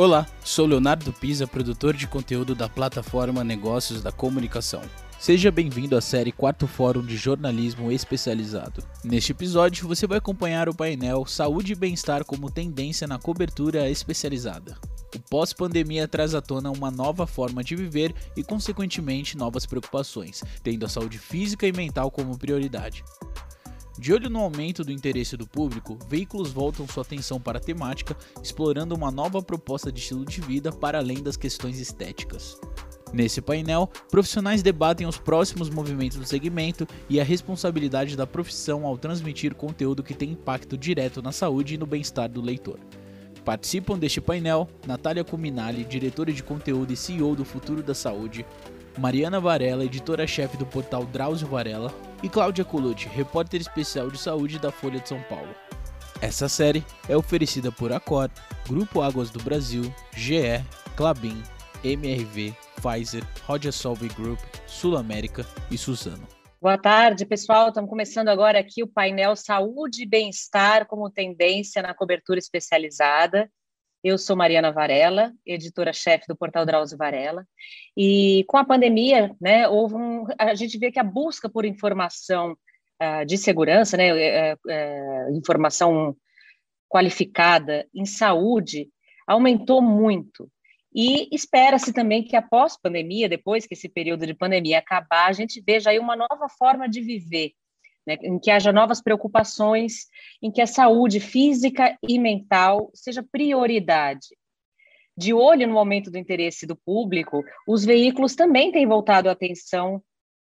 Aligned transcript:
Olá, 0.00 0.26
sou 0.42 0.64
Leonardo 0.64 1.12
Pisa, 1.12 1.46
produtor 1.46 1.94
de 1.94 2.06
conteúdo 2.06 2.54
da 2.54 2.70
plataforma 2.70 3.44
Negócios 3.44 4.00
da 4.00 4.10
Comunicação. 4.10 4.80
Seja 5.18 5.50
bem-vindo 5.50 5.94
à 5.94 6.00
série 6.00 6.32
Quarto 6.32 6.66
Fórum 6.66 7.04
de 7.04 7.18
Jornalismo 7.18 7.92
Especializado. 7.92 8.82
Neste 9.04 9.32
episódio, 9.32 9.86
você 9.86 10.06
vai 10.06 10.16
acompanhar 10.16 10.70
o 10.70 10.74
painel 10.74 11.26
Saúde 11.26 11.74
e 11.74 11.76
Bem-Estar 11.76 12.24
como 12.24 12.50
tendência 12.50 13.06
na 13.06 13.18
cobertura 13.18 13.90
especializada. 13.90 14.78
O 15.14 15.18
pós-pandemia 15.18 16.08
traz 16.08 16.34
à 16.34 16.40
tona 16.40 16.70
uma 16.70 16.90
nova 16.90 17.26
forma 17.26 17.62
de 17.62 17.76
viver 17.76 18.14
e, 18.34 18.42
consequentemente, 18.42 19.36
novas 19.36 19.66
preocupações, 19.66 20.42
tendo 20.62 20.86
a 20.86 20.88
saúde 20.88 21.18
física 21.18 21.66
e 21.66 21.72
mental 21.72 22.10
como 22.10 22.38
prioridade. 22.38 23.04
De 24.00 24.14
olho 24.14 24.30
no 24.30 24.38
aumento 24.38 24.82
do 24.82 24.90
interesse 24.90 25.36
do 25.36 25.46
público, 25.46 25.98
veículos 26.08 26.50
voltam 26.50 26.88
sua 26.88 27.02
atenção 27.02 27.38
para 27.38 27.58
a 27.58 27.60
temática, 27.60 28.16
explorando 28.42 28.94
uma 28.94 29.10
nova 29.10 29.42
proposta 29.42 29.92
de 29.92 30.00
estilo 30.00 30.24
de 30.24 30.40
vida 30.40 30.72
para 30.72 30.96
além 30.96 31.22
das 31.22 31.36
questões 31.36 31.78
estéticas. 31.78 32.58
Nesse 33.12 33.42
painel, 33.42 33.90
profissionais 34.10 34.62
debatem 34.62 35.06
os 35.06 35.18
próximos 35.18 35.68
movimentos 35.68 36.16
do 36.16 36.24
segmento 36.24 36.88
e 37.10 37.20
a 37.20 37.24
responsabilidade 37.24 38.16
da 38.16 38.26
profissão 38.26 38.86
ao 38.86 38.96
transmitir 38.96 39.54
conteúdo 39.54 40.02
que 40.02 40.14
tem 40.14 40.30
impacto 40.30 40.78
direto 40.78 41.20
na 41.20 41.30
saúde 41.30 41.74
e 41.74 41.78
no 41.78 41.84
bem-estar 41.84 42.30
do 42.30 42.40
leitor. 42.40 42.80
Participam 43.44 43.98
deste 43.98 44.18
painel 44.18 44.66
Natália 44.86 45.24
Cuminali, 45.24 45.84
diretora 45.84 46.32
de 46.32 46.42
conteúdo 46.42 46.90
e 46.90 46.96
CEO 46.96 47.36
do 47.36 47.44
Futuro 47.44 47.82
da 47.82 47.94
Saúde, 47.94 48.46
Mariana 49.00 49.40
Varela, 49.40 49.82
editora-chefe 49.82 50.58
do 50.58 50.66
portal 50.66 51.06
Drauzio 51.06 51.48
Varela, 51.48 51.90
e 52.22 52.28
Cláudia 52.28 52.66
Colucci, 52.66 53.08
repórter 53.08 53.58
especial 53.58 54.10
de 54.10 54.18
saúde 54.18 54.58
da 54.58 54.70
Folha 54.70 55.00
de 55.00 55.08
São 55.08 55.22
Paulo. 55.22 55.54
Essa 56.20 56.50
série 56.50 56.84
é 57.08 57.16
oferecida 57.16 57.72
por 57.72 57.94
Acor, 57.94 58.28
Grupo 58.68 59.00
Águas 59.00 59.30
do 59.30 59.42
Brasil, 59.42 59.84
GE, 60.14 60.62
Clabin, 60.96 61.42
MRV, 61.82 62.54
Pfizer, 62.76 63.24
Roger 63.46 63.72
Solve 63.72 64.06
Group, 64.08 64.38
Sul 64.66 64.98
América 64.98 65.46
e 65.70 65.78
Suzano. 65.78 66.28
Boa 66.60 66.76
tarde, 66.76 67.24
pessoal. 67.24 67.68
Estamos 67.68 67.88
começando 67.88 68.28
agora 68.28 68.58
aqui 68.58 68.82
o 68.82 68.86
painel 68.86 69.34
Saúde 69.34 70.02
e 70.02 70.06
Bem-Estar 70.06 70.86
como 70.86 71.08
tendência 71.08 71.80
na 71.80 71.94
cobertura 71.94 72.38
especializada. 72.38 73.50
Eu 74.02 74.16
sou 74.16 74.34
Mariana 74.34 74.72
Varela, 74.72 75.32
editora-chefe 75.44 76.24
do 76.26 76.36
portal 76.36 76.64
Drauzio 76.64 76.96
Varela, 76.96 77.46
e 77.94 78.44
com 78.48 78.56
a 78.56 78.64
pandemia, 78.64 79.36
né, 79.40 79.68
houve 79.68 79.94
um, 79.94 80.26
a 80.38 80.54
gente 80.54 80.78
vê 80.78 80.90
que 80.90 80.98
a 80.98 81.04
busca 81.04 81.50
por 81.50 81.66
informação 81.66 82.56
uh, 83.02 83.26
de 83.26 83.36
segurança, 83.36 83.98
né, 83.98 84.12
uh, 84.12 84.56
uh, 84.66 85.36
informação 85.36 86.16
qualificada 86.88 87.86
em 87.94 88.06
saúde, 88.06 88.88
aumentou 89.26 89.82
muito. 89.82 90.50
E 90.94 91.28
espera-se 91.30 91.92
também 91.92 92.24
que 92.24 92.34
após 92.34 92.80
pandemia, 92.80 93.28
depois 93.28 93.66
que 93.66 93.74
esse 93.74 93.88
período 93.88 94.26
de 94.26 94.34
pandemia 94.34 94.78
acabar, 94.78 95.26
a 95.28 95.32
gente 95.32 95.62
veja 95.64 95.90
aí 95.90 95.98
uma 95.98 96.16
nova 96.16 96.48
forma 96.58 96.88
de 96.88 97.00
viver, 97.00 97.52
né, 98.10 98.16
em 98.22 98.40
que 98.40 98.50
haja 98.50 98.72
novas 98.72 99.00
preocupações, 99.00 100.08
em 100.42 100.50
que 100.50 100.60
a 100.60 100.66
saúde 100.66 101.20
física 101.20 101.96
e 102.02 102.18
mental 102.18 102.90
seja 102.92 103.22
prioridade. 103.22 104.26
De 105.16 105.32
olho 105.32 105.68
no 105.68 105.78
aumento 105.78 106.10
do 106.10 106.18
interesse 106.18 106.66
do 106.66 106.74
público, 106.74 107.44
os 107.68 107.84
veículos 107.84 108.34
também 108.34 108.72
têm 108.72 108.86
voltado 108.86 109.28
a 109.28 109.32
atenção 109.32 110.02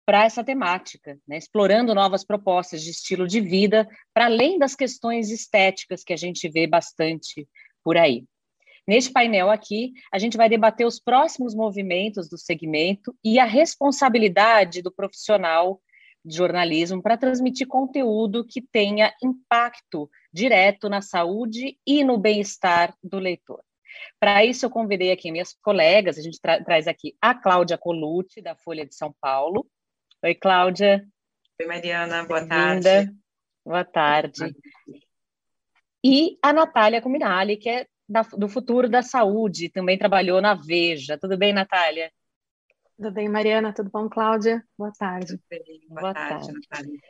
para 0.06 0.24
essa 0.24 0.44
temática, 0.44 1.18
né, 1.26 1.38
explorando 1.38 1.94
novas 1.94 2.24
propostas 2.24 2.82
de 2.82 2.90
estilo 2.90 3.26
de 3.26 3.40
vida, 3.40 3.88
para 4.14 4.26
além 4.26 4.58
das 4.58 4.76
questões 4.76 5.30
estéticas 5.30 6.04
que 6.04 6.12
a 6.12 6.16
gente 6.16 6.48
vê 6.48 6.66
bastante 6.66 7.48
por 7.82 7.96
aí. 7.96 8.24
Neste 8.86 9.12
painel 9.12 9.50
aqui, 9.50 9.92
a 10.12 10.18
gente 10.18 10.36
vai 10.36 10.48
debater 10.48 10.86
os 10.86 11.00
próximos 11.00 11.54
movimentos 11.54 12.28
do 12.28 12.38
segmento 12.38 13.14
e 13.24 13.38
a 13.38 13.44
responsabilidade 13.44 14.82
do 14.82 14.92
profissional 14.92 15.80
de 16.24 16.36
jornalismo 16.36 17.02
para 17.02 17.16
transmitir 17.16 17.66
conteúdo 17.66 18.44
que 18.44 18.60
tenha 18.60 19.12
impacto 19.22 20.10
direto 20.32 20.88
na 20.88 21.00
saúde 21.00 21.78
e 21.86 22.04
no 22.04 22.18
bem-estar 22.18 22.94
do 23.02 23.18
leitor. 23.18 23.62
Para 24.18 24.44
isso, 24.44 24.66
eu 24.66 24.70
convidei 24.70 25.10
aqui 25.10 25.32
minhas 25.32 25.54
colegas, 25.62 26.18
a 26.18 26.22
gente 26.22 26.40
tra 26.40 26.62
traz 26.62 26.86
aqui 26.86 27.16
a 27.20 27.34
Cláudia 27.34 27.76
Colucci, 27.76 28.40
da 28.40 28.54
Folha 28.54 28.86
de 28.86 28.94
São 28.94 29.14
Paulo. 29.20 29.66
Oi, 30.22 30.34
Cláudia. 30.34 31.04
Oi, 31.60 31.66
Mariana, 31.66 32.24
boa 32.24 32.46
tarde. 32.46 33.12
Boa 33.64 33.84
tarde. 33.84 34.54
E 36.04 36.38
a 36.42 36.52
Natália 36.52 37.02
Cuminali, 37.02 37.56
que 37.56 37.68
é 37.68 37.86
da, 38.08 38.22
do 38.22 38.48
Futuro 38.48 38.88
da 38.88 39.02
Saúde, 39.02 39.68
também 39.68 39.98
trabalhou 39.98 40.40
na 40.40 40.54
Veja. 40.54 41.18
Tudo 41.18 41.36
bem, 41.36 41.52
Natália? 41.52 42.10
Tudo 43.00 43.12
bem, 43.12 43.30
Mariana? 43.30 43.72
Tudo 43.72 43.88
bom, 43.88 44.10
Cláudia? 44.10 44.62
Boa 44.76 44.92
tarde. 44.92 45.40
Boa, 45.88 46.02
Boa 46.02 46.12
tarde, 46.12 46.52
tarde, 46.52 46.52
Natália. 46.52 47.00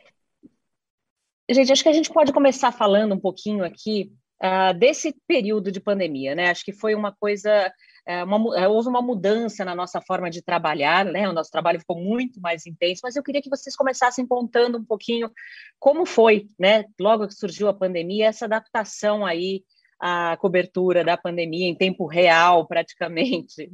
Gente, 1.49 1.69
acho 1.73 1.83
que 1.83 1.89
a 1.89 1.93
gente 1.93 2.13
pode 2.13 2.31
começar 2.31 2.71
falando 2.71 3.13
um 3.13 3.19
pouquinho 3.19 3.65
aqui 3.65 4.09
uh, 4.41 4.73
desse 4.73 5.13
período 5.27 5.69
de 5.69 5.81
pandemia, 5.81 6.33
né? 6.33 6.49
Acho 6.49 6.63
que 6.63 6.71
foi 6.71 6.95
uma 6.95 7.11
coisa, 7.11 7.67
uh, 8.07 8.23
uma, 8.23 8.37
uh, 8.37 8.71
houve 8.71 8.87
uma 8.87 9.01
mudança 9.01 9.65
na 9.65 9.75
nossa 9.75 9.99
forma 9.99 10.29
de 10.29 10.41
trabalhar, 10.41 11.03
né? 11.03 11.27
O 11.27 11.33
nosso 11.33 11.51
trabalho 11.51 11.81
ficou 11.81 11.99
muito 11.99 12.39
mais 12.39 12.65
intenso, 12.65 13.01
mas 13.03 13.17
eu 13.17 13.23
queria 13.23 13.41
que 13.41 13.49
vocês 13.49 13.75
começassem 13.75 14.25
contando 14.25 14.77
um 14.77 14.85
pouquinho 14.85 15.29
como 15.77 16.05
foi, 16.05 16.49
né? 16.57 16.85
Logo 16.97 17.27
que 17.27 17.33
surgiu 17.33 17.67
a 17.67 17.73
pandemia, 17.73 18.27
essa 18.27 18.45
adaptação 18.45 19.25
aí 19.25 19.65
à 19.99 20.37
cobertura 20.37 21.03
da 21.03 21.17
pandemia 21.17 21.67
em 21.67 21.75
tempo 21.75 22.05
real, 22.05 22.65
praticamente. 22.65 23.69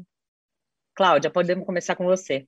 Cláudia, 0.97 1.29
podemos 1.29 1.63
começar 1.63 1.95
com 1.95 2.05
você. 2.05 2.47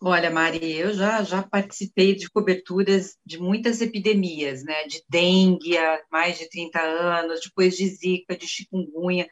Olha, 0.00 0.30
Mari, 0.30 0.72
eu 0.78 0.94
já, 0.94 1.20
já 1.24 1.42
participei 1.42 2.14
de 2.14 2.30
coberturas 2.30 3.16
de 3.26 3.40
muitas 3.40 3.80
epidemias, 3.80 4.62
né? 4.62 4.86
De 4.86 5.02
dengue 5.08 5.76
há 5.76 6.00
mais 6.12 6.38
de 6.38 6.48
30 6.48 6.80
anos, 6.80 7.40
depois 7.40 7.76
de 7.76 7.88
zika, 7.88 8.36
de 8.36 8.46
chikungunya, 8.46 9.28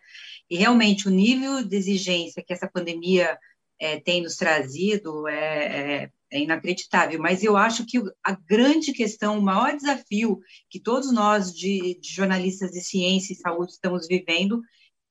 e 0.50 0.56
realmente 0.56 1.06
o 1.06 1.12
nível 1.12 1.62
de 1.62 1.76
exigência 1.76 2.42
que 2.44 2.52
essa 2.52 2.68
pandemia 2.68 3.38
é, 3.78 4.00
tem 4.00 4.20
nos 4.20 4.34
trazido 4.34 5.28
é, 5.28 5.36
é, 5.36 6.10
é, 6.32 6.40
inacreditável. 6.40 7.20
Mas 7.20 7.44
eu 7.44 7.56
acho 7.56 7.86
que 7.86 8.02
a 8.24 8.32
grande 8.32 8.92
questão, 8.92 9.38
o 9.38 9.42
maior 9.42 9.76
desafio 9.76 10.40
que 10.68 10.80
todos 10.80 11.12
nós 11.12 11.54
de, 11.54 12.00
de 12.00 12.12
jornalistas 12.12 12.72
de 12.72 12.80
ciência 12.80 13.32
e 13.32 13.36
saúde 13.36 13.70
estamos 13.70 14.08
vivendo 14.08 14.60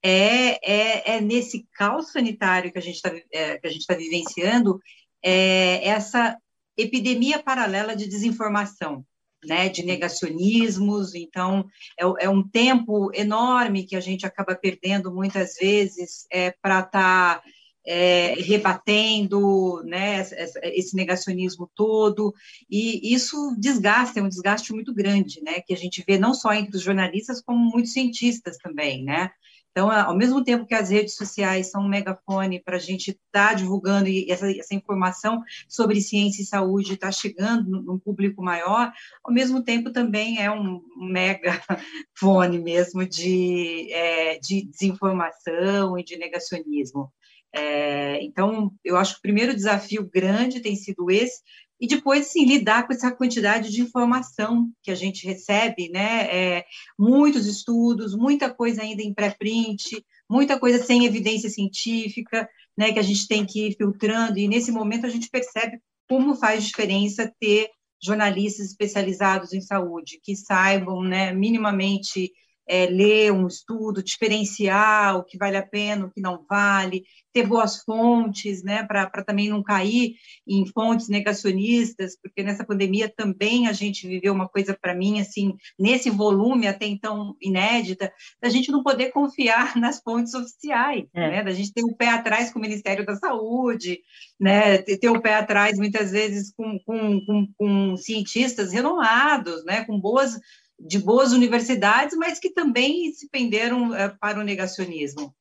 é, 0.04 0.72
é, 0.72 1.16
é 1.16 1.22
nesse 1.22 1.68
caos 1.74 2.12
sanitário 2.12 2.72
que 2.72 2.78
a 2.78 2.82
gente 2.82 2.96
está 2.96 3.12
é, 3.32 3.58
que 3.58 3.68
a 3.68 3.72
gente 3.72 3.86
tá 3.86 3.96
vivenciando 3.96 4.80
é, 5.24 5.88
essa 5.88 6.38
epidemia 6.78 7.42
paralela 7.42 7.96
de 7.96 8.08
desinformação, 8.08 9.06
né, 9.46 9.70
de 9.70 9.84
negacionismos. 9.84 11.14
Então, 11.16 11.66
é, 12.00 12.26
é 12.26 12.30
um 12.30 12.48
tempo 12.48 13.12
enorme 13.14 13.86
que 13.86 13.96
a 13.96 14.00
gente 14.00 14.26
acaba 14.26 14.56
perdendo 14.56 15.14
muitas 15.14 15.56
vezes 15.56 16.26
é, 16.32 16.52
para 16.62 16.80
estar 16.80 17.42
tá, 17.42 17.44
é, 17.86 18.36
rebatendo 18.36 19.82
né, 19.84 20.22
esse 20.64 20.96
negacionismo 20.96 21.70
todo, 21.74 22.34
e 22.70 23.14
isso 23.14 23.56
desgasta, 23.58 24.20
é 24.20 24.24
um 24.24 24.30
desgaste 24.30 24.72
muito 24.74 24.94
grande, 24.94 25.42
né, 25.42 25.62
que 25.62 25.74
a 25.74 25.78
gente 25.78 26.04
vê 26.08 26.18
não 26.18 26.34
só 26.34 26.54
entre 26.54 26.76
os 26.76 26.84
jornalistas, 26.84 27.42
como 27.42 27.58
muitos 27.58 27.94
cientistas 27.94 28.58
também, 28.58 29.04
né, 29.04 29.32
então, 29.80 29.90
ao 29.90 30.14
mesmo 30.14 30.44
tempo 30.44 30.66
que 30.66 30.76
as 30.76 30.90
redes 30.90 31.16
sociais 31.16 31.72
são 31.72 31.84
um 31.84 31.88
megafone 31.88 32.62
para 32.62 32.76
a 32.76 32.80
gente 32.80 33.12
estar 33.12 33.50
tá 33.50 33.54
divulgando 33.54 34.10
e 34.10 34.30
essa, 34.30 34.52
essa, 34.52 34.76
informação 34.76 35.42
sobre 35.70 36.02
ciência 36.02 36.42
e 36.42 36.46
saúde 36.46 36.96
está 36.96 37.10
chegando 37.14 37.82
num 37.82 37.98
público 37.98 38.44
maior, 38.44 38.92
ao 39.24 39.34
mesmo 39.34 39.64
tempo 39.64 39.90
também 39.90 40.42
é 40.44 40.52
um 40.52 40.82
megafone 40.98 42.60
mesmo 42.62 43.08
de, 43.08 43.90
é, 43.94 44.38
de 44.40 44.66
desinformação 44.66 45.98
e 45.98 46.04
de 46.04 46.18
negacionismo. 46.18 47.10
É, 47.56 48.22
então, 48.22 48.74
eu 48.84 48.98
acho 48.98 49.14
que 49.14 49.20
o 49.20 49.24
primeiro 49.24 49.56
desafio 49.56 50.10
grande 50.14 50.60
tem 50.60 50.76
sido 50.76 51.10
esse, 51.10 51.42
e 51.80 51.88
depois, 51.88 52.28
sim, 52.28 52.46
lidar 52.46 52.86
com 52.86 52.94
essa 52.94 53.12
quantidade 53.12 53.72
de 53.72 53.82
informação 53.82 54.70
que 54.84 54.92
a 54.92 54.96
gente 54.96 55.26
recebe, 55.26 55.90
né? 55.90 56.26
É, 56.26 56.66
muitos 56.98 57.46
estudos, 57.46 58.16
muita 58.16 58.50
coisa 58.54 58.82
ainda 58.82 59.02
em 59.02 59.14
pré-print, 59.14 60.04
muita 60.30 60.60
coisa 60.60 60.84
sem 60.84 61.06
evidência 61.06 61.50
científica, 61.50 62.50
né? 62.78 62.92
Que 62.92 63.00
a 63.00 63.04
gente 63.04 63.28
tem 63.28 63.46
que 63.46 63.68
ir 63.68 63.78
filtrando, 63.78 64.38
e 64.38 64.48
nesse 64.48 64.72
momento 64.72 65.06
a 65.06 65.10
gente 65.10 65.30
percebe 65.30 65.80
como 66.08 66.36
faz 66.36 66.66
diferença 66.66 67.32
ter 67.40 67.70
jornalistas 68.02 68.68
especializados 68.68 69.54
em 69.54 69.62
saúde, 69.62 70.20
que 70.24 70.36
saibam, 70.36 71.04
né, 71.04 71.34
minimamente 71.34 72.32
é, 72.70 72.86
ler 72.86 73.34
um 73.34 73.48
estudo, 73.48 74.04
diferenciar 74.04 75.18
o 75.18 75.24
que 75.24 75.40
vale 75.40 75.58
a 75.58 75.66
pena, 75.66 76.06
o 76.06 76.12
que 76.12 76.22
não 76.22 76.46
vale, 76.48 77.04
ter 77.34 77.48
boas 77.48 77.82
fontes, 77.84 78.64
né, 78.64 78.84
para 78.84 79.24
também 79.24 79.50
não 79.50 79.64
cair 79.64 80.16
em 80.48 80.66
fontes 80.68 81.10
negacionistas, 81.10 82.16
porque 82.22 82.44
nessa 82.44 82.64
pandemia 82.64 83.10
também 83.10 83.68
a 83.68 83.74
gente 83.74 84.08
viveu 84.08 84.34
uma 84.34 84.48
coisa 84.48 84.78
para 84.80 84.94
mim 84.94 85.20
assim, 85.20 85.56
nesse 85.80 86.12
volume 86.12 86.68
até 86.68 86.86
então 86.86 87.36
inédita, 87.42 88.12
da 88.40 88.50
gente 88.50 88.72
não 88.72 88.84
poder 88.84 89.12
confiar 89.12 89.76
nas 89.78 90.00
fontes 90.00 90.36
oficiais, 90.36 91.06
é. 91.14 91.32
né, 91.32 91.44
da 91.44 91.52
gente 91.52 91.74
ter 91.74 91.84
o 91.84 91.88
um 91.88 91.94
pé 91.94 92.10
atrás 92.10 92.52
com 92.54 92.60
o 92.60 92.62
Ministério 92.62 93.04
da 93.04 93.16
Saúde, 93.16 94.00
né, 94.40 94.78
ter 94.78 95.10
o 95.10 95.18
um 95.18 95.22
pé 95.22 95.36
atrás 95.36 95.76
muitas 95.78 96.12
vezes 96.12 96.54
com, 96.56 96.78
com, 96.86 97.26
com, 97.26 97.48
com 97.58 97.98
cientistas 97.98 98.72
renomados, 98.72 99.66
né, 99.66 99.86
com 99.86 100.00
boas 100.00 100.38
de 100.80 101.00
boas 101.00 101.32
universidades, 101.32 102.18
mas 102.18 102.40
que 102.40 102.52
também 102.52 103.12
se 103.12 103.30
penderam 103.30 103.94
é, 103.94 104.10
para 104.10 104.40
o 104.40 104.44
negacionismo. 104.44 105.36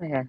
É. 0.00 0.26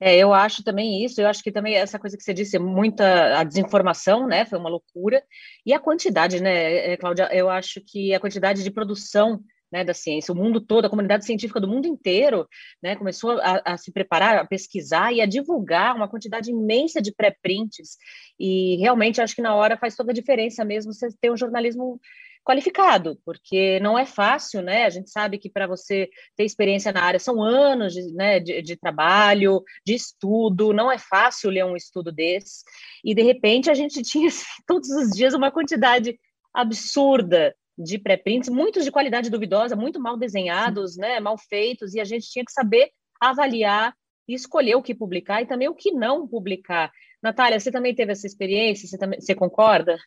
É, 0.00 0.16
eu 0.16 0.32
acho 0.32 0.62
também 0.62 1.04
isso, 1.04 1.20
eu 1.20 1.26
acho 1.26 1.42
que 1.42 1.50
também 1.50 1.74
essa 1.74 1.98
coisa 1.98 2.16
que 2.16 2.22
você 2.22 2.32
disse, 2.32 2.56
muita 2.56 3.40
a 3.40 3.42
desinformação, 3.42 4.28
né, 4.28 4.44
foi 4.44 4.56
uma 4.56 4.70
loucura, 4.70 5.24
e 5.66 5.72
a 5.72 5.80
quantidade, 5.80 6.40
né, 6.40 6.92
é, 6.92 6.96
Cláudia, 6.96 7.28
eu 7.32 7.50
acho 7.50 7.80
que 7.84 8.14
a 8.14 8.20
quantidade 8.20 8.62
de 8.62 8.70
produção 8.70 9.42
né, 9.72 9.82
da 9.84 9.92
ciência, 9.92 10.32
o 10.32 10.36
mundo 10.36 10.60
todo, 10.60 10.84
a 10.84 10.90
comunidade 10.90 11.26
científica 11.26 11.60
do 11.60 11.66
mundo 11.66 11.86
inteiro, 11.86 12.46
né, 12.80 12.94
começou 12.94 13.40
a, 13.40 13.60
a 13.64 13.76
se 13.76 13.92
preparar, 13.92 14.38
a 14.38 14.46
pesquisar 14.46 15.12
e 15.12 15.20
a 15.20 15.26
divulgar 15.26 15.96
uma 15.96 16.08
quantidade 16.08 16.50
imensa 16.50 17.02
de 17.02 17.12
pré-prints, 17.12 17.96
e 18.38 18.76
realmente 18.76 19.20
acho 19.20 19.34
que 19.34 19.42
na 19.42 19.54
hora 19.54 19.76
faz 19.76 19.96
toda 19.96 20.12
a 20.12 20.14
diferença 20.14 20.64
mesmo 20.64 20.92
você 20.92 21.08
ter 21.20 21.32
um 21.32 21.36
jornalismo 21.36 22.00
qualificado, 22.48 23.20
porque 23.26 23.78
não 23.80 23.98
é 23.98 24.06
fácil, 24.06 24.62
né? 24.62 24.86
A 24.86 24.88
gente 24.88 25.10
sabe 25.10 25.36
que 25.36 25.50
para 25.50 25.66
você 25.66 26.08
ter 26.34 26.44
experiência 26.44 26.90
na 26.90 27.02
área 27.02 27.20
são 27.20 27.42
anos 27.42 27.92
de, 27.92 28.10
né, 28.14 28.40
de, 28.40 28.62
de, 28.62 28.74
trabalho, 28.74 29.62
de 29.84 29.92
estudo, 29.92 30.72
não 30.72 30.90
é 30.90 30.96
fácil 30.96 31.50
ler 31.50 31.66
um 31.66 31.76
estudo 31.76 32.10
desse. 32.10 32.64
E 33.04 33.14
de 33.14 33.20
repente 33.20 33.70
a 33.70 33.74
gente 33.74 34.00
tinha 34.02 34.30
todos 34.66 34.88
os 34.88 35.10
dias 35.10 35.34
uma 35.34 35.50
quantidade 35.50 36.18
absurda 36.54 37.54
de 37.76 37.98
pré-prints, 37.98 38.48
muitos 38.48 38.82
de 38.82 38.90
qualidade 38.90 39.28
duvidosa, 39.28 39.76
muito 39.76 40.00
mal 40.00 40.16
desenhados, 40.16 40.96
né, 40.96 41.20
mal 41.20 41.36
feitos, 41.36 41.94
e 41.94 42.00
a 42.00 42.04
gente 42.04 42.30
tinha 42.30 42.44
que 42.46 42.50
saber 42.50 42.88
avaliar 43.20 43.94
e 44.26 44.32
escolher 44.32 44.74
o 44.74 44.82
que 44.82 44.94
publicar 44.94 45.42
e 45.42 45.46
também 45.46 45.68
o 45.68 45.74
que 45.74 45.92
não 45.92 46.26
publicar. 46.26 46.90
Natália, 47.22 47.60
você 47.60 47.70
também 47.70 47.94
teve 47.94 48.12
essa 48.12 48.26
experiência? 48.26 48.88
Você, 48.88 48.96
também, 48.96 49.20
você 49.20 49.34
concorda? 49.34 49.98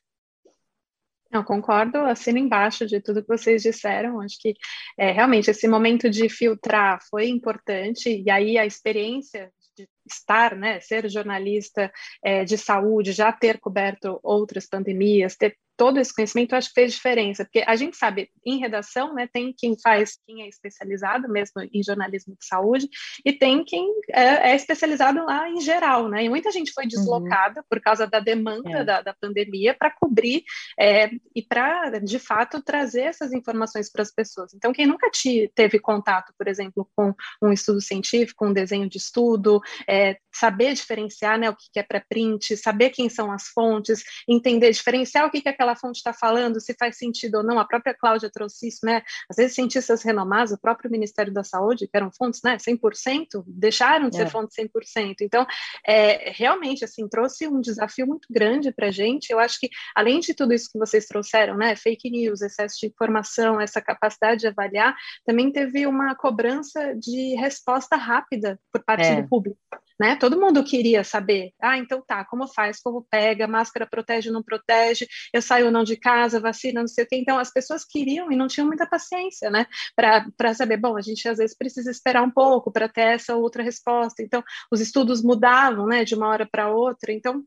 Eu 1.31 1.43
concordo, 1.45 1.99
assino 1.99 2.37
embaixo 2.37 2.85
de 2.85 2.99
tudo 2.99 3.21
que 3.21 3.27
vocês 3.27 3.61
disseram. 3.61 4.19
Acho 4.19 4.37
que 4.39 4.53
é, 4.97 5.11
realmente 5.11 5.49
esse 5.49 5.67
momento 5.67 6.09
de 6.09 6.27
filtrar 6.27 6.99
foi 7.09 7.29
importante, 7.29 8.21
e 8.25 8.29
aí 8.29 8.57
a 8.57 8.65
experiência 8.65 9.51
de 9.77 9.87
estar, 10.05 10.55
né, 10.55 10.81
ser 10.81 11.09
jornalista 11.09 11.91
é, 12.23 12.43
de 12.43 12.57
saúde, 12.57 13.13
já 13.13 13.31
ter 13.31 13.59
coberto 13.59 14.19
outras 14.21 14.67
pandemias, 14.67 15.37
ter 15.37 15.55
todo 15.81 15.99
esse 15.99 16.13
conhecimento, 16.13 16.51
eu 16.51 16.59
acho 16.59 16.67
que 16.67 16.75
fez 16.75 16.93
diferença, 16.93 17.43
porque 17.43 17.63
a 17.65 17.75
gente 17.75 17.97
sabe, 17.97 18.29
em 18.45 18.59
redação, 18.59 19.15
né, 19.15 19.27
tem 19.33 19.51
quem 19.57 19.75
faz, 19.81 20.15
quem 20.27 20.43
é 20.43 20.47
especializado 20.47 21.27
mesmo 21.27 21.59
em 21.73 21.81
jornalismo 21.81 22.35
de 22.39 22.45
saúde, 22.45 22.87
e 23.25 23.33
tem 23.33 23.63
quem 23.63 23.91
é, 24.11 24.51
é 24.51 24.55
especializado 24.55 25.25
lá 25.25 25.49
em 25.49 25.59
geral, 25.59 26.07
né, 26.07 26.23
e 26.23 26.29
muita 26.29 26.51
gente 26.51 26.71
foi 26.71 26.83
uhum. 26.83 26.89
deslocada 26.89 27.61
uhum. 27.61 27.65
por 27.67 27.81
causa 27.81 28.05
da 28.05 28.19
demanda 28.19 28.69
é. 28.69 28.83
da, 28.83 29.01
da, 29.01 29.15
pandemia 29.19 29.73
para 29.73 29.89
cobrir 29.89 30.43
é, 30.79 31.09
e 31.35 31.41
para, 31.41 31.97
de 31.97 32.19
fato, 32.19 32.61
trazer 32.61 33.01
essas 33.01 33.33
informações 33.33 33.91
para 33.91 34.03
as 34.03 34.13
pessoas. 34.13 34.53
Então, 34.53 34.71
quem 34.71 34.85
nunca 34.85 35.09
te, 35.09 35.51
teve 35.55 35.79
contato, 35.79 36.31
por 36.37 36.47
exemplo, 36.47 36.87
com 36.95 37.11
um 37.41 37.51
estudo 37.51 37.81
científico, 37.81 38.45
um 38.45 38.53
desenho 38.53 38.87
de 38.87 38.99
estudo, 38.99 39.59
é, 39.89 40.15
saber 40.33 40.73
diferenciar, 40.73 41.37
né, 41.37 41.49
o 41.49 41.55
que 41.55 41.79
é 41.79 41.83
pré-print, 41.83 42.55
saber 42.57 42.89
quem 42.89 43.09
são 43.09 43.31
as 43.31 43.47
fontes, 43.47 44.03
entender, 44.27 44.71
diferenciar 44.71 45.25
o 45.25 45.31
que, 45.31 45.41
que 45.41 45.49
aquela 45.49 45.75
fonte 45.75 45.97
está 45.97 46.13
falando, 46.13 46.59
se 46.59 46.75
faz 46.77 46.97
sentido 46.97 47.35
ou 47.35 47.43
não. 47.43 47.59
A 47.59 47.65
própria 47.65 47.93
Cláudia 47.93 48.29
trouxe 48.31 48.67
isso, 48.67 48.85
né? 48.85 49.01
Às 49.29 49.37
vezes 49.37 49.55
cientistas 49.55 50.03
renomados, 50.03 50.53
o 50.53 50.59
próprio 50.59 50.89
Ministério 50.89 51.33
da 51.33 51.43
Saúde, 51.43 51.87
que 51.87 51.97
eram 51.97 52.11
fontes, 52.11 52.41
né, 52.43 52.57
100%, 52.57 53.43
deixaram 53.47 54.09
de 54.09 54.15
ser 54.15 54.27
é. 54.27 54.29
fontes 54.29 54.55
100%. 54.55 55.15
Então, 55.21 55.45
é, 55.85 56.31
realmente, 56.31 56.83
assim, 56.83 57.07
trouxe 57.07 57.47
um 57.47 57.59
desafio 57.59 58.07
muito 58.07 58.27
grande 58.31 58.71
para 58.71 58.87
a 58.87 58.91
gente. 58.91 59.31
Eu 59.31 59.39
acho 59.39 59.59
que, 59.59 59.69
além 59.95 60.19
de 60.19 60.33
tudo 60.33 60.53
isso 60.53 60.69
que 60.71 60.79
vocês 60.79 61.05
trouxeram, 61.05 61.57
né, 61.57 61.75
fake 61.75 62.09
news, 62.09 62.41
excesso 62.41 62.79
de 62.79 62.87
informação, 62.87 63.59
essa 63.59 63.81
capacidade 63.81 64.41
de 64.41 64.47
avaliar, 64.47 64.95
também 65.25 65.51
teve 65.51 65.85
uma 65.85 66.15
cobrança 66.15 66.95
de 66.95 67.35
resposta 67.35 67.95
rápida 67.95 68.59
por 68.71 68.83
parte 68.83 69.05
é. 69.05 69.21
do 69.21 69.27
público 69.27 69.59
né? 70.01 70.15
Todo 70.15 70.39
mundo 70.39 70.63
queria 70.63 71.03
saber, 71.03 71.53
ah, 71.61 71.77
então 71.77 72.01
tá, 72.01 72.25
como 72.25 72.47
faz, 72.47 72.81
como 72.81 73.05
pega, 73.07 73.45
máscara 73.47 73.85
protege 73.85 74.29
ou 74.29 74.33
não 74.33 74.41
protege, 74.41 75.05
eu 75.31 75.43
saio 75.43 75.67
ou 75.67 75.71
não 75.71 75.83
de 75.83 75.95
casa, 75.95 76.39
vacina, 76.39 76.81
não 76.81 76.87
sei 76.87 77.03
o 77.03 77.07
quê. 77.07 77.17
Então, 77.17 77.37
as 77.37 77.53
pessoas 77.53 77.85
queriam 77.85 78.31
e 78.31 78.35
não 78.35 78.47
tinham 78.47 78.65
muita 78.65 78.87
paciência, 78.87 79.51
né? 79.51 79.67
Para 79.95 80.55
saber, 80.55 80.77
bom, 80.77 80.97
a 80.97 81.01
gente 81.01 81.29
às 81.29 81.37
vezes 81.37 81.55
precisa 81.55 81.91
esperar 81.91 82.23
um 82.23 82.31
pouco 82.31 82.71
para 82.71 82.89
ter 82.89 83.13
essa 83.13 83.35
outra 83.35 83.61
resposta. 83.61 84.23
Então, 84.23 84.43
os 84.71 84.81
estudos 84.81 85.21
mudavam, 85.21 85.85
né, 85.85 86.03
de 86.03 86.15
uma 86.15 86.29
hora 86.29 86.49
para 86.51 86.73
outra. 86.73 87.13
Então, 87.13 87.43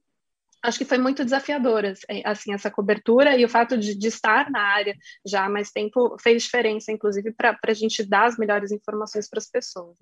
acho 0.62 0.78
que 0.78 0.84
foi 0.84 0.98
muito 0.98 1.24
desafiadora 1.24 1.92
assim 2.24 2.54
essa 2.54 2.70
cobertura 2.70 3.36
e 3.36 3.44
o 3.44 3.48
fato 3.48 3.76
de, 3.76 3.96
de, 3.96 4.08
estar 4.08 4.48
na 4.48 4.60
área 4.60 4.94
já 5.26 5.44
há 5.44 5.48
mais 5.48 5.72
tempo 5.72 6.16
fez 6.20 6.44
diferença, 6.44 6.92
inclusive 6.92 7.32
para 7.32 7.58
a 7.66 7.74
gente 7.74 8.04
dar 8.04 8.26
as 8.26 8.38
melhores 8.38 8.70
informações 8.70 9.28
para 9.28 9.38
as 9.38 9.50
pessoas. 9.50 9.96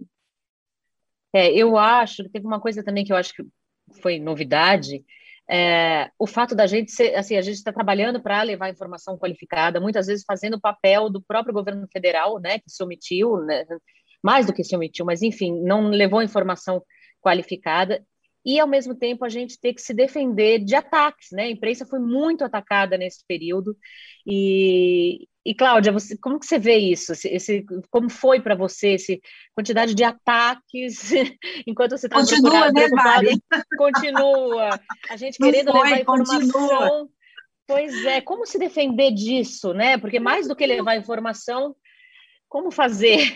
É, 1.32 1.50
eu 1.52 1.76
acho 1.78 2.28
teve 2.28 2.46
uma 2.46 2.60
coisa 2.60 2.82
também 2.84 3.04
que 3.04 3.12
eu 3.12 3.16
acho 3.16 3.34
que 3.34 3.42
foi 4.00 4.18
novidade, 4.18 5.04
é, 5.50 6.10
o 6.18 6.26
fato 6.26 6.54
da 6.54 6.66
gente 6.66 6.92
ser, 6.92 7.14
assim, 7.14 7.36
a 7.36 7.42
gente 7.42 7.56
está 7.56 7.72
trabalhando 7.72 8.22
para 8.22 8.42
levar 8.42 8.70
informação 8.70 9.18
qualificada, 9.18 9.80
muitas 9.80 10.06
vezes 10.06 10.24
fazendo 10.26 10.54
o 10.54 10.60
papel 10.60 11.10
do 11.10 11.20
próprio 11.20 11.52
governo 11.52 11.86
federal, 11.92 12.40
né, 12.40 12.58
que 12.58 12.70
se 12.70 12.82
omitiu, 12.82 13.36
né, 13.38 13.64
mais 14.22 14.46
do 14.46 14.52
que 14.52 14.64
se 14.64 14.74
omitiu, 14.74 15.04
mas 15.04 15.20
enfim, 15.20 15.60
não 15.62 15.88
levou 15.88 16.22
informação 16.22 16.82
qualificada 17.20 18.02
e 18.44 18.58
ao 18.58 18.66
mesmo 18.66 18.94
tempo 18.94 19.24
a 19.24 19.28
gente 19.28 19.58
ter 19.60 19.72
que 19.72 19.80
se 19.80 19.94
defender 19.94 20.58
de 20.58 20.74
ataques, 20.74 21.28
né? 21.32 21.44
A 21.44 21.50
imprensa 21.50 21.86
foi 21.86 21.98
muito 21.98 22.44
atacada 22.44 22.98
nesse 22.98 23.24
período 23.26 23.76
e, 24.26 25.28
e 25.44 25.54
Cláudia, 25.54 25.92
você, 25.92 26.16
como 26.18 26.38
que 26.38 26.46
você 26.46 26.58
vê 26.58 26.76
isso? 26.76 27.12
Esse, 27.12 27.28
esse 27.28 27.64
como 27.90 28.10
foi 28.10 28.40
para 28.40 28.54
você 28.54 28.94
essa 28.94 29.12
quantidade 29.54 29.94
de 29.94 30.04
ataques 30.04 31.10
enquanto 31.66 31.92
você 31.92 32.06
está 32.06 32.18
continua, 32.18 32.72
né, 32.72 32.88
Mari? 32.90 33.40
Continua. 33.76 34.80
A 35.08 35.16
gente 35.16 35.38
Não 35.40 35.50
querendo 35.50 35.72
foi, 35.72 35.82
levar 35.82 36.00
informação. 36.00 36.50
Continua. 36.50 37.08
Pois 37.66 38.04
é, 38.04 38.20
como 38.20 38.44
se 38.44 38.58
defender 38.58 39.12
disso, 39.12 39.72
né? 39.72 39.96
Porque 39.96 40.18
mais 40.18 40.48
do 40.48 40.56
que 40.56 40.66
levar 40.66 40.96
informação, 40.96 41.74
como 42.52 42.70
fazer? 42.70 43.34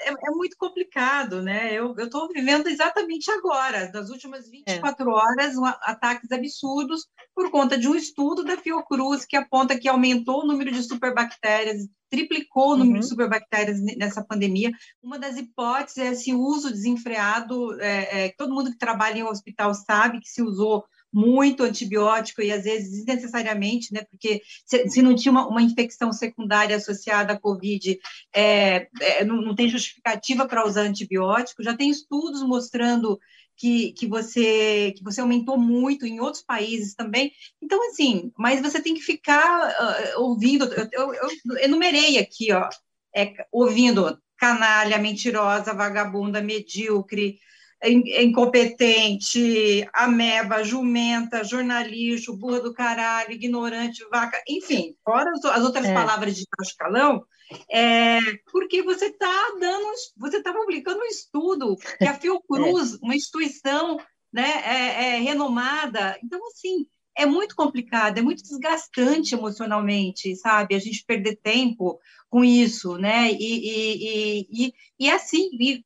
É, 0.00 0.10
é, 0.10 0.30
muito 0.30 0.56
complicado, 0.56 1.42
né? 1.42 1.74
Eu 1.74 1.92
estou 1.98 2.28
vivendo 2.28 2.68
exatamente 2.68 3.28
agora, 3.32 3.90
das 3.90 4.10
últimas 4.10 4.48
24 4.48 5.10
é. 5.10 5.12
horas, 5.12 5.56
um, 5.56 5.64
ataques 5.64 6.30
absurdos 6.30 7.08
por 7.34 7.50
conta 7.50 7.76
de 7.76 7.88
um 7.88 7.96
estudo 7.96 8.44
da 8.44 8.56
Fiocruz 8.56 9.24
que 9.26 9.36
aponta 9.36 9.76
que 9.76 9.88
aumentou 9.88 10.42
o 10.42 10.46
número 10.46 10.70
de 10.70 10.84
superbactérias, 10.84 11.88
triplicou 12.08 12.74
o 12.74 12.76
número 12.76 12.94
uhum. 12.94 13.00
de 13.00 13.08
superbactérias 13.08 13.80
nessa 13.96 14.24
pandemia. 14.24 14.70
Uma 15.02 15.18
das 15.18 15.36
hipóteses 15.36 15.98
é 15.98 16.12
esse 16.12 16.32
uso 16.32 16.70
desenfreado, 16.70 17.80
é, 17.80 18.26
é, 18.26 18.34
todo 18.38 18.54
mundo 18.54 18.70
que 18.70 18.78
trabalha 18.78 19.18
em 19.18 19.24
um 19.24 19.30
hospital 19.30 19.74
sabe 19.74 20.20
que 20.20 20.28
se 20.28 20.42
usou 20.42 20.84
muito 21.12 21.62
antibiótico 21.62 22.42
e 22.42 22.52
às 22.52 22.64
vezes 22.64 23.04
desnecessariamente, 23.04 23.92
né? 23.92 24.04
Porque 24.10 24.42
se, 24.64 24.88
se 24.88 25.02
não 25.02 25.14
tinha 25.14 25.32
uma, 25.32 25.46
uma, 25.46 25.62
infecção 25.62 26.12
secundária 26.12 26.76
associada 26.76 27.32
à 27.32 27.38
Covid, 27.38 27.98
é, 28.34 28.88
é, 29.00 29.24
não, 29.24 29.40
não, 29.40 29.54
tem 29.54 29.68
justificativa 29.68 30.46
para 30.46 30.66
usar 30.66 30.82
antibiótico. 30.82 31.62
Já 31.62 31.76
tem 31.76 31.90
estudos 31.90 32.42
mostrando 32.42 33.18
que, 33.56 33.92
que, 33.92 34.06
você 34.06 34.92
que 34.96 35.02
você 35.02 35.20
aumentou 35.20 35.58
muito 35.58 36.06
em 36.06 36.20
outros 36.20 36.42
países 36.42 36.94
também. 36.94 37.32
Então, 37.60 37.90
assim, 37.90 38.30
mas 38.38 38.60
você 38.60 38.80
tem 38.80 38.94
que 38.94 39.00
ficar 39.00 39.68
uh, 40.16 40.22
ouvindo. 40.22 40.64
Eu, 40.66 40.88
eu, 40.92 41.14
eu, 41.14 41.58
enumerei 41.60 42.18
aqui, 42.18 42.52
ó, 42.52 42.68
é, 43.14 43.34
ouvindo 43.50 44.18
canalha, 44.36 44.98
mentirosa, 44.98 45.74
vagabunda, 45.74 46.40
medíocre, 46.40 47.38
incompetente, 47.84 49.88
ameba, 49.92 50.64
jumenta, 50.64 51.44
jornalista, 51.44 52.32
burra 52.32 52.60
do 52.60 52.74
caralho, 52.74 53.32
ignorante, 53.32 54.04
vaca, 54.10 54.42
enfim, 54.48 54.96
fora 55.04 55.30
as 55.30 55.62
outras 55.62 55.86
é. 55.86 55.94
palavras 55.94 56.34
de 56.34 56.44
baixo 56.56 56.74
calão, 56.76 57.24
é, 57.70 58.18
porque 58.50 58.82
você 58.82 59.06
está 59.06 59.54
dando, 59.60 59.86
você 60.16 60.38
está 60.38 60.52
publicando 60.52 61.00
um 61.00 61.06
estudo 61.06 61.76
que 61.98 62.04
a 62.04 62.14
Fiocruz, 62.18 62.94
é. 62.94 62.96
uma 63.00 63.14
instituição 63.14 63.98
né, 64.32 64.62
é, 64.64 65.04
é, 65.04 65.20
renomada, 65.20 66.18
então 66.22 66.40
assim, 66.48 66.84
é 67.18 67.26
muito 67.26 67.56
complicado, 67.56 68.18
é 68.18 68.22
muito 68.22 68.44
desgastante 68.44 69.34
emocionalmente, 69.34 70.36
sabe? 70.36 70.76
A 70.76 70.78
gente 70.78 71.04
perder 71.04 71.36
tempo 71.42 71.98
com 72.30 72.44
isso, 72.44 72.96
né? 72.96 73.32
E, 73.32 73.38
e, 73.38 74.48
e, 74.50 74.74
e 75.00 75.10
assim, 75.10 75.50
e, 75.60 75.84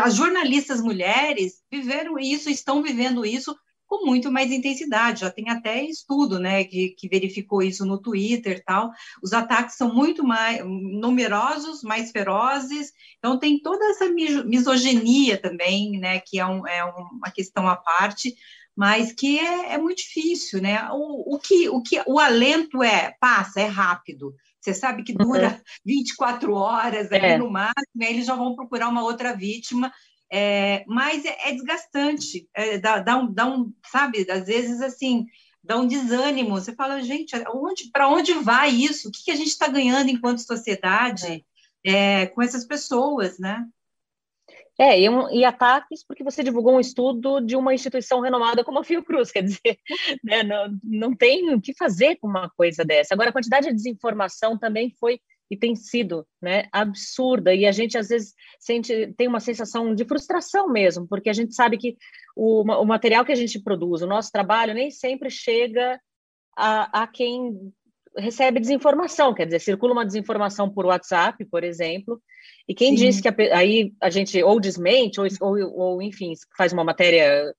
as 0.00 0.14
jornalistas 0.14 0.80
mulheres 0.80 1.62
viveram 1.70 2.18
isso, 2.18 2.48
estão 2.48 2.82
vivendo 2.82 3.26
isso 3.26 3.54
com 3.86 4.06
muito 4.06 4.32
mais 4.32 4.50
intensidade. 4.50 5.20
Já 5.20 5.30
tem 5.30 5.50
até 5.50 5.82
estudo, 5.84 6.38
né, 6.38 6.64
que, 6.64 6.90
que 6.90 7.08
verificou 7.08 7.62
isso 7.62 7.84
no 7.84 8.00
Twitter, 8.00 8.62
tal. 8.64 8.90
Os 9.22 9.34
ataques 9.34 9.76
são 9.76 9.94
muito 9.94 10.24
mais 10.24 10.64
numerosos, 10.64 11.82
mais 11.82 12.10
ferozes. 12.10 12.90
Então 13.18 13.38
tem 13.38 13.60
toda 13.60 13.84
essa 13.90 14.08
misoginia 14.08 15.36
também, 15.36 15.98
né, 15.98 16.20
que 16.20 16.38
é, 16.38 16.46
um, 16.46 16.66
é 16.66 16.82
uma 16.84 17.30
questão 17.30 17.68
à 17.68 17.76
parte, 17.76 18.34
mas 18.76 19.12
que 19.12 19.38
é, 19.38 19.74
é 19.74 19.78
muito 19.78 19.98
difícil, 19.98 20.60
né? 20.60 20.88
O, 20.92 21.34
o 21.34 21.38
que 21.38 21.68
o 21.68 21.82
que 21.82 22.02
o 22.06 22.18
alento 22.18 22.82
é 22.82 23.14
passa, 23.20 23.60
é 23.60 23.66
rápido. 23.66 24.34
Você 24.60 24.74
sabe 24.74 25.02
que 25.02 25.12
dura 25.12 25.48
uhum. 25.48 25.60
24 25.84 26.54
horas 26.54 27.12
ali 27.12 27.26
é. 27.26 27.38
no 27.38 27.50
máximo, 27.50 28.02
aí 28.02 28.12
eles 28.14 28.26
já 28.26 28.34
vão 28.34 28.54
procurar 28.54 28.88
uma 28.88 29.02
outra 29.02 29.34
vítima 29.34 29.92
é, 30.36 30.84
mas 30.88 31.24
é, 31.24 31.48
é 31.48 31.52
desgastante, 31.52 32.48
é, 32.52 32.76
dá, 32.76 32.98
dá, 32.98 33.18
um, 33.18 33.32
dá 33.32 33.46
um, 33.46 33.72
sabe, 33.86 34.26
às 34.28 34.46
vezes 34.46 34.80
assim, 34.80 35.26
dá 35.62 35.76
um 35.76 35.86
desânimo. 35.86 36.54
Você 36.54 36.74
fala, 36.74 37.00
gente, 37.02 37.36
para 37.92 38.08
onde 38.08 38.32
vai 38.34 38.70
isso? 38.70 39.08
O 39.08 39.12
que, 39.12 39.24
que 39.24 39.30
a 39.30 39.36
gente 39.36 39.50
está 39.50 39.68
ganhando 39.68 40.10
enquanto 40.10 40.44
sociedade 40.44 41.46
é, 41.86 42.26
com 42.26 42.42
essas 42.42 42.64
pessoas, 42.64 43.38
né? 43.38 43.64
É, 44.78 45.00
e, 45.00 45.08
um, 45.08 45.30
e, 45.30 45.44
ataques 45.44 46.04
porque 46.04 46.24
você 46.24 46.42
divulgou 46.42 46.74
um 46.74 46.80
estudo 46.80 47.40
de 47.40 47.54
uma 47.54 47.72
instituição 47.72 48.20
renomada 48.20 48.64
como 48.64 48.80
a 48.80 48.84
Fiocruz, 48.84 49.30
quer 49.30 49.42
dizer, 49.42 49.78
né, 50.24 50.42
não, 50.42 50.78
não 50.82 51.16
tem 51.16 51.54
o 51.54 51.60
que 51.60 51.72
fazer 51.76 52.16
com 52.16 52.26
uma 52.26 52.50
coisa 52.50 52.84
dessa. 52.84 53.14
Agora, 53.14 53.30
a 53.30 53.32
quantidade 53.32 53.68
de 53.68 53.74
desinformação 53.74 54.58
também 54.58 54.92
foi 54.98 55.20
e 55.50 55.56
tem 55.56 55.76
sido 55.76 56.26
né, 56.42 56.66
absurda, 56.72 57.54
e 57.54 57.66
a 57.66 57.72
gente 57.72 57.96
às 57.96 58.08
vezes 58.08 58.34
sente, 58.58 59.12
tem 59.16 59.28
uma 59.28 59.40
sensação 59.40 59.94
de 59.94 60.04
frustração 60.04 60.68
mesmo, 60.68 61.06
porque 61.06 61.28
a 61.28 61.34
gente 61.34 61.54
sabe 61.54 61.76
que 61.76 61.96
o, 62.34 62.62
o 62.62 62.84
material 62.84 63.24
que 63.24 63.32
a 63.32 63.36
gente 63.36 63.62
produz, 63.62 64.02
o 64.02 64.06
nosso 64.06 64.32
trabalho, 64.32 64.74
nem 64.74 64.90
sempre 64.90 65.30
chega 65.30 66.00
a, 66.56 67.02
a 67.02 67.06
quem 67.06 67.72
recebe 68.16 68.60
desinformação, 68.60 69.34
quer 69.34 69.46
dizer, 69.46 69.60
circula 69.60 69.92
uma 69.92 70.06
desinformação 70.06 70.70
por 70.70 70.86
WhatsApp, 70.86 71.44
por 71.46 71.64
exemplo, 71.64 72.20
e 72.68 72.74
quem 72.74 72.90
Sim. 72.90 73.04
diz 73.04 73.20
que 73.20 73.28
a, 73.28 73.34
aí 73.56 73.92
a 74.00 74.10
gente 74.10 74.42
ou 74.42 74.60
desmente, 74.60 75.20
ou, 75.20 75.26
ou, 75.40 75.78
ou 75.78 76.02
enfim, 76.02 76.32
faz 76.56 76.72
uma 76.72 76.84
matéria 76.84 77.52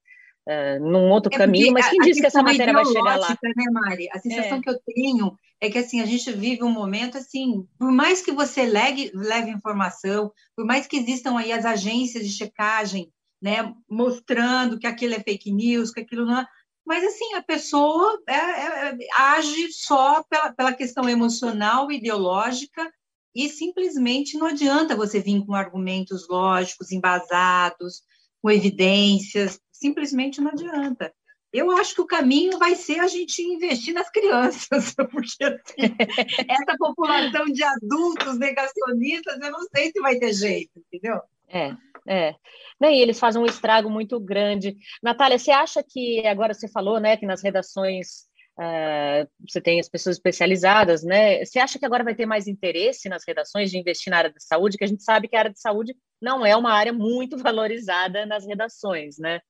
uh, 0.48 0.84
num 0.84 1.10
outro 1.10 1.34
é 1.34 1.38
caminho, 1.38 1.74
mas 1.74 1.90
quem 1.90 2.00
diz 2.00 2.20
que 2.20 2.26
essa 2.26 2.42
matéria 2.42 2.74
vai 2.74 2.86
chegar 2.86 3.18
lá? 3.18 3.30
Né, 3.30 3.66
Mari? 3.72 4.08
A 4.12 4.20
sensação 4.20 4.58
é. 4.58 4.62
que 4.62 4.70
eu 4.70 4.80
tenho 4.86 5.38
é 5.62 5.70
que 5.70 5.78
assim 5.78 6.02
a 6.02 6.06
gente 6.06 6.32
vive 6.32 6.64
um 6.64 6.72
momento 6.72 7.18
assim, 7.18 7.68
por 7.78 7.92
mais 7.92 8.22
que 8.22 8.32
você 8.32 8.66
leve, 8.66 9.12
leve 9.14 9.52
informação, 9.52 10.32
por 10.56 10.66
mais 10.66 10.88
que 10.88 10.98
existam 10.98 11.38
aí 11.38 11.52
as 11.52 11.66
agências 11.66 12.24
de 12.24 12.32
checagem, 12.32 13.12
né, 13.42 13.74
mostrando 13.90 14.80
que 14.80 14.88
aquilo 14.88 15.14
é 15.14 15.20
fake 15.20 15.52
news, 15.52 15.92
que 15.92 16.00
aquilo 16.00 16.26
não 16.26 16.40
é, 16.40 16.48
mas 16.86 17.04
assim 17.04 17.34
a 17.34 17.42
pessoa 17.42 18.22
é, 18.28 18.34
é, 18.34 18.98
age 19.18 19.72
só 19.74 20.24
pela, 20.24 20.54
pela 20.54 20.74
questão 20.74 21.10
emocional, 21.10 21.92
ideológica 21.92 22.92
e 23.34 23.50
simplesmente 23.50 24.38
não 24.38 24.48
adianta 24.48 24.96
você 24.96 25.20
vir 25.20 25.46
com 25.46 25.54
argumentos 25.54 26.28
lógicos, 26.30 26.92
embasados, 26.92 28.04
com 28.42 28.52
evidências, 28.52 29.60
simplesmente 29.72 30.40
não 30.40 30.52
adianta. 30.52 31.14
Eu 31.52 31.72
acho 31.72 31.96
que 31.96 32.02
o 32.02 32.08
caminho 32.08 32.58
vai 32.60 32.76
ser 32.76 33.00
a 33.00 33.08
gente 33.08 33.42
investir 33.42 33.94
nas 33.94 34.10
crianças, 34.10 34.94
porque 35.12 35.44
assim, 35.44 35.96
essa 36.48 36.78
população 36.78 37.46
de 37.46 37.64
adultos 37.64 38.38
negacionistas, 38.38 39.40
eu 39.42 39.52
não 39.52 39.62
sei 39.74 39.92
se 39.92 40.00
vai 40.02 40.18
ter 40.18 40.34
jeito, 40.34 40.72
entendeu? 40.78 41.22
É, 41.48 41.74
é. 42.08 42.36
E 42.82 43.02
eles 43.02 43.20
fazem 43.20 43.42
um 43.42 43.46
estrago 43.46 43.90
muito 43.90 44.20
grande. 44.20 44.76
Natália, 45.02 45.40
você 45.40 45.52
acha 45.52 45.84
que, 45.84 46.26
agora 46.28 46.54
você 46.54 46.68
falou, 46.68 47.00
né, 47.00 47.18
que 47.18 47.26
nas 47.26 47.42
redações 47.42 48.26
uh, 48.60 49.28
você 49.48 49.62
tem 49.62 49.80
as 49.80 49.90
pessoas 49.90 50.18
especializadas, 50.18 51.04
né? 51.04 51.44
Você 51.44 51.60
acha 51.60 51.80
que 51.80 51.86
agora 51.86 52.04
vai 52.04 52.16
ter 52.16 52.26
mais 52.26 52.48
interesse 52.48 53.10
nas 53.10 53.24
redações 53.28 53.72
de 53.72 53.78
investir 53.78 54.12
na 54.12 54.18
área 54.18 54.30
de 54.32 54.44
saúde? 54.44 54.78
Que 54.78 54.84
a 54.84 54.88
gente 54.88 55.04
sabe 55.04 55.28
que 55.28 55.36
a 55.36 55.40
área 55.40 55.52
de 55.52 55.60
saúde 55.60 55.96
não 56.22 56.46
é 56.46 56.56
uma 56.56 56.72
área 56.72 56.94
muito 56.94 57.38
valorizada 57.42 58.26
nas 58.26 58.46
redações, 58.46 59.18
né? 59.18 59.42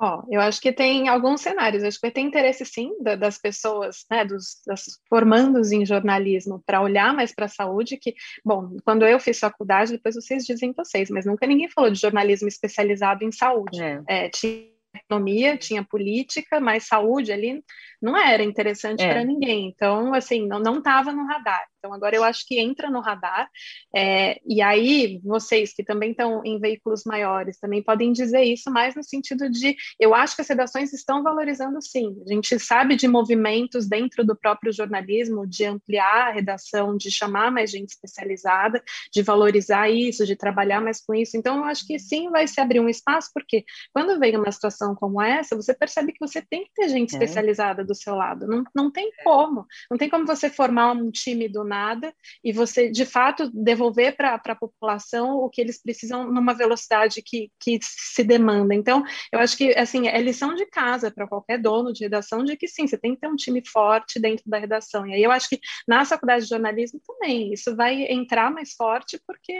Ó, 0.00 0.22
eu 0.30 0.40
acho 0.40 0.60
que 0.60 0.72
tem 0.72 1.08
alguns 1.08 1.40
cenários. 1.40 1.82
Acho 1.82 1.98
que 1.98 2.06
vai 2.06 2.10
ter 2.12 2.20
interesse, 2.20 2.64
sim, 2.64 2.92
da, 3.00 3.16
das 3.16 3.36
pessoas, 3.36 4.04
né, 4.08 4.24
dos, 4.24 4.62
das 4.64 4.84
formandos 5.08 5.72
em 5.72 5.84
jornalismo, 5.84 6.62
para 6.64 6.80
olhar 6.80 7.12
mais 7.12 7.34
para 7.34 7.46
a 7.46 7.48
saúde. 7.48 7.96
Que, 7.96 8.14
bom, 8.44 8.76
quando 8.84 9.04
eu 9.04 9.18
fiz 9.18 9.40
faculdade, 9.40 9.92
depois 9.92 10.14
vocês 10.14 10.44
dizem 10.44 10.72
vocês, 10.72 11.10
mas 11.10 11.26
nunca 11.26 11.46
ninguém 11.46 11.68
falou 11.68 11.90
de 11.90 12.00
jornalismo 12.00 12.46
especializado 12.46 13.24
em 13.24 13.32
saúde. 13.32 13.82
É. 13.82 14.02
É, 14.06 14.28
tinha 14.28 14.68
economia, 14.94 15.56
tinha 15.56 15.84
política, 15.84 16.60
mas 16.60 16.86
saúde 16.86 17.32
ali 17.32 17.62
não 18.00 18.16
era 18.16 18.42
interessante 18.42 19.02
é. 19.02 19.12
para 19.12 19.24
ninguém. 19.24 19.68
Então, 19.68 20.14
assim, 20.14 20.46
não 20.46 20.78
estava 20.78 21.12
no 21.12 21.26
radar. 21.26 21.66
Então, 21.78 21.92
agora 21.94 22.16
eu 22.16 22.24
acho 22.24 22.46
que 22.46 22.58
entra 22.58 22.90
no 22.90 23.00
radar. 23.00 23.48
É, 23.94 24.40
e 24.46 24.60
aí, 24.60 25.20
vocês 25.24 25.72
que 25.72 25.84
também 25.84 26.10
estão 26.10 26.42
em 26.44 26.58
veículos 26.58 27.04
maiores, 27.04 27.58
também 27.58 27.82
podem 27.82 28.12
dizer 28.12 28.42
isso 28.42 28.70
mais 28.70 28.94
no 28.94 29.02
sentido 29.02 29.48
de: 29.48 29.76
eu 29.98 30.14
acho 30.14 30.34
que 30.34 30.42
as 30.42 30.48
redações 30.48 30.92
estão 30.92 31.22
valorizando 31.22 31.80
sim. 31.80 32.16
A 32.26 32.32
gente 32.32 32.58
sabe 32.58 32.96
de 32.96 33.06
movimentos 33.06 33.88
dentro 33.88 34.24
do 34.24 34.36
próprio 34.36 34.72
jornalismo 34.72 35.46
de 35.46 35.64
ampliar 35.64 36.28
a 36.28 36.32
redação, 36.32 36.96
de 36.96 37.10
chamar 37.10 37.50
mais 37.50 37.70
gente 37.70 37.90
especializada, 37.90 38.82
de 39.12 39.22
valorizar 39.22 39.88
isso, 39.88 40.26
de 40.26 40.36
trabalhar 40.36 40.80
mais 40.80 41.00
com 41.04 41.14
isso. 41.14 41.36
Então, 41.36 41.58
eu 41.58 41.64
acho 41.64 41.86
que 41.86 41.98
sim 41.98 42.30
vai 42.30 42.46
se 42.46 42.60
abrir 42.60 42.80
um 42.80 42.88
espaço, 42.88 43.30
porque 43.32 43.64
quando 43.92 44.18
vem 44.18 44.36
uma 44.36 44.50
situação 44.50 44.94
como 44.94 45.22
essa, 45.22 45.56
você 45.56 45.72
percebe 45.72 46.12
que 46.12 46.20
você 46.20 46.42
tem 46.42 46.64
que 46.64 46.72
ter 46.74 46.88
gente 46.88 47.14
é. 47.14 47.18
especializada 47.18 47.84
do 47.88 47.94
seu 47.94 48.14
lado. 48.14 48.46
Não, 48.46 48.62
não 48.74 48.90
tem 48.90 49.10
como. 49.24 49.66
Não 49.90 49.96
tem 49.96 50.08
como 50.08 50.26
você 50.26 50.48
formar 50.50 50.92
um 50.92 51.10
time 51.10 51.48
do 51.48 51.64
nada 51.64 52.14
e 52.44 52.52
você, 52.52 52.90
de 52.90 53.04
fato, 53.04 53.50
devolver 53.52 54.14
para 54.16 54.34
a 54.34 54.54
população 54.54 55.38
o 55.38 55.48
que 55.48 55.60
eles 55.60 55.82
precisam 55.82 56.30
numa 56.30 56.54
velocidade 56.54 57.22
que, 57.22 57.50
que 57.58 57.78
se 57.82 58.22
demanda. 58.22 58.74
Então, 58.74 59.02
eu 59.32 59.40
acho 59.40 59.56
que, 59.56 59.72
assim, 59.76 60.06
é 60.06 60.20
lição 60.20 60.54
de 60.54 60.66
casa 60.66 61.10
para 61.10 61.26
qualquer 61.26 61.58
dono 61.58 61.92
de 61.92 62.04
redação 62.04 62.44
de 62.44 62.56
que, 62.56 62.68
sim, 62.68 62.86
você 62.86 62.98
tem 62.98 63.14
que 63.14 63.20
ter 63.20 63.28
um 63.28 63.36
time 63.36 63.62
forte 63.66 64.20
dentro 64.20 64.44
da 64.46 64.58
redação. 64.58 65.06
E 65.06 65.14
aí 65.14 65.22
eu 65.22 65.32
acho 65.32 65.48
que 65.48 65.58
na 65.86 66.04
faculdade 66.04 66.44
de 66.44 66.50
jornalismo 66.50 67.00
também, 67.06 67.52
isso 67.52 67.74
vai 67.74 68.02
entrar 68.04 68.50
mais 68.50 68.74
forte 68.74 69.20
porque, 69.26 69.52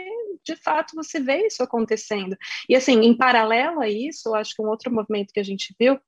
de 0.45 0.55
fato, 0.55 0.95
você 0.95 1.19
vê 1.19 1.47
isso 1.47 1.63
acontecendo. 1.63 2.37
E, 2.67 2.75
assim, 2.75 3.01
em 3.01 3.17
paralelo 3.17 3.81
a 3.81 3.89
isso, 3.89 4.29
eu 4.29 4.35
acho 4.35 4.55
que 4.55 4.61
um 4.61 4.67
outro 4.67 4.93
movimento 4.93 5.33
que 5.33 5.39
a 5.39 5.43
gente 5.43 5.75
viu 5.79 5.99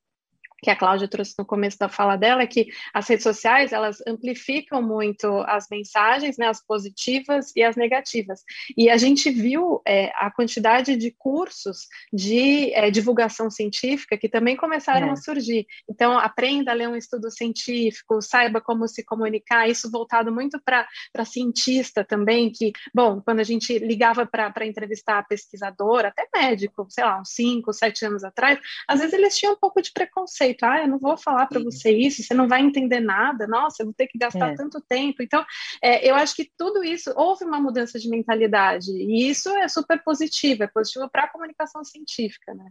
que 0.62 0.70
a 0.70 0.76
Cláudia 0.76 1.08
trouxe 1.08 1.34
no 1.36 1.44
começo 1.44 1.76
da 1.78 1.88
fala 1.88 2.16
dela, 2.16 2.42
é 2.42 2.46
que 2.46 2.68
as 2.94 3.08
redes 3.08 3.24
sociais, 3.24 3.72
elas 3.72 3.98
amplificam 4.06 4.80
muito 4.80 5.26
as 5.48 5.66
mensagens, 5.68 6.38
né, 6.38 6.46
as 6.46 6.64
positivas 6.64 7.52
e 7.56 7.62
as 7.62 7.74
negativas. 7.74 8.42
E 8.76 8.88
a 8.88 8.96
gente 8.96 9.28
viu 9.30 9.82
é, 9.86 10.12
a 10.14 10.30
quantidade 10.30 10.96
de 10.96 11.10
cursos 11.10 11.88
de 12.12 12.72
é, 12.74 12.90
divulgação 12.90 13.50
científica 13.50 14.16
que 14.16 14.28
também 14.28 14.56
começaram 14.56 15.08
é. 15.08 15.10
a 15.10 15.16
surgir. 15.16 15.66
Então, 15.88 16.16
aprenda 16.16 16.70
a 16.70 16.74
ler 16.74 16.88
um 16.88 16.96
estudo 16.96 17.30
científico, 17.30 18.22
saiba 18.22 18.60
como 18.60 18.86
se 18.86 19.04
comunicar, 19.04 19.68
isso 19.68 19.90
voltado 19.90 20.32
muito 20.32 20.60
para 20.62 20.86
cientista 21.24 22.04
também, 22.04 22.52
que, 22.52 22.72
bom, 22.94 23.20
quando 23.20 23.40
a 23.40 23.44
gente 23.44 23.78
ligava 23.78 24.24
para 24.26 24.66
entrevistar 24.66 25.26
pesquisador, 25.26 26.04
até 26.04 26.28
médico, 26.34 26.86
sei 26.88 27.04
lá, 27.04 27.20
uns 27.20 27.30
cinco, 27.30 27.72
sete 27.72 28.04
anos 28.04 28.22
atrás, 28.22 28.60
às 28.86 29.00
vezes 29.00 29.14
eles 29.14 29.36
tinham 29.36 29.54
um 29.54 29.58
pouco 29.58 29.80
de 29.80 29.90
preconceito, 29.92 30.51
Ah, 30.62 30.82
eu 30.82 30.88
não 30.88 30.98
vou 30.98 31.16
falar 31.16 31.46
para 31.46 31.62
você 31.62 31.90
isso, 31.90 32.22
você 32.22 32.34
não 32.34 32.48
vai 32.48 32.60
entender 32.60 33.00
nada. 33.00 33.46
Nossa, 33.46 33.82
eu 33.82 33.86
vou 33.86 33.94
ter 33.94 34.06
que 34.06 34.18
gastar 34.18 34.52
é. 34.52 34.54
tanto 34.54 34.80
tempo. 34.80 35.22
Então, 35.22 35.44
é, 35.82 36.08
eu 36.08 36.14
acho 36.14 36.34
que 36.34 36.50
tudo 36.56 36.84
isso 36.84 37.12
houve 37.16 37.44
uma 37.44 37.60
mudança 37.60 37.98
de 37.98 38.08
mentalidade 38.08 38.90
e 38.90 39.28
isso 39.28 39.50
é 39.56 39.68
super 39.68 40.02
positivo, 40.02 40.64
é 40.64 40.66
positivo 40.66 41.08
para 41.10 41.24
a 41.24 41.28
comunicação 41.28 41.84
científica, 41.84 42.54
né? 42.54 42.70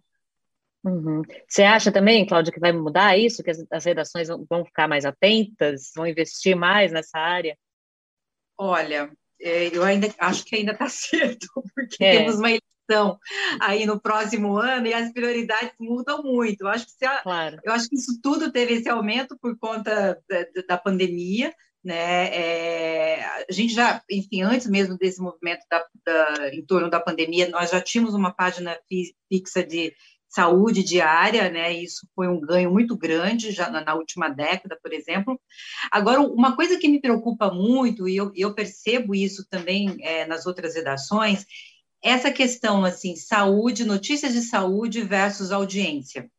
Uhum. 0.83 1.21
Você 1.47 1.63
acha 1.63 1.91
também, 1.91 2.25
Cláudia, 2.25 2.51
que 2.51 2.59
vai 2.59 2.71
mudar 2.71 3.17
isso, 3.17 3.43
que 3.43 3.51
as, 3.51 3.63
as 3.69 3.85
redações 3.85 4.27
vão 4.49 4.65
ficar 4.65 4.87
mais 4.87 5.05
atentas, 5.05 5.91
vão 5.95 6.07
investir 6.07 6.55
mais 6.55 6.91
nessa 6.91 7.19
área? 7.19 7.55
Olha, 8.57 9.11
é, 9.39 9.75
eu 9.75 9.83
ainda 9.83 10.07
acho 10.19 10.43
que 10.45 10.55
ainda 10.55 10.71
está 10.71 10.87
cedo, 10.89 11.47
porque 11.75 12.03
é. 12.03 12.17
temos 12.17 12.39
uma 12.39 12.49
eleição 12.91 13.17
aí 13.59 13.85
no 13.85 13.99
próximo 13.99 14.57
ano 14.57 14.87
e 14.87 14.93
as 14.93 15.11
prioridades 15.11 15.71
mudam 15.79 16.21
muito. 16.21 16.61
Eu 16.61 16.67
acho 16.67 16.85
que, 16.97 17.05
a, 17.05 17.21
claro. 17.21 17.57
eu 17.63 17.71
acho 17.73 17.87
que 17.89 17.95
isso 17.95 18.19
tudo 18.21 18.51
teve 18.51 18.73
esse 18.73 18.89
aumento 18.89 19.37
por 19.39 19.57
conta 19.57 20.21
da, 20.29 20.45
da 20.67 20.77
pandemia, 20.77 21.53
né? 21.83 22.27
É, 22.27 23.25
a 23.49 23.51
gente 23.51 23.73
já, 23.73 24.01
enfim, 24.09 24.43
antes 24.43 24.67
mesmo 24.67 24.97
desse 24.97 25.19
movimento 25.21 25.61
da, 25.69 25.83
da, 26.05 26.53
em 26.53 26.63
torno 26.65 26.89
da 26.89 26.99
pandemia, 26.99 27.49
nós 27.49 27.71
já 27.71 27.81
tínhamos 27.81 28.13
uma 28.13 28.31
página 28.31 28.77
fixa 29.29 29.63
de 29.63 29.93
saúde 30.31 30.81
diária, 30.81 31.49
né? 31.49 31.73
Isso 31.73 32.07
foi 32.15 32.27
um 32.29 32.39
ganho 32.39 32.71
muito 32.71 32.97
grande 32.97 33.51
já 33.51 33.69
na, 33.69 33.83
na 33.83 33.95
última 33.95 34.29
década, 34.29 34.79
por 34.81 34.93
exemplo. 34.93 35.39
Agora, 35.91 36.21
uma 36.21 36.55
coisa 36.55 36.77
que 36.77 36.87
me 36.87 37.01
preocupa 37.01 37.51
muito, 37.51 38.07
e 38.07 38.15
eu, 38.15 38.31
eu 38.33 38.53
percebo 38.53 39.13
isso 39.13 39.45
também 39.49 39.97
é, 39.99 40.25
nas 40.25 40.45
outras 40.45 40.75
redações, 40.75 41.45
essa 42.03 42.31
questão 42.31 42.83
assim, 42.83 43.15
saúde, 43.15 43.85
notícias 43.85 44.33
de 44.33 44.41
saúde 44.41 45.01
versus 45.01 45.51
audiência. 45.51 46.29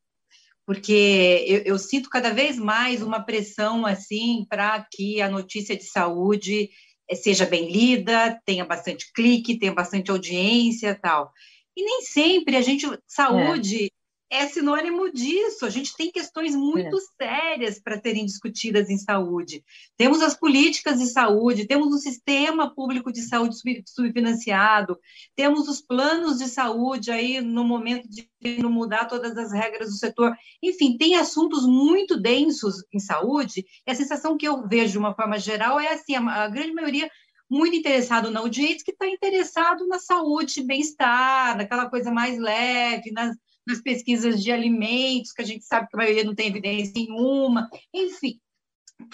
Porque 0.66 1.44
eu, 1.46 1.62
eu 1.62 1.78
sinto 1.78 2.08
cada 2.08 2.30
vez 2.30 2.58
mais 2.58 3.02
uma 3.02 3.20
pressão 3.20 3.84
assim 3.84 4.46
para 4.48 4.86
que 4.90 5.20
a 5.20 5.28
notícia 5.28 5.76
de 5.76 5.84
saúde 5.84 6.70
eh, 7.08 7.14
seja 7.14 7.46
bem 7.46 7.70
lida, 7.70 8.40
tenha 8.44 8.64
bastante 8.64 9.12
clique, 9.12 9.58
tenha 9.58 9.74
bastante 9.74 10.10
audiência, 10.10 10.98
tal. 11.00 11.32
E 11.76 11.84
nem 11.84 12.02
sempre 12.02 12.56
a 12.56 12.62
gente 12.62 12.86
saúde 13.06 13.90
é 14.32 14.48
sinônimo 14.48 15.12
disso. 15.12 15.66
A 15.66 15.70
gente 15.70 15.94
tem 15.94 16.10
questões 16.10 16.56
muito 16.56 16.96
é. 16.96 17.24
sérias 17.24 17.78
para 17.78 18.00
serem 18.00 18.24
discutidas 18.24 18.88
em 18.88 18.96
saúde. 18.96 19.62
Temos 19.94 20.22
as 20.22 20.34
políticas 20.34 20.98
de 20.98 21.06
saúde, 21.06 21.66
temos 21.66 21.88
um 21.88 21.98
sistema 21.98 22.74
público 22.74 23.12
de 23.12 23.20
saúde 23.20 23.54
subfinanciado, 23.86 24.98
temos 25.36 25.68
os 25.68 25.82
planos 25.82 26.38
de 26.38 26.48
saúde 26.48 27.10
aí 27.10 27.42
no 27.42 27.62
momento 27.62 28.08
de 28.08 28.26
mudar 28.64 29.04
todas 29.04 29.36
as 29.36 29.52
regras 29.52 29.90
do 29.90 29.96
setor. 29.96 30.34
Enfim, 30.62 30.96
tem 30.96 31.14
assuntos 31.16 31.66
muito 31.66 32.18
densos 32.18 32.76
em 32.90 32.98
saúde. 32.98 33.66
E 33.86 33.90
a 33.90 33.94
sensação 33.94 34.38
que 34.38 34.48
eu 34.48 34.66
vejo 34.66 34.92
de 34.92 34.98
uma 34.98 35.14
forma 35.14 35.38
geral 35.38 35.78
é 35.78 35.92
assim: 35.92 36.14
a, 36.14 36.44
a 36.44 36.48
grande 36.48 36.72
maioria 36.72 37.10
muito 37.50 37.76
interessado 37.76 38.30
na 38.30 38.40
audiência 38.40 38.82
que 38.82 38.92
está 38.92 39.06
interessado 39.06 39.86
na 39.86 39.98
saúde, 39.98 40.62
bem-estar, 40.62 41.54
naquela 41.54 41.90
coisa 41.90 42.10
mais 42.10 42.38
leve, 42.38 43.12
nas 43.12 43.36
nas 43.66 43.80
pesquisas 43.80 44.42
de 44.42 44.50
alimentos, 44.50 45.32
que 45.32 45.42
a 45.42 45.44
gente 45.44 45.64
sabe 45.64 45.88
que 45.88 45.96
a 45.96 45.98
maioria 45.98 46.24
não 46.24 46.34
tem 46.34 46.48
evidência 46.48 46.92
nenhuma, 46.96 47.68
enfim, 47.92 48.40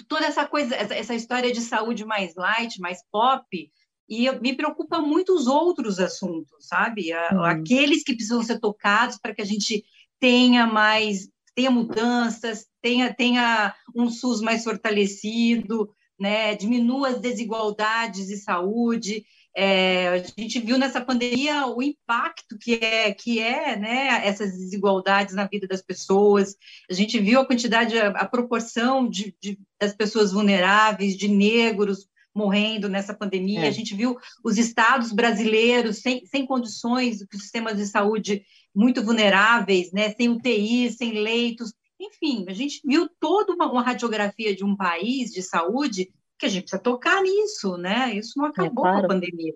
toda 0.09 0.27
essa 0.27 0.47
coisa, 0.47 0.75
essa, 0.75 1.15
história 1.15 1.53
de 1.53 1.61
saúde 1.61 2.05
mais 2.05 2.35
light, 2.35 2.81
mais 2.81 3.03
pop, 3.11 3.71
e 4.09 4.31
me 4.41 4.57
preocupa 4.57 5.01
muito 5.01 5.35
os 5.35 5.47
outros 5.47 5.99
assuntos, 5.99 6.67
sabe? 6.67 7.13
Hum. 7.33 7.43
Aqueles 7.43 8.03
que 8.03 8.15
precisam 8.15 8.43
ser 8.43 8.59
tocados 8.59 9.19
para 9.19 9.35
que 9.35 9.43
a 9.43 9.47
gente 9.47 9.85
tenha 10.19 10.67
mais, 10.67 11.29
tenha 11.55 11.71
mudanças, 11.71 12.67
tenha, 12.81 13.13
tenha 13.13 13.75
um 13.95 14.09
SUS 14.11 14.41
mais 14.41 14.65
fortalecido, 14.65 15.91
né? 16.19 16.55
diminua 16.55 17.11
as 17.11 17.21
desigualdades 17.21 18.27
de 18.27 18.37
saúde. 18.39 19.25
É, 19.61 20.09
a 20.11 20.19
gente 20.19 20.61
viu 20.61 20.79
nessa 20.79 21.01
pandemia 21.01 21.67
o 21.67 21.83
impacto 21.83 22.57
que 22.57 22.75
é, 22.75 23.13
que 23.13 23.41
é 23.41 23.77
né, 23.77 24.25
essas 24.25 24.53
desigualdades 24.53 25.35
na 25.35 25.49
vida 25.49 25.67
das 25.67 25.83
pessoas. 25.83 26.55
A 26.89 26.95
gente 26.95 27.19
viu 27.19 27.41
a 27.41 27.45
quantidade, 27.45 27.99
a, 27.99 28.11
a 28.11 28.25
proporção 28.25 29.11
de, 29.11 29.35
de, 29.43 29.59
das 29.81 29.93
pessoas 29.93 30.31
vulneráveis, 30.31 31.17
de 31.17 31.27
negros 31.27 32.07
morrendo 32.33 32.89
nessa 32.89 33.13
pandemia. 33.13 33.65
É. 33.65 33.67
A 33.67 33.73
gente 33.73 33.97
viu 33.97 34.17
os 34.45 34.59
estados 34.59 35.11
brasileiros 35.11 35.99
sem, 35.99 36.25
sem 36.25 36.47
condições, 36.47 37.21
os 37.21 37.41
sistemas 37.41 37.77
de 37.77 37.87
saúde 37.87 38.45
muito 38.73 39.03
vulneráveis, 39.03 39.91
né, 39.91 40.11
sem 40.11 40.29
UTI, 40.29 40.93
sem 40.93 41.21
leitos. 41.21 41.75
Enfim, 42.01 42.45
a 42.47 42.53
gente 42.53 42.81
viu 42.85 43.11
toda 43.19 43.55
uma, 43.55 43.69
uma 43.69 43.83
radiografia 43.83 44.55
de 44.55 44.65
um 44.65 44.77
país 44.77 45.33
de 45.33 45.43
saúde 45.43 46.13
que 46.39 46.47
a 46.47 46.49
gente 46.49 46.63
precisa 46.63 46.83
tocar 46.83 47.23
nisso, 47.23 47.77
né? 47.77 48.15
Isso 48.15 48.35
não 48.37 48.47
é, 48.47 48.49
acabou 48.51 48.87
é, 48.87 48.91
claro. 48.91 49.01
com 49.01 49.05
a 49.07 49.09
pandemia. 49.09 49.55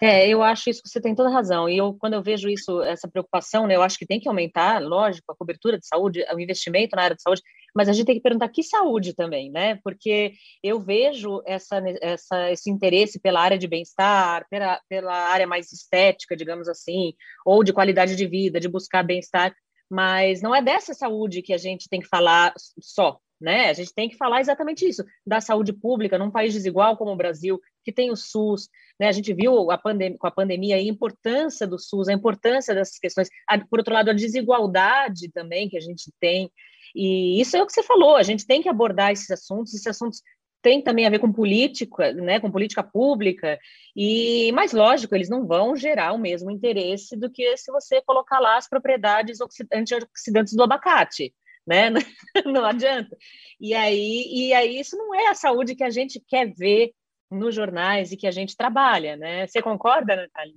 É, 0.00 0.28
eu 0.28 0.44
acho 0.44 0.70
isso 0.70 0.80
que 0.80 0.88
você 0.88 1.00
tem 1.00 1.14
toda 1.14 1.28
razão. 1.28 1.68
E 1.68 1.76
eu, 1.76 1.92
quando 1.92 2.14
eu 2.14 2.22
vejo 2.22 2.48
isso, 2.48 2.82
essa 2.82 3.08
preocupação, 3.08 3.66
né, 3.66 3.74
eu 3.74 3.82
acho 3.82 3.98
que 3.98 4.06
tem 4.06 4.20
que 4.20 4.28
aumentar, 4.28 4.80
lógico, 4.80 5.32
a 5.32 5.36
cobertura 5.36 5.76
de 5.76 5.88
saúde, 5.88 6.24
o 6.32 6.38
investimento 6.38 6.94
na 6.94 7.02
área 7.02 7.16
de 7.16 7.22
saúde, 7.22 7.42
mas 7.74 7.88
a 7.88 7.92
gente 7.92 8.06
tem 8.06 8.14
que 8.14 8.22
perguntar 8.22 8.48
que 8.48 8.62
saúde 8.62 9.12
também, 9.12 9.50
né? 9.50 9.80
Porque 9.82 10.34
eu 10.62 10.78
vejo 10.78 11.42
essa, 11.44 11.82
essa, 12.00 12.50
esse 12.50 12.70
interesse 12.70 13.18
pela 13.18 13.40
área 13.40 13.58
de 13.58 13.66
bem-estar, 13.66 14.46
pela, 14.48 14.80
pela 14.88 15.14
área 15.14 15.48
mais 15.48 15.72
estética, 15.72 16.36
digamos 16.36 16.68
assim, 16.68 17.12
ou 17.44 17.64
de 17.64 17.72
qualidade 17.72 18.14
de 18.14 18.26
vida, 18.26 18.60
de 18.60 18.68
buscar 18.68 19.02
bem-estar, 19.02 19.52
mas 19.90 20.40
não 20.40 20.54
é 20.54 20.62
dessa 20.62 20.94
saúde 20.94 21.42
que 21.42 21.52
a 21.52 21.58
gente 21.58 21.88
tem 21.88 22.00
que 22.00 22.08
falar 22.08 22.52
só, 22.80 23.18
né? 23.40 23.68
A 23.68 23.72
gente 23.72 23.94
tem 23.94 24.08
que 24.08 24.16
falar 24.16 24.40
exatamente 24.40 24.86
isso, 24.86 25.04
da 25.26 25.40
saúde 25.40 25.72
pública 25.72 26.18
num 26.18 26.30
país 26.30 26.52
desigual 26.52 26.96
como 26.96 27.12
o 27.12 27.16
Brasil, 27.16 27.60
que 27.84 27.92
tem 27.92 28.10
o 28.10 28.16
SUS, 28.16 28.68
né? 28.98 29.08
A 29.08 29.12
gente 29.12 29.32
viu 29.32 29.70
a 29.70 29.78
com 29.78 30.26
a 30.26 30.30
pandemia 30.30 30.76
a 30.76 30.82
importância 30.82 31.66
do 31.66 31.78
SUS, 31.78 32.08
a 32.08 32.12
importância 32.12 32.74
dessas 32.74 32.98
questões, 32.98 33.28
por 33.70 33.78
outro 33.78 33.94
lado, 33.94 34.10
a 34.10 34.14
desigualdade 34.14 35.30
também 35.32 35.68
que 35.68 35.76
a 35.76 35.80
gente 35.80 36.12
tem, 36.20 36.50
e 36.94 37.40
isso 37.40 37.56
é 37.56 37.62
o 37.62 37.66
que 37.66 37.72
você 37.72 37.82
falou, 37.82 38.16
a 38.16 38.22
gente 38.22 38.46
tem 38.46 38.62
que 38.62 38.68
abordar 38.68 39.12
esses 39.12 39.30
assuntos, 39.30 39.74
esses 39.74 39.86
assuntos 39.86 40.22
têm 40.60 40.82
também 40.82 41.06
a 41.06 41.10
ver 41.10 41.20
com 41.20 41.32
política, 41.32 42.12
né, 42.12 42.40
com 42.40 42.50
política 42.50 42.82
pública, 42.82 43.58
e 43.94 44.50
mais 44.52 44.72
lógico, 44.72 45.14
eles 45.14 45.28
não 45.28 45.46
vão 45.46 45.76
gerar 45.76 46.12
o 46.12 46.18
mesmo 46.18 46.50
interesse 46.50 47.16
do 47.16 47.30
que 47.30 47.56
se 47.56 47.70
você 47.70 48.02
colocar 48.02 48.40
lá 48.40 48.56
as 48.56 48.68
propriedades 48.68 49.38
antioxidantes 49.72 50.54
do 50.54 50.62
abacate 50.62 51.32
né? 51.68 52.00
Não 52.46 52.64
adianta. 52.64 53.16
E 53.60 53.74
aí, 53.74 54.24
e 54.28 54.54
aí 54.54 54.78
isso 54.78 54.96
não 54.96 55.14
é 55.14 55.28
a 55.28 55.34
saúde 55.34 55.74
que 55.74 55.82
a 55.82 55.90
gente 55.90 56.22
quer 56.28 56.52
ver 56.54 56.92
nos 57.30 57.54
jornais 57.54 58.12
e 58.12 58.16
que 58.16 58.26
a 58.26 58.30
gente 58.30 58.56
trabalha, 58.56 59.16
né? 59.16 59.46
Você 59.46 59.60
concorda, 59.60 60.14
Natália? 60.14 60.54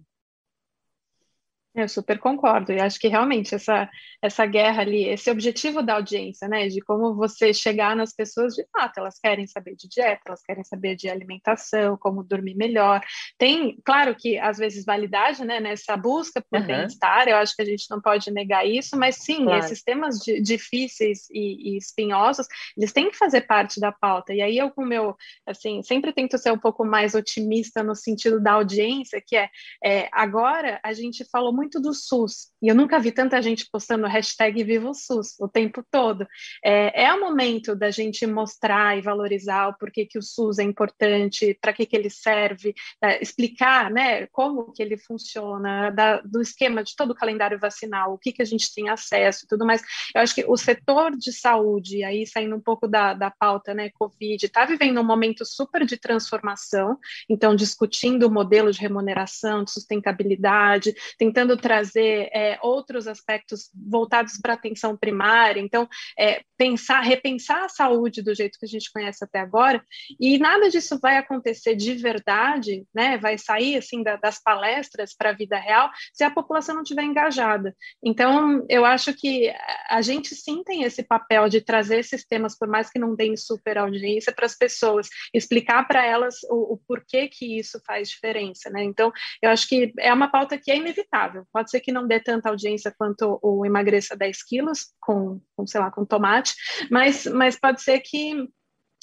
Eu 1.74 1.88
super 1.88 2.20
concordo, 2.20 2.74
e 2.74 2.82
acho 2.82 3.00
que 3.00 3.08
realmente 3.08 3.56
essa, 3.56 3.90
essa 4.22 4.46
guerra 4.46 4.82
ali, 4.82 5.08
esse 5.08 5.32
objetivo 5.32 5.82
da 5.82 5.94
audiência, 5.94 6.46
né, 6.46 6.68
de 6.68 6.82
como 6.82 7.16
você 7.16 7.54
chegar 7.54 7.96
nas 7.96 8.12
pessoas 8.14 8.54
de 8.54 8.66
fato, 8.74 9.00
elas 9.00 9.18
querem 9.18 9.48
saber 9.48 9.78
de 9.78 9.88
dieta, 9.88 10.22
elas 10.26 10.44
querem 10.44 10.66
saber 10.66 10.98
de 10.98 11.10
alimentação, 11.10 11.96
como 11.96 12.26
dormir 12.26 12.56
melhor. 12.56 13.02
Tem, 13.38 13.80
claro 13.86 14.14
que 14.14 14.38
às 14.38 14.58
vezes 14.58 14.84
validade, 14.84 15.46
né, 15.46 15.62
nessa 15.62 15.96
busca 15.96 16.42
por 16.42 16.60
uhum. 16.60 16.68
bem-estar, 16.68 17.30
eu 17.30 17.38
acho 17.38 17.56
que 17.56 17.62
a 17.62 17.66
gente 17.66 17.90
não 17.90 18.02
pode 18.02 18.30
negar 18.32 18.68
isso, 18.68 18.98
mas 18.98 19.16
sim, 19.16 19.46
claro. 19.46 19.60
esses 19.64 19.82
temas 19.82 20.20
de, 20.20 20.42
difíceis 20.42 21.30
e, 21.32 21.76
e, 21.76 21.78
espinhosos, 21.78 22.48
eles 22.76 22.92
têm 22.92 23.10
que 23.10 23.18
fazer 23.18 23.42
parte 23.42 23.80
da 23.80 23.94
pauta. 23.94 24.34
E 24.34 24.42
aí 24.42 24.58
eu, 24.58 24.72
com 24.72 24.84
o 24.84 24.88
meu, 24.88 25.16
assim, 25.48 25.82
sempre 25.84 26.12
tento 26.12 26.38
ser 26.38 26.52
um 26.52 26.60
pouco 26.60 26.84
mais 26.84 27.16
otimista 27.16 27.82
no 27.82 27.96
sentido 27.96 28.42
da 28.42 28.54
audiência, 28.54 29.24
que 29.26 29.38
é, 29.38 29.50
é 29.82 30.10
agora 30.12 30.78
a 30.84 30.92
gente 30.92 31.24
falou 31.32 31.54
muito 31.54 31.61
do 31.70 31.94
SUS, 31.94 32.51
e 32.62 32.68
eu 32.68 32.76
nunca 32.76 33.00
vi 33.00 33.12
tanta 33.12 33.42
gente 33.42 33.68
postando 33.72 34.06
hashtag 34.08 34.64
Viva 34.64 34.90
o 34.90 34.94
SUS 34.94 35.36
o 35.40 35.48
tempo 35.48 35.84
todo. 35.90 36.28
É, 36.64 37.06
é 37.06 37.14
o 37.14 37.20
momento 37.20 37.76
da 37.76 37.90
gente 37.90 38.26
mostrar 38.28 38.98
e 38.98 39.02
valorizar 39.02 39.70
o 39.70 39.78
porquê 39.78 40.06
que 40.06 40.20
o 40.20 40.22
SUS 40.22 40.60
é 40.60 40.64
importante, 40.64 41.58
para 41.60 41.74
que, 41.74 41.86
que 41.86 41.96
ele 41.96 42.10
serve, 42.10 42.76
é, 43.02 43.22
explicar 43.22 43.90
né, 43.90 44.28
como 44.28 44.72
que 44.72 44.84
ele 44.84 44.98
funciona, 44.98 45.90
da, 45.90 46.22
do 46.22 46.42
esquema 46.42 46.84
de 46.84 46.96
todo 46.96 47.12
o 47.12 47.16
calendário 47.16 47.60
vacinal, 47.60 48.14
o 48.14 48.18
que, 48.18 48.32
que 48.32 48.42
a 48.42 48.46
gente 48.46 48.74
tem 48.74 48.90
acesso 48.90 49.46
e 49.46 49.48
tudo 49.48 49.66
mais. 49.66 49.82
Eu 50.14 50.22
acho 50.22 50.36
que 50.36 50.46
o 50.48 50.56
setor 50.56 51.18
de 51.18 51.32
saúde, 51.34 52.04
aí 52.04 52.28
saindo 52.28 52.56
um 52.56 52.62
pouco 52.62 52.88
da, 52.88 53.14
da 53.14 53.32
pauta, 53.32 53.74
né, 53.74 53.90
Covid, 53.92 54.46
está 54.46 54.66
vivendo 54.66 55.02
um 55.02 55.04
momento 55.04 55.44
super 55.46 55.86
de 55.86 55.98
transformação, 55.98 56.98
então 57.30 57.56
discutindo 57.56 58.28
o 58.28 58.32
modelo 58.32 58.72
de 58.72 58.80
remuneração, 58.80 59.64
de 59.64 59.72
sustentabilidade, 59.72 60.94
tentando 61.18 61.58
trazer 61.58 62.30
é, 62.32 62.51
outros 62.62 63.08
aspectos 63.08 63.70
voltados 63.74 64.38
para 64.42 64.54
atenção 64.54 64.98
primária, 64.98 65.62
então 65.62 65.88
é, 66.18 66.42
pensar, 66.58 67.02
repensar 67.02 67.66
a 67.66 67.70
saúde 67.70 68.22
do 68.22 68.34
jeito 68.34 68.58
que 68.60 68.66
a 68.66 68.70
gente 68.70 68.92
conhece 68.92 69.24
até 69.24 69.40
agora, 69.40 69.84
e 70.20 70.38
nada 70.38 70.70
disso 70.70 71.00
vai 71.00 71.18
acontecer 71.18 71.76
de 71.76 71.94
verdade, 71.96 72.86
né? 72.94 73.18
Vai 73.18 73.38
sair 73.38 73.78
assim 73.78 74.04
da, 74.04 74.16
das 74.16 74.42
palestras 74.42 75.16
para 75.16 75.30
a 75.30 75.34
vida 75.34 75.58
real 75.58 75.90
se 76.14 76.24
a 76.24 76.32
população 76.32 76.76
não 76.76 76.84
estiver 76.84 77.04
engajada. 77.04 77.76
Então, 78.04 78.66
eu 78.70 78.86
acho 78.86 79.14
que 79.14 79.54
a 79.90 80.02
gente 80.02 80.36
sim 80.36 80.64
tem 80.64 80.84
esse 80.84 81.04
papel 81.04 81.50
de 81.50 81.62
trazer 81.62 82.00
esses 82.00 82.26
temas, 82.26 82.58
por 82.58 82.68
mais 82.68 82.90
que 82.90 83.00
não 83.00 83.16
deem 83.16 83.36
super 83.38 83.78
audiência, 83.78 84.34
para 84.34 84.46
as 84.46 84.58
pessoas, 84.58 85.08
explicar 85.34 85.88
para 85.88 86.06
elas 86.06 86.36
o, 86.50 86.74
o 86.74 86.78
porquê 86.88 87.28
que 87.28 87.60
isso 87.60 87.82
faz 87.86 88.10
diferença, 88.10 88.70
né? 88.70 88.84
Então, 88.84 89.12
eu 89.42 89.50
acho 89.50 89.68
que 89.68 89.94
é 90.00 90.14
uma 90.14 90.30
pauta 90.30 90.58
que 90.58 90.72
é 90.72 90.78
inevitável 90.78 91.12
Pode 91.52 91.70
ser 91.70 91.80
que 91.80 91.92
não 91.92 92.08
dê 92.08 92.20
tanta 92.42 92.50
audiência 92.50 92.94
quanto 92.98 93.40
o 93.42 93.66
emagreça 93.66 94.16
10 94.16 94.44
quilos 94.44 94.94
com, 95.00 95.40
com 95.56 95.68
sei 95.68 95.80
lá, 95.80 95.92
com 95.92 96.04
tomate, 96.04 96.56
mas, 96.90 97.26
mas 97.28 97.60
pode 97.60 97.82
ser 97.82 98.00
que 98.00 98.34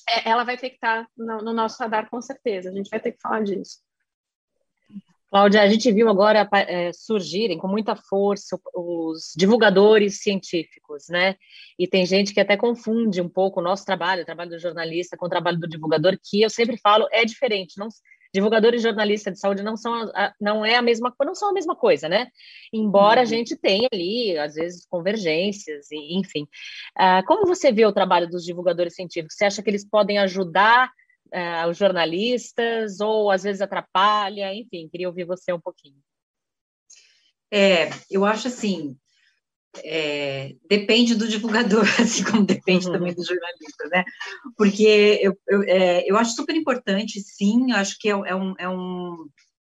é, 0.08 0.28
ela 0.28 0.44
vai 0.44 0.56
ter 0.56 0.70
que 0.70 0.76
estar 0.76 1.06
no, 1.16 1.38
no 1.38 1.52
nosso 1.52 1.80
radar 1.80 2.10
com 2.10 2.20
certeza. 2.20 2.70
A 2.70 2.72
gente 2.72 2.90
vai 2.90 3.00
ter 3.00 3.12
que 3.12 3.20
falar 3.20 3.42
disso. 3.42 3.78
Cláudia, 5.30 5.60
a 5.60 5.68
gente 5.68 5.92
viu 5.92 6.08
agora 6.08 6.48
é, 6.54 6.90
surgirem 6.90 7.58
com 7.58 7.68
muita 7.68 7.94
força 7.94 8.58
os 8.74 9.34
divulgadores 9.36 10.22
científicos, 10.22 11.06
né? 11.10 11.36
E 11.78 11.86
tem 11.86 12.06
gente 12.06 12.32
que 12.32 12.40
até 12.40 12.56
confunde 12.56 13.20
um 13.20 13.28
pouco 13.28 13.60
o 13.60 13.62
nosso 13.62 13.84
trabalho, 13.84 14.22
o 14.22 14.24
trabalho 14.24 14.48
do 14.48 14.58
jornalista 14.58 15.18
com 15.18 15.26
o 15.26 15.28
trabalho 15.28 15.58
do 15.58 15.68
divulgador, 15.68 16.18
que 16.24 16.40
eu 16.40 16.48
sempre 16.48 16.78
falo 16.78 17.06
é 17.12 17.26
diferente. 17.26 17.78
Não, 17.78 17.88
divulgadores 18.32 18.80
e 18.80 18.84
jornalistas 18.84 19.34
de 19.34 19.40
saúde 19.40 19.62
não 19.62 19.76
são 19.76 19.94
a, 19.94 20.32
não 20.40 20.64
é 20.64 20.76
a 20.76 20.82
mesma 20.82 21.14
não 21.24 21.34
são 21.34 21.50
a 21.50 21.52
mesma 21.52 21.74
coisa, 21.74 22.08
né? 22.08 22.28
Embora 22.72 23.20
uhum. 23.20 23.22
a 23.22 23.24
gente 23.24 23.56
tenha 23.56 23.88
ali 23.92 24.38
às 24.38 24.54
vezes 24.54 24.86
convergências, 24.88 25.90
e, 25.90 26.18
enfim. 26.18 26.42
Uh, 26.96 27.24
como 27.26 27.46
você 27.46 27.72
vê 27.72 27.86
o 27.86 27.92
trabalho 27.92 28.28
dos 28.28 28.44
divulgadores 28.44 28.94
científicos? 28.94 29.36
Você 29.36 29.44
acha 29.44 29.62
que 29.62 29.70
eles 29.70 29.88
podem 29.88 30.18
ajudar 30.18 30.90
uh, 31.32 31.68
os 31.68 31.76
jornalistas 31.76 33.00
ou 33.00 33.30
às 33.30 33.42
vezes 33.42 33.62
atrapalha? 33.62 34.54
Enfim, 34.54 34.88
queria 34.88 35.08
ouvir 35.08 35.24
você 35.24 35.52
um 35.52 35.60
pouquinho. 35.60 35.96
É, 37.50 37.88
eu 38.10 38.26
acho 38.26 38.48
assim, 38.48 38.96
é, 39.76 40.54
depende 40.68 41.14
do 41.14 41.28
divulgador, 41.28 41.84
assim 42.00 42.24
como 42.24 42.44
depende 42.44 42.86
uhum. 42.86 42.92
também 42.92 43.14
do 43.14 43.24
jornalista, 43.24 43.88
né? 43.90 44.04
Porque 44.56 45.20
eu, 45.22 45.38
eu, 45.48 45.62
é, 45.64 46.04
eu 46.10 46.16
acho 46.16 46.34
super 46.34 46.54
importante, 46.54 47.20
sim, 47.20 47.72
acho 47.72 47.98
que 47.98 48.08
é, 48.08 48.12
é, 48.12 48.34
um, 48.34 48.54
é, 48.58 48.68
um, 48.68 49.28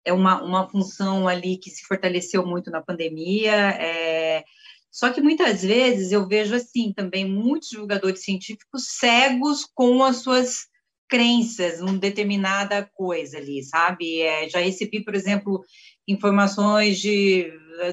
é 0.06 0.14
uma, 0.14 0.42
uma 0.42 0.70
função 0.70 1.28
ali 1.28 1.58
que 1.58 1.70
se 1.70 1.84
fortaleceu 1.84 2.46
muito 2.46 2.70
na 2.70 2.82
pandemia, 2.82 3.54
é, 3.54 4.44
só 4.92 5.12
que 5.12 5.22
muitas 5.22 5.62
vezes 5.62 6.12
eu 6.12 6.26
vejo, 6.26 6.56
assim, 6.56 6.94
também 6.94 7.30
muitos 7.30 7.70
divulgadores 7.70 8.24
científicos 8.24 8.86
cegos 8.98 9.66
com 9.74 10.04
as 10.04 10.18
suas 10.18 10.68
crenças 11.08 11.80
numa 11.80 11.98
determinada 11.98 12.90
coisa 12.94 13.38
ali, 13.38 13.64
sabe? 13.64 14.22
É, 14.22 14.50
já 14.50 14.60
recebi, 14.60 15.04
por 15.04 15.16
exemplo, 15.16 15.64
informações 16.08 17.00
de 17.00 17.52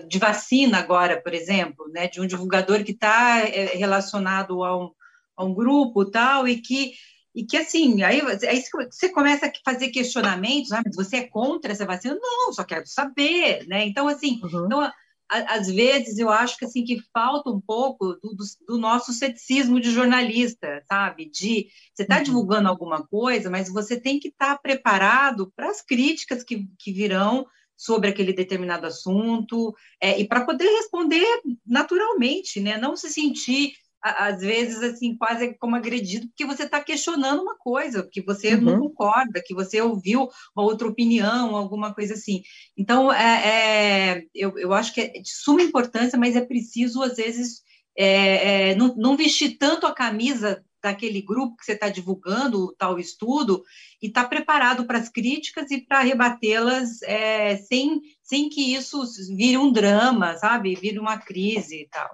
de 0.08 0.18
vacina 0.18 0.78
agora, 0.78 1.20
por 1.20 1.34
exemplo, 1.34 1.88
né, 1.92 2.08
de 2.08 2.20
um 2.20 2.26
divulgador 2.26 2.84
que 2.84 2.92
está 2.92 3.40
é, 3.40 3.76
relacionado 3.76 4.62
a 4.62 4.76
um, 4.76 4.90
a 5.36 5.44
um 5.44 5.54
grupo 5.54 6.04
tal, 6.04 6.46
e 6.46 6.60
que, 6.60 6.92
e 7.34 7.44
que 7.44 7.56
assim, 7.56 8.02
aí, 8.02 8.20
aí 8.20 8.62
você 8.90 9.08
começa 9.08 9.46
a 9.46 9.52
fazer 9.64 9.88
questionamentos, 9.88 10.72
ah, 10.72 10.82
mas 10.84 10.94
você 10.94 11.16
é 11.16 11.28
contra 11.28 11.72
essa 11.72 11.86
vacina? 11.86 12.16
Não, 12.20 12.52
só 12.52 12.64
quero 12.64 12.86
saber, 12.86 13.66
né? 13.66 13.84
Então, 13.84 14.06
assim, 14.08 14.40
uhum. 14.42 14.66
então, 14.66 14.92
às 15.32 15.68
vezes 15.68 16.18
eu 16.18 16.28
acho 16.28 16.58
que 16.58 16.64
assim 16.64 16.84
que 16.84 17.00
falta 17.12 17.50
um 17.50 17.60
pouco 17.60 18.14
do, 18.14 18.34
do, 18.34 18.44
do 18.66 18.78
nosso 18.78 19.12
ceticismo 19.12 19.80
de 19.80 19.90
jornalista, 19.90 20.82
sabe? 20.86 21.30
De 21.30 21.68
você 21.94 22.02
está 22.02 22.18
uhum. 22.18 22.22
divulgando 22.22 22.68
alguma 22.68 23.06
coisa, 23.06 23.50
mas 23.50 23.70
você 23.70 23.98
tem 23.98 24.18
que 24.18 24.28
estar 24.28 24.54
tá 24.54 24.58
preparado 24.58 25.52
para 25.56 25.70
as 25.70 25.80
críticas 25.80 26.44
que, 26.44 26.68
que 26.78 26.92
virão 26.92 27.46
sobre 27.76 28.10
aquele 28.10 28.32
determinado 28.32 28.86
assunto, 28.86 29.74
é, 30.00 30.20
e 30.20 30.28
para 30.28 30.44
poder 30.44 30.66
responder 30.66 31.26
naturalmente, 31.66 32.60
né? 32.60 32.76
Não 32.76 32.96
se 32.96 33.10
sentir 33.10 33.72
às 34.02 34.40
vezes 34.40 34.82
assim 34.82 35.16
quase 35.16 35.54
como 35.54 35.76
agredido 35.76 36.26
porque 36.28 36.44
você 36.44 36.64
está 36.64 36.80
questionando 36.80 37.42
uma 37.42 37.56
coisa 37.56 38.06
que 38.10 38.20
você 38.20 38.54
uhum. 38.54 38.60
não 38.60 38.80
concorda 38.80 39.42
que 39.44 39.54
você 39.54 39.80
ouviu 39.80 40.28
uma 40.56 40.64
outra 40.64 40.88
opinião 40.88 41.54
alguma 41.54 41.94
coisa 41.94 42.14
assim 42.14 42.42
então 42.76 43.12
é, 43.12 43.48
é 43.48 44.24
eu, 44.34 44.58
eu 44.58 44.72
acho 44.72 44.92
que 44.92 45.00
é 45.00 45.08
de 45.08 45.30
suma 45.30 45.62
importância 45.62 46.18
mas 46.18 46.34
é 46.34 46.40
preciso 46.40 47.02
às 47.02 47.16
vezes 47.16 47.62
é, 47.96 48.70
é, 48.70 48.74
não, 48.74 48.94
não 48.96 49.16
vestir 49.16 49.56
tanto 49.58 49.86
a 49.86 49.94
camisa 49.94 50.64
daquele 50.82 51.22
grupo 51.22 51.56
que 51.56 51.64
você 51.64 51.72
está 51.72 51.88
divulgando 51.88 52.64
o 52.64 52.72
tal 52.72 52.98
estudo 52.98 53.62
e 54.02 54.08
está 54.08 54.24
preparado 54.24 54.84
para 54.84 54.98
as 54.98 55.08
críticas 55.08 55.70
e 55.70 55.80
para 55.80 56.00
rebatê-las 56.00 57.00
é, 57.02 57.56
sem, 57.56 58.00
sem 58.22 58.48
que 58.48 58.74
isso 58.74 59.00
vire 59.36 59.56
um 59.56 59.70
drama, 59.70 60.36
sabe? 60.36 60.74
Vire 60.74 60.98
uma 60.98 61.18
crise 61.18 61.82
e 61.82 61.88
tal. 61.88 62.10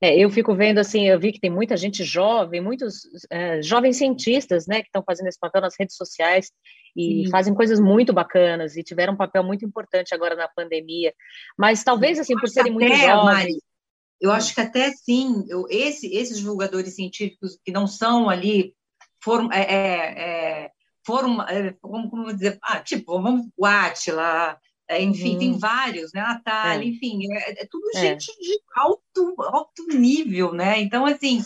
É, 0.00 0.16
eu 0.16 0.30
fico 0.30 0.54
vendo 0.54 0.78
assim, 0.78 1.08
eu 1.08 1.18
vi 1.18 1.32
que 1.32 1.40
tem 1.40 1.50
muita 1.50 1.76
gente 1.76 2.04
jovem, 2.04 2.60
muitos 2.60 3.00
é, 3.30 3.60
jovens 3.62 3.96
cientistas, 3.96 4.66
né, 4.66 4.80
que 4.80 4.86
estão 4.86 5.02
fazendo 5.04 5.26
esse 5.26 5.38
papel 5.38 5.60
nas 5.60 5.74
redes 5.78 5.96
sociais 5.96 6.52
e 6.96 7.24
Sim. 7.24 7.30
fazem 7.30 7.54
coisas 7.54 7.80
muito 7.80 8.12
bacanas 8.12 8.76
e 8.76 8.82
tiveram 8.84 9.14
um 9.14 9.16
papel 9.16 9.42
muito 9.42 9.64
importante 9.64 10.14
agora 10.14 10.36
na 10.36 10.48
pandemia. 10.48 11.12
Mas 11.58 11.82
talvez 11.82 12.18
assim, 12.18 12.34
por 12.38 12.48
serem 12.48 12.72
muito 12.72 12.94
jovens, 12.94 13.24
Mari, 13.24 13.58
eu 14.20 14.30
acho 14.30 14.54
que 14.54 14.60
até 14.60 14.90
sim, 14.92 15.44
eu, 15.48 15.66
esse, 15.68 16.14
esses 16.14 16.38
divulgadores 16.38 16.94
científicos 16.94 17.58
que 17.64 17.72
não 17.72 17.86
são 17.86 18.28
ali, 18.28 18.74
foram, 19.22 19.52
é, 19.52 19.62
é, 19.62 20.64
é 20.64 20.70
foram 21.04 21.40
é, 21.42 21.74
como, 21.80 22.10
como 22.10 22.32
dizer, 22.32 22.58
ah, 22.62 22.80
tipo, 22.80 23.20
vamos, 23.22 23.46
o 23.56 23.64
Atila, 23.64 24.58
enfim, 24.90 25.32
uhum. 25.32 25.38
tem 25.38 25.58
vários, 25.58 26.12
né, 26.12 26.22
Natália, 26.22 26.84
é. 26.84 26.88
enfim, 26.88 27.20
é, 27.32 27.62
é 27.62 27.66
tudo 27.70 27.90
gente 27.94 28.26
de 28.40 28.58
alto, 28.74 29.34
alto 29.38 29.86
nível, 29.88 30.52
né, 30.52 30.80
então, 30.80 31.04
assim, 31.04 31.42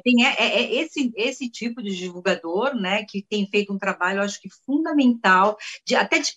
tem 0.00 0.26
é, 0.26 0.74
esse, 0.74 1.12
esse 1.14 1.48
tipo 1.48 1.82
de 1.82 1.96
divulgador, 1.96 2.74
né, 2.74 3.04
que 3.04 3.22
tem 3.22 3.46
feito 3.46 3.72
um 3.72 3.78
trabalho, 3.78 4.22
acho 4.22 4.40
que 4.40 4.48
fundamental, 4.66 5.56
de, 5.86 5.94
até 5.94 6.18
de 6.18 6.34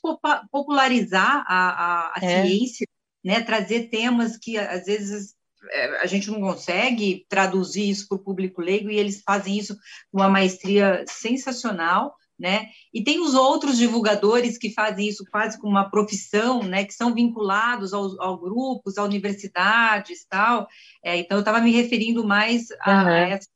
popularizar 0.51 1.43
a, 1.47 1.69
a, 1.69 2.13
a 2.15 2.19
ciência, 2.19 2.87
né, 3.23 3.41
trazer 3.41 3.89
temas 3.89 4.37
que, 4.37 4.57
às 4.57 4.85
vezes, 4.85 5.33
é, 5.71 6.01
a 6.01 6.05
gente 6.05 6.29
não 6.29 6.41
consegue 6.41 7.25
traduzir 7.29 7.89
isso 7.89 8.07
para 8.07 8.17
o 8.17 8.23
público 8.23 8.61
leigo 8.61 8.89
e 8.89 8.97
eles 8.97 9.21
fazem 9.25 9.57
isso 9.57 9.75
com 10.11 10.19
uma 10.19 10.29
maestria 10.29 11.03
sensacional, 11.07 12.15
né? 12.43 12.67
E 12.93 13.01
tem 13.01 13.21
os 13.21 13.33
outros 13.33 13.77
divulgadores 13.77 14.57
que 14.57 14.69
fazem 14.69 15.07
isso 15.07 15.23
quase 15.31 15.57
como 15.57 15.71
uma 15.71 15.89
profissão, 15.89 16.61
né? 16.61 16.83
Que 16.83 16.93
são 16.93 17.15
vinculados 17.15 17.93
aos, 17.93 18.19
aos 18.19 18.37
grupos, 18.41 18.97
a 18.97 19.03
universidades, 19.05 20.25
tal. 20.29 20.67
É, 21.01 21.15
então 21.15 21.37
eu 21.37 21.39
estava 21.39 21.61
me 21.61 21.71
referindo 21.71 22.27
mais 22.27 22.67
a, 22.81 22.91
uhum. 22.91 23.07
a 23.07 23.17
essa 23.29 23.47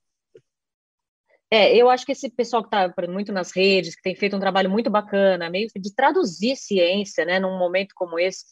é, 1.50 1.74
eu 1.74 1.90
acho 1.90 2.06
que 2.06 2.12
esse 2.12 2.30
pessoal 2.30 2.62
que 2.62 2.68
está 2.68 2.94
muito 3.08 3.32
nas 3.32 3.52
redes, 3.52 3.96
que 3.96 4.02
tem 4.02 4.14
feito 4.16 4.36
um 4.36 4.40
trabalho 4.40 4.70
muito 4.70 4.90
bacana, 4.90 5.50
meio 5.50 5.70
que 5.70 5.80
de 5.80 5.96
traduzir 5.96 6.58
ciência, 6.58 7.24
né, 7.24 7.40
num 7.40 7.58
momento 7.58 7.94
como 7.96 8.20
esse, 8.20 8.44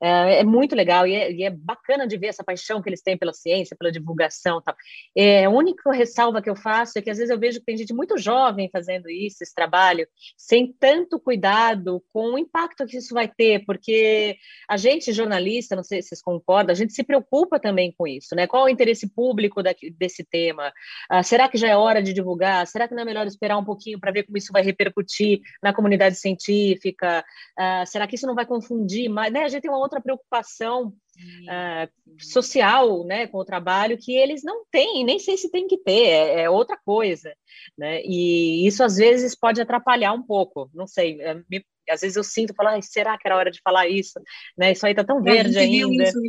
é, 0.00 0.40
é 0.40 0.44
muito 0.44 0.74
legal 0.74 1.06
e 1.06 1.14
é, 1.14 1.32
e 1.32 1.42
é, 1.44 1.50
bacana 1.50 2.06
de 2.06 2.16
ver 2.16 2.28
essa 2.28 2.44
paixão 2.44 2.80
que 2.80 2.88
eles 2.88 3.02
têm 3.02 3.16
pela 3.16 3.32
ciência, 3.32 3.76
pela 3.78 3.92
divulgação. 3.92 4.62
Tal. 4.62 4.74
É, 5.16 5.44
a 5.44 5.50
única 5.50 5.90
ressalva 5.92 6.40
que 6.40 6.48
eu 6.48 6.56
faço 6.56 6.98
é 6.98 7.02
que 7.02 7.10
às 7.10 7.18
vezes 7.18 7.30
eu 7.30 7.38
vejo 7.38 7.58
que 7.58 7.66
tem 7.66 7.76
gente 7.76 7.92
muito 7.92 8.16
jovem 8.16 8.68
fazendo 8.72 9.08
isso, 9.08 9.42
esse 9.42 9.54
trabalho, 9.54 10.06
sem 10.36 10.72
tanto 10.72 11.18
cuidado 11.18 12.02
com 12.12 12.34
o 12.34 12.38
impacto 12.38 12.86
que 12.86 12.96
isso 12.96 13.14
vai 13.14 13.28
ter, 13.28 13.64
porque 13.64 14.36
a 14.68 14.76
gente, 14.76 15.12
jornalista, 15.12 15.74
não 15.74 15.82
sei 15.82 16.02
se 16.02 16.08
vocês 16.08 16.22
concordam, 16.22 16.72
a 16.72 16.76
gente 16.76 16.92
se 16.92 17.02
preocupa 17.02 17.58
também 17.58 17.92
com 17.96 18.06
isso, 18.06 18.34
né? 18.34 18.46
Qual 18.46 18.62
é 18.62 18.70
o 18.70 18.72
interesse 18.72 19.08
público 19.08 19.62
desse 19.98 20.24
tema? 20.24 20.72
Ah, 21.10 21.22
será 21.22 21.48
que 21.48 21.58
já 21.58 21.68
é 21.68 21.76
hora 21.76 22.02
de 22.02 22.12
divulgar? 22.12 22.66
Será 22.66 22.86
que 22.86 22.94
não 22.94 23.02
é 23.02 23.04
melhor 23.04 23.26
esperar 23.26 23.58
um 23.58 23.64
pouquinho 23.64 23.98
para 23.98 24.12
ver 24.12 24.24
como 24.24 24.38
isso 24.38 24.52
vai 24.52 24.62
repercutir 24.62 25.40
na 25.62 25.72
comunidade 25.72 26.16
científica? 26.16 27.24
Ah, 27.58 27.84
será 27.86 28.06
que 28.06 28.14
isso 28.14 28.26
não 28.26 28.34
vai 28.34 28.46
confundir 28.46 29.08
mais? 29.08 29.32
Né? 29.32 29.44
A 29.44 29.48
gente 29.48 29.62
tem 29.62 29.70
uma 29.70 29.78
outra 29.88 30.00
preocupação 30.00 30.88
uh, 30.88 32.22
social 32.22 33.04
né, 33.04 33.26
com 33.26 33.38
o 33.38 33.44
trabalho 33.44 33.98
que 33.98 34.12
eles 34.12 34.42
não 34.44 34.64
têm, 34.70 35.04
nem 35.04 35.18
sei 35.18 35.36
se 35.36 35.50
tem 35.50 35.66
que 35.66 35.78
ter, 35.78 36.06
é, 36.06 36.42
é, 36.42 36.50
outra 36.50 36.78
coisa. 36.84 37.34
Né? 37.76 38.02
E 38.04 38.66
isso 38.66 38.84
às 38.84 38.96
vezes 38.96 39.34
pode 39.34 39.60
atrapalhar 39.60 40.12
um 40.12 40.22
pouco, 40.22 40.70
não 40.74 40.86
sei, 40.86 41.20
é, 41.20 41.34
me, 41.50 41.64
às 41.90 42.02
vezes 42.02 42.16
eu 42.16 42.24
sinto 42.24 42.54
falar, 42.54 42.80
será 42.82 43.16
que 43.16 43.26
era 43.26 43.36
hora 43.36 43.50
de 43.50 43.60
falar 43.62 43.88
isso? 43.88 44.20
Né? 44.56 44.72
Isso 44.72 44.84
aí 44.84 44.92
está 44.92 45.02
tão 45.02 45.22
verde 45.22 45.58
ainda. 45.58 46.04
Isso, 46.04 46.20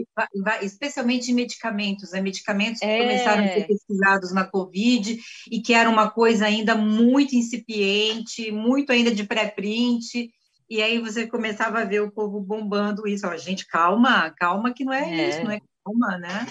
especialmente 0.61 1.31
em 1.31 1.35
medicamentos, 1.35 2.11
né? 2.11 2.21
medicamentos 2.21 2.79
que 2.79 2.85
é... 2.85 2.99
começaram 2.99 3.43
a 3.43 3.47
ser 3.47 3.67
pesquisados 3.67 4.33
na 4.33 4.45
Covid 4.45 5.19
e 5.51 5.61
que 5.61 5.73
era 5.73 5.89
uma 5.89 6.09
coisa 6.09 6.45
ainda 6.45 6.75
muito 6.75 7.35
incipiente, 7.35 8.51
muito 8.51 8.91
ainda 8.91 9.11
de 9.11 9.25
pré-print, 9.25 10.31
e 10.69 10.81
aí 10.81 10.99
você 10.99 11.25
começava 11.27 11.79
a 11.79 11.85
ver 11.85 12.01
o 12.01 12.11
povo 12.11 12.39
bombando 12.39 13.07
isso. 13.07 13.27
Ó, 13.27 13.35
gente, 13.35 13.65
calma, 13.65 14.29
calma 14.37 14.73
que 14.73 14.85
não 14.85 14.93
é, 14.93 15.09
é. 15.09 15.29
isso, 15.29 15.43
não 15.43 15.51
é 15.51 15.59
calma, 15.83 16.17
né? 16.17 16.47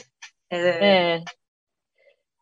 É... 0.51 1.17
é. 1.17 1.25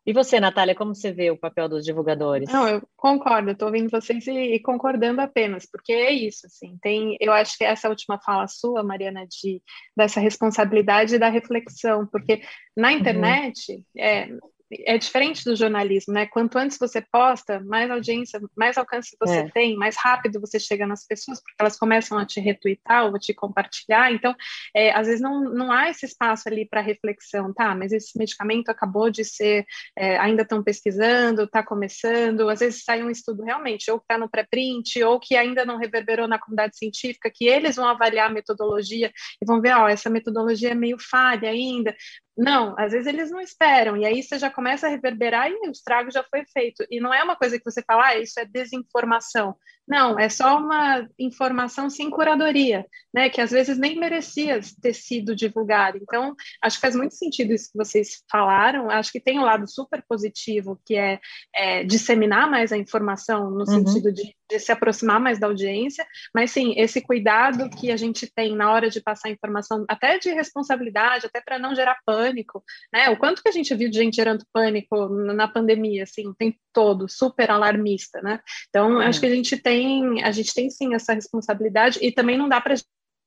E 0.07 0.13
você, 0.13 0.39
Natália, 0.39 0.73
como 0.73 0.95
você 0.95 1.11
vê 1.11 1.29
o 1.29 1.37
papel 1.37 1.67
dos 1.67 1.83
divulgadores? 1.83 2.49
Não, 2.49 2.65
eu 2.65 2.81
concordo, 2.95 3.51
estou 3.51 3.67
ouvindo 3.67 3.89
vocês 3.89 4.25
e, 4.25 4.31
e, 4.31 4.59
concordando 4.61 5.19
apenas, 5.19 5.67
porque 5.69 5.91
é 5.91 6.13
isso, 6.13 6.47
assim, 6.47 6.77
tem, 6.81 7.17
eu 7.19 7.33
acho 7.33 7.57
que 7.57 7.65
essa 7.65 7.89
última 7.89 8.17
fala 8.17 8.47
sua, 8.47 8.81
Mariana, 8.83 9.27
de, 9.27 9.61
dessa 9.97 10.21
responsabilidade 10.21 11.19
da 11.19 11.27
reflexão, 11.27 12.07
porque 12.07 12.41
na 12.73 12.87
uhum. 12.87 12.99
internet, 12.99 13.73
uhum. 13.73 13.83
é, 13.97 14.29
é 14.71 14.97
diferente 14.97 15.43
do 15.45 15.55
jornalismo, 15.55 16.13
né? 16.13 16.25
Quanto 16.25 16.57
antes 16.57 16.77
você 16.77 17.01
posta, 17.01 17.59
mais 17.61 17.89
audiência, 17.89 18.39
mais 18.55 18.77
alcance 18.77 19.15
você 19.19 19.39
é. 19.39 19.49
tem, 19.49 19.75
mais 19.77 19.95
rápido 19.95 20.41
você 20.41 20.59
chega 20.59 20.85
nas 20.85 21.05
pessoas, 21.05 21.39
porque 21.39 21.55
elas 21.59 21.77
começam 21.77 22.17
a 22.17 22.25
te 22.25 22.39
retweetar 22.39 23.05
ou 23.05 23.15
a 23.15 23.19
te 23.19 23.33
compartilhar. 23.33 24.11
Então, 24.11 24.35
é, 24.75 24.91
às 24.91 25.07
vezes 25.07 25.21
não, 25.21 25.43
não 25.43 25.71
há 25.71 25.89
esse 25.89 26.05
espaço 26.05 26.49
ali 26.49 26.67
para 26.67 26.81
reflexão, 26.81 27.53
tá? 27.53 27.73
Mas 27.73 27.91
esse 27.91 28.17
medicamento 28.17 28.69
acabou 28.69 29.09
de 29.09 29.23
ser, 29.23 29.65
é, 29.97 30.17
ainda 30.17 30.41
estão 30.41 30.61
pesquisando, 30.61 31.43
está 31.43 31.63
começando, 31.63 32.49
às 32.49 32.59
vezes 32.59 32.83
sai 32.83 33.01
um 33.03 33.09
estudo 33.09 33.43
realmente, 33.43 33.89
ou 33.89 33.99
que 33.99 34.03
está 34.03 34.17
no 34.17 34.29
pré-print, 34.29 35.01
ou 35.03 35.19
que 35.19 35.35
ainda 35.35 35.65
não 35.65 35.77
reverberou 35.77 36.27
na 36.27 36.39
comunidade 36.39 36.77
científica, 36.77 37.31
que 37.33 37.47
eles 37.47 37.77
vão 37.77 37.87
avaliar 37.87 38.29
a 38.29 38.33
metodologia 38.33 39.11
e 39.41 39.45
vão 39.45 39.61
ver, 39.61 39.75
ó, 39.75 39.87
essa 39.87 40.09
metodologia 40.09 40.71
é 40.71 40.75
meio 40.75 40.97
falha 40.99 41.49
ainda, 41.49 41.95
Não, 42.37 42.75
às 42.77 42.91
vezes 42.91 43.07
eles 43.07 43.31
não 43.31 43.41
esperam, 43.41 43.97
e 43.97 44.05
aí 44.05 44.21
você 44.21 44.37
já 44.37 44.49
começa 44.51 44.85
a 44.85 44.89
reverberar 44.89 45.49
e 45.49 45.67
o 45.67 45.71
estrago 45.71 46.11
já 46.11 46.23
foi 46.23 46.45
feito. 46.45 46.85
E 46.89 46.99
não 46.99 47.13
é 47.13 47.23
uma 47.23 47.35
coisa 47.35 47.57
que 47.57 47.65
você 47.65 47.81
fala, 47.81 48.07
ah, 48.07 48.19
isso 48.19 48.39
é 48.39 48.45
desinformação. 48.45 49.55
Não, 49.87 50.19
é 50.19 50.27
só 50.27 50.57
uma 50.57 51.07
informação 51.17 51.89
sem 51.89 52.09
curadoria, 52.09 52.85
né? 53.13 53.29
Que 53.29 53.39
às 53.39 53.51
vezes 53.51 53.77
nem 53.77 53.97
merecia 53.97 54.59
ter 54.81 54.93
sido 54.93 55.33
divulgada. 55.33 55.97
Então, 55.97 56.35
acho 56.61 56.75
que 56.75 56.81
faz 56.81 56.95
muito 56.95 57.15
sentido 57.15 57.53
isso 57.53 57.71
que 57.71 57.77
vocês 57.77 58.21
falaram. 58.29 58.89
Acho 58.91 59.11
que 59.11 59.19
tem 59.21 59.39
um 59.39 59.43
lado 59.43 59.65
super 59.65 60.03
positivo, 60.07 60.77
que 60.85 60.95
é, 60.95 61.19
é 61.55 61.83
disseminar 61.85 62.51
mais 62.51 62.73
a 62.73 62.77
informação, 62.77 63.49
no 63.49 63.59
uhum. 63.59 63.65
sentido 63.65 64.11
de, 64.11 64.35
de, 64.49 64.59
se 64.59 64.71
aproximar 64.71 65.19
mais 65.19 65.39
da 65.39 65.47
audiência, 65.47 66.05
mas 66.33 66.51
sim, 66.51 66.73
esse 66.77 67.01
cuidado 67.01 67.69
que 67.69 67.91
a 67.91 67.97
gente 67.97 68.31
tem 68.33 68.55
na 68.55 68.71
hora 68.71 68.89
de 68.89 69.01
passar 69.01 69.29
informação, 69.29 69.85
até 69.87 70.17
de 70.17 70.31
responsabilidade, 70.31 71.25
até 71.25 71.41
para 71.41 71.59
não 71.59 71.75
gerar 71.75 71.97
pânico, 72.05 72.63
né? 72.91 73.09
O 73.09 73.17
quanto 73.17 73.41
que 73.41 73.49
a 73.49 73.51
gente 73.51 73.73
viu 73.75 73.89
de 73.89 73.97
gente 73.97 74.15
gerando 74.15 74.45
pânico 74.51 75.07
na 75.09 75.47
pandemia, 75.47 76.03
assim, 76.03 76.27
o 76.27 76.35
tempo 76.35 76.57
todo, 76.73 77.07
super 77.09 77.49
alarmista, 77.51 78.21
né? 78.21 78.39
Então, 78.69 78.99
acho 78.99 79.19
que 79.19 79.25
a 79.25 79.35
gente 79.35 79.57
tem 79.57 80.23
a 80.23 80.31
gente 80.31 80.53
tem 80.53 80.69
sim 80.69 80.93
essa 80.93 81.13
responsabilidade 81.13 81.99
e 82.01 82.11
também 82.11 82.37
não 82.37 82.49
dá 82.49 82.61
para 82.61 82.75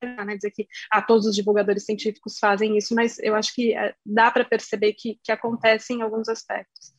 né, 0.03 0.37
dizer 0.37 0.51
que 0.51 0.67
ah, 0.91 1.03
todos 1.03 1.27
os 1.27 1.35
divulgadores 1.35 1.85
científicos 1.85 2.39
fazem 2.39 2.77
isso, 2.77 2.95
mas 2.95 3.19
eu 3.19 3.35
acho 3.35 3.55
que 3.55 3.75
é, 3.75 3.95
dá 4.05 4.31
para 4.31 4.45
perceber 4.45 4.95
que, 4.95 5.19
que 5.23 5.33
acontece 5.33 5.93
em 5.93 6.03
alguns 6.03 6.29
aspectos. 6.29 6.95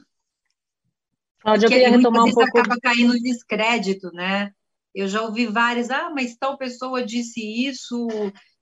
Cláudia, 1.42 1.66
eu 1.66 1.70
queria 1.70 1.90
retomar 1.90 2.24
um 2.24 2.32
pouco. 2.32 2.58
acaba 2.58 2.80
caindo 2.80 3.14
no 3.14 3.20
descrédito, 3.20 4.12
né? 4.14 4.52
Eu 4.94 5.08
já 5.08 5.22
ouvi 5.22 5.48
vários, 5.48 5.90
ah, 5.90 6.12
mas 6.14 6.36
tal 6.36 6.58
pessoa 6.58 7.06
disse 7.06 7.42
isso 7.42 8.08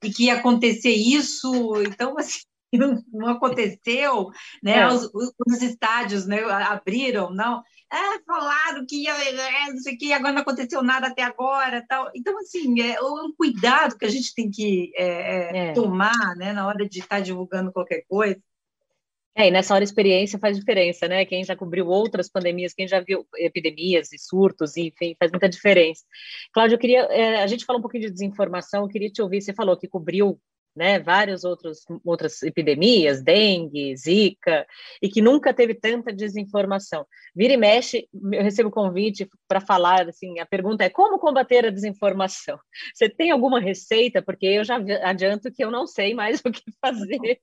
e 0.03 0.09
que 0.11 0.25
ia 0.25 0.35
acontecer 0.35 0.91
isso, 0.91 1.73
então 1.81 2.17
assim, 2.17 2.41
não, 3.11 3.27
aconteceu, 3.27 4.29
né? 4.63 4.79
É. 4.79 4.87
Os, 4.87 5.09
os, 5.13 5.61
estádios 5.61 6.25
né, 6.27 6.43
abriram, 6.43 7.31
não 7.33 7.63
é, 7.91 8.19
falaram 8.23 8.85
que 8.85 9.03
ia, 9.03 9.13
é, 9.13 9.71
não 9.71 9.79
sei 9.79 9.95
o 9.95 9.97
que, 9.97 10.13
agora 10.13 10.33
não 10.33 10.41
aconteceu 10.41 10.83
nada 10.83 11.07
até 11.07 11.23
agora, 11.23 11.83
tal. 11.87 12.09
Então, 12.15 12.37
assim, 12.37 12.79
é 12.81 13.01
um 13.01 13.33
cuidado 13.35 13.97
que 13.97 14.05
a 14.05 14.09
gente 14.09 14.33
tem 14.35 14.49
que 14.49 14.91
é, 14.95 15.07
é, 15.07 15.69
é. 15.69 15.73
tomar, 15.73 16.35
né, 16.37 16.53
na 16.53 16.67
hora 16.67 16.87
de 16.87 16.99
estar 16.99 17.19
divulgando 17.19 17.71
qualquer 17.71 18.03
coisa. 18.07 18.39
É, 19.35 19.47
e 19.47 19.51
nessa 19.51 19.73
hora 19.73 19.83
a 19.83 19.85
experiência 19.85 20.39
faz 20.39 20.57
diferença, 20.57 21.07
né? 21.07 21.23
Quem 21.25 21.43
já 21.43 21.55
cobriu 21.55 21.87
outras 21.87 22.29
pandemias, 22.29 22.73
quem 22.73 22.87
já 22.87 22.99
viu 22.99 23.25
epidemias 23.37 24.11
e 24.11 24.17
surtos, 24.17 24.75
enfim, 24.75 25.15
faz 25.17 25.31
muita 25.31 25.47
diferença. 25.47 26.03
Cláudio, 26.53 26.75
eu 26.75 26.79
queria, 26.79 27.01
é, 27.03 27.41
a 27.41 27.47
gente 27.47 27.65
falou 27.65 27.79
um 27.79 27.81
pouquinho 27.81 28.03
de 28.03 28.11
desinformação, 28.11 28.83
eu 28.83 28.89
queria 28.89 29.09
te 29.09 29.21
ouvir, 29.21 29.41
você 29.41 29.53
falou 29.53 29.77
que 29.77 29.87
cobriu 29.87 30.39
né, 30.75 30.99
várias 30.99 31.43
outros, 31.43 31.79
outras 32.05 32.41
epidemias, 32.43 33.21
dengue, 33.21 33.95
zika, 33.97 34.65
e 35.01 35.09
que 35.09 35.21
nunca 35.21 35.53
teve 35.53 35.73
tanta 35.73 36.13
desinformação. 36.13 37.05
Vira 37.35 37.53
e 37.53 37.57
mexe, 37.57 38.07
eu 38.13 38.43
recebo 38.43 38.71
convite 38.71 39.27
para 39.47 39.59
falar, 39.59 40.07
assim, 40.07 40.39
a 40.39 40.45
pergunta 40.45 40.83
é 40.83 40.89
como 40.89 41.19
combater 41.19 41.65
a 41.65 41.69
desinformação? 41.69 42.57
Você 42.93 43.09
tem 43.09 43.31
alguma 43.31 43.59
receita? 43.59 44.21
Porque 44.21 44.45
eu 44.45 44.63
já 44.63 44.77
adianto 45.03 45.51
que 45.51 45.63
eu 45.63 45.71
não 45.71 45.85
sei 45.85 46.13
mais 46.13 46.39
o 46.45 46.51
que 46.51 46.63
fazer. 46.81 47.39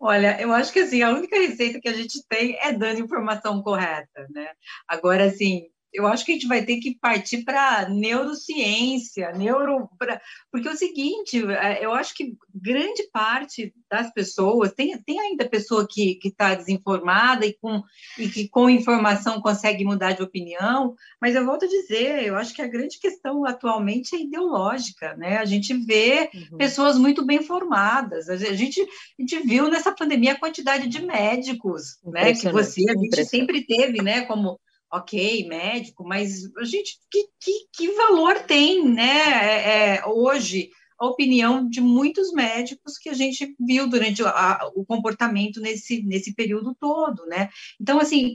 Olha, 0.00 0.40
eu 0.40 0.52
acho 0.52 0.72
que 0.72 0.80
assim, 0.80 1.02
a 1.02 1.10
única 1.10 1.36
receita 1.36 1.80
que 1.80 1.88
a 1.88 1.92
gente 1.94 2.24
tem 2.28 2.56
é 2.60 2.72
dando 2.72 3.00
informação 3.00 3.62
correta, 3.62 4.26
né? 4.30 4.48
Agora, 4.86 5.26
assim, 5.26 5.68
eu 5.92 6.06
acho 6.06 6.24
que 6.24 6.32
a 6.32 6.34
gente 6.34 6.46
vai 6.46 6.64
ter 6.64 6.78
que 6.78 6.96
partir 6.98 7.44
para 7.44 7.88
neurociência, 7.88 9.30
neuro, 9.32 9.88
pra, 9.98 10.20
porque 10.50 10.66
é 10.66 10.72
o 10.72 10.76
seguinte, 10.76 11.44
é, 11.44 11.84
eu 11.84 11.92
acho 11.92 12.14
que 12.14 12.34
grande 12.54 13.08
parte 13.12 13.74
das 13.90 14.12
pessoas 14.12 14.72
tem, 14.72 14.96
tem 15.02 15.20
ainda 15.20 15.48
pessoa 15.48 15.86
que 15.88 16.18
está 16.24 16.54
desinformada 16.54 17.44
e 17.44 17.52
com 17.54 17.82
e 18.18 18.28
que 18.28 18.48
com 18.48 18.70
informação 18.70 19.40
consegue 19.40 19.84
mudar 19.84 20.12
de 20.12 20.22
opinião, 20.22 20.94
mas 21.20 21.34
eu 21.34 21.44
volto 21.44 21.66
a 21.66 21.68
dizer, 21.68 22.24
eu 22.24 22.36
acho 22.36 22.54
que 22.54 22.62
a 22.62 22.68
grande 22.68 22.98
questão 22.98 23.44
atualmente 23.44 24.14
é 24.16 24.20
ideológica, 24.20 25.14
né? 25.16 25.38
A 25.38 25.44
gente 25.44 25.74
vê 25.74 26.30
uhum. 26.34 26.56
pessoas 26.56 26.96
muito 26.96 27.24
bem 27.24 27.42
formadas, 27.42 28.28
a 28.28 28.36
gente, 28.36 28.80
a 28.80 29.22
gente 29.22 29.38
viu 29.40 29.68
nessa 29.68 29.92
pandemia 29.92 30.32
a 30.32 30.38
quantidade 30.38 30.88
de 30.88 31.04
médicos, 31.04 31.98
né? 32.04 32.32
Que 32.32 32.50
você 32.50 32.82
a 32.88 32.94
gente 32.94 33.24
sempre 33.26 33.62
teve, 33.66 34.02
né? 34.02 34.22
Como 34.22 34.58
ok, 34.92 35.48
médico, 35.48 36.04
mas 36.04 36.54
a 36.56 36.64
gente, 36.64 36.98
que, 37.10 37.26
que, 37.40 37.66
que 37.72 37.92
valor 37.92 38.40
tem, 38.40 38.86
né, 38.86 39.04
é, 39.04 39.96
é, 39.96 40.06
hoje, 40.06 40.70
a 40.98 41.06
opinião 41.06 41.66
de 41.68 41.80
muitos 41.80 42.30
médicos 42.32 42.98
que 42.98 43.08
a 43.08 43.14
gente 43.14 43.56
viu 43.58 43.88
durante 43.88 44.22
a, 44.22 44.70
o 44.74 44.84
comportamento 44.84 45.60
nesse, 45.60 46.02
nesse 46.02 46.34
período 46.34 46.76
todo, 46.78 47.26
né? 47.26 47.48
Então, 47.80 47.98
assim, 47.98 48.34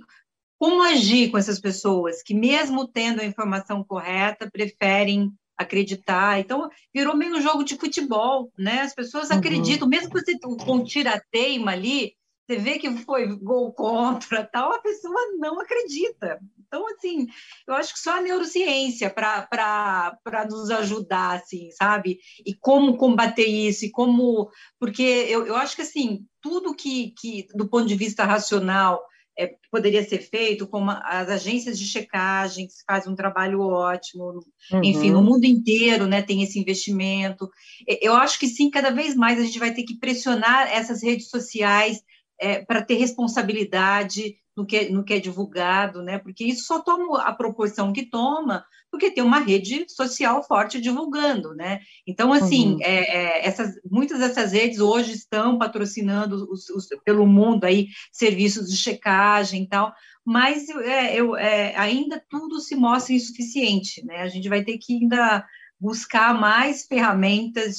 como 0.60 0.82
agir 0.82 1.32
com 1.32 1.38
essas 1.38 1.62
pessoas 1.62 2.22
que, 2.22 2.34
mesmo 2.34 2.88
tendo 2.88 3.22
a 3.22 3.26
informação 3.26 3.84
correta, 3.84 4.50
preferem 4.52 5.32
acreditar. 5.58 6.40
Então, 6.40 6.70
virou 6.94 7.16
meio 7.16 7.38
um 7.38 7.42
jogo 7.42 7.64
de 7.64 7.78
futebol, 7.78 8.52
né? 8.58 8.82
As 8.82 8.94
pessoas 8.94 9.30
uhum. 9.30 9.38
acreditam, 9.38 9.88
mesmo 9.88 10.10
que 10.10 10.20
você 10.20 10.38
com 10.40 10.84
tira-teima 10.84 11.72
ali, 11.72 12.14
você 12.48 12.56
vê 12.56 12.80
que 12.80 12.90
foi 13.00 13.28
gol 13.28 13.74
contra, 13.74 14.46
tal, 14.46 14.72
a 14.72 14.80
pessoa 14.80 15.20
não 15.38 15.60
acredita. 15.60 16.40
Então, 16.66 16.88
assim, 16.88 17.28
eu 17.68 17.74
acho 17.74 17.94
que 17.94 18.00
só 18.00 18.18
a 18.18 18.22
neurociência 18.22 19.10
para 19.10 20.48
nos 20.50 20.70
ajudar, 20.72 21.36
assim, 21.36 21.70
sabe? 21.72 22.20
E 22.46 22.54
como 22.54 22.98
combater 22.98 23.46
isso, 23.46 23.86
e 23.86 23.92
como. 23.92 24.50
Porque 24.80 25.04
eu, 25.04 25.46
eu 25.46 25.56
acho 25.58 25.76
que, 25.76 25.82
assim, 25.82 26.26
tudo 26.42 26.76
que, 26.76 27.14
que 27.20 27.48
do 27.54 27.68
ponto 27.68 27.86
de 27.86 27.96
vista 27.96 28.24
racional, 28.24 29.04
é, 29.38 29.56
poderia 29.70 30.04
ser 30.04 30.20
feito, 30.20 30.68
como 30.68 30.90
as 30.90 31.30
agências 31.30 31.78
de 31.78 31.86
checagem, 31.86 32.68
que 32.68 32.74
fazem 32.88 33.12
um 33.12 33.16
trabalho 33.16 33.62
ótimo, 33.62 34.40
uhum. 34.72 34.82
enfim, 34.84 35.12
no 35.12 35.22
mundo 35.22 35.46
inteiro 35.46 36.08
né, 36.08 36.22
tem 36.22 36.42
esse 36.42 36.58
investimento. 36.58 37.50
Eu 38.02 38.16
acho 38.16 38.40
que 38.40 38.48
sim, 38.48 38.70
cada 38.70 38.90
vez 38.90 39.16
mais 39.16 39.40
a 39.40 39.44
gente 39.44 39.60
vai 39.60 39.74
ter 39.74 39.84
que 39.84 40.00
pressionar 40.00 40.68
essas 40.72 41.04
redes 41.04 41.30
sociais 41.30 42.02
é, 42.40 42.64
para 42.64 42.82
ter 42.82 42.96
responsabilidade 42.96 44.36
no 44.58 44.66
que, 44.66 44.78
é, 44.78 44.90
no 44.90 45.04
que 45.04 45.14
é 45.14 45.20
divulgado, 45.20 46.02
né? 46.02 46.18
Porque 46.18 46.44
isso 46.44 46.66
só 46.66 46.80
toma 46.80 47.22
a 47.22 47.32
proporção 47.32 47.94
que 47.94 48.10
toma, 48.10 48.66
porque 48.90 49.12
tem 49.12 49.24
uma 49.24 49.40
rede 49.40 49.86
social 49.88 50.44
forte 50.44 50.82
divulgando, 50.82 51.54
né? 51.54 51.80
Então, 52.08 52.34
assim, 52.34 52.74
uhum. 52.74 52.82
é, 52.82 52.96
é, 52.96 53.48
essas, 53.48 53.76
muitas 53.90 54.20
dessas 54.20 54.54
redes 54.54 54.80
hoje 54.80 55.12
estão 55.14 55.60
patrocinando 55.60 56.52
os, 56.52 56.68
os, 56.70 56.88
pelo 57.06 57.28
mundo 57.28 57.66
aí 57.66 57.88
serviços 58.12 58.68
de 58.70 58.78
checagem 58.78 59.64
e 59.64 59.68
tal, 59.68 59.94
mas 60.26 60.68
é, 60.70 61.16
eu, 61.16 61.38
é, 61.38 61.76
ainda 61.78 62.22
tudo 62.28 62.60
se 62.60 62.76
mostra 62.76 63.14
insuficiente, 63.14 64.04
né? 64.06 64.22
A 64.22 64.28
gente 64.28 64.50
vai 64.50 64.64
ter 64.64 64.80
que 64.80 64.94
ainda 64.94 65.46
buscar 65.80 66.34
mais 66.34 66.86
ferramentas 66.86 67.78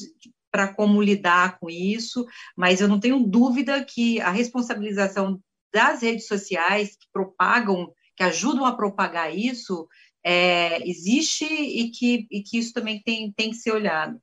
para 0.50 0.72
como 0.72 1.02
lidar 1.02 1.58
com 1.58 1.68
isso, 1.68 2.26
mas 2.56 2.80
eu 2.80 2.88
não 2.88 3.00
tenho 3.00 3.20
dúvida 3.20 3.84
que 3.84 4.20
a 4.20 4.30
responsabilização 4.30 5.40
das 5.72 6.02
redes 6.02 6.26
sociais 6.26 6.90
que 6.90 7.06
propagam, 7.12 7.92
que 8.16 8.22
ajudam 8.22 8.64
a 8.64 8.74
propagar 8.74 9.36
isso, 9.36 9.86
é, 10.24 10.86
existe 10.88 11.44
e 11.44 11.90
que, 11.90 12.26
e 12.30 12.42
que 12.42 12.58
isso 12.58 12.72
também 12.72 13.00
tem, 13.02 13.32
tem 13.32 13.50
que 13.50 13.56
ser 13.56 13.72
olhado. 13.72 14.20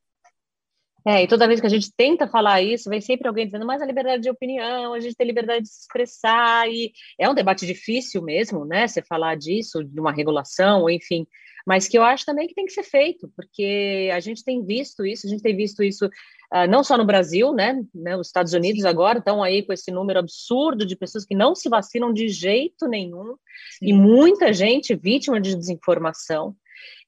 É, 1.08 1.22
e 1.22 1.28
toda 1.28 1.48
vez 1.48 1.62
que 1.62 1.68
a 1.68 1.70
gente 1.70 1.94
tenta 1.96 2.28
falar 2.28 2.64
isso, 2.64 2.90
vem 2.90 3.00
sempre 3.00 3.28
alguém 3.28 3.46
dizendo, 3.46 3.66
mas 3.66 3.80
a 3.80 3.86
liberdade 3.86 4.24
de 4.24 4.30
opinião, 4.30 4.92
a 4.92 5.00
gente 5.00 5.16
tem 5.16 5.28
liberdade 5.28 5.62
de 5.62 5.70
se 5.70 5.82
expressar, 5.82 6.68
e 6.68 6.92
é 7.20 7.30
um 7.30 7.36
debate 7.36 7.68
difícil 7.68 8.24
mesmo, 8.24 8.66
né, 8.66 8.88
você 8.88 9.04
falar 9.04 9.36
disso, 9.36 9.84
de 9.84 10.00
uma 10.00 10.12
regulação, 10.12 10.90
enfim, 10.90 11.28
mas 11.66 11.88
que 11.88 11.98
eu 11.98 12.04
acho 12.04 12.26
também 12.26 12.48
que 12.48 12.54
tem 12.54 12.66
que 12.66 12.74
ser 12.74 12.84
feito, 12.84 13.32
porque 13.36 14.10
a 14.14 14.20
gente 14.20 14.44
tem 14.44 14.64
visto 14.64 15.06
isso, 15.06 15.26
a 15.26 15.30
gente 15.30 15.42
tem 15.42 15.56
visto 15.56 15.82
isso 15.82 16.06
uh, 16.06 16.68
não 16.70 16.84
só 16.84 16.98
no 16.98 17.06
Brasil, 17.06 17.54
né, 17.54 17.82
né 17.94 18.16
os 18.16 18.28
Estados 18.28 18.54
Unidos 18.54 18.84
Sim. 18.84 18.88
agora 18.88 19.20
estão 19.20 19.42
aí 19.42 19.64
com 19.64 19.74
esse 19.74 19.92
número 19.92 20.20
absurdo 20.20 20.86
de 20.86 20.96
pessoas 20.96 21.26
que 21.26 21.36
não 21.36 21.56
se 21.56 21.68
vacinam 21.68 22.14
de 22.14 22.28
jeito 22.28 22.88
nenhum, 22.88 23.36
Sim. 23.80 23.88
e 23.88 23.94
muita 23.94 24.54
gente 24.54 24.94
vítima 24.96 25.42
de 25.42 25.56
desinformação, 25.56 26.56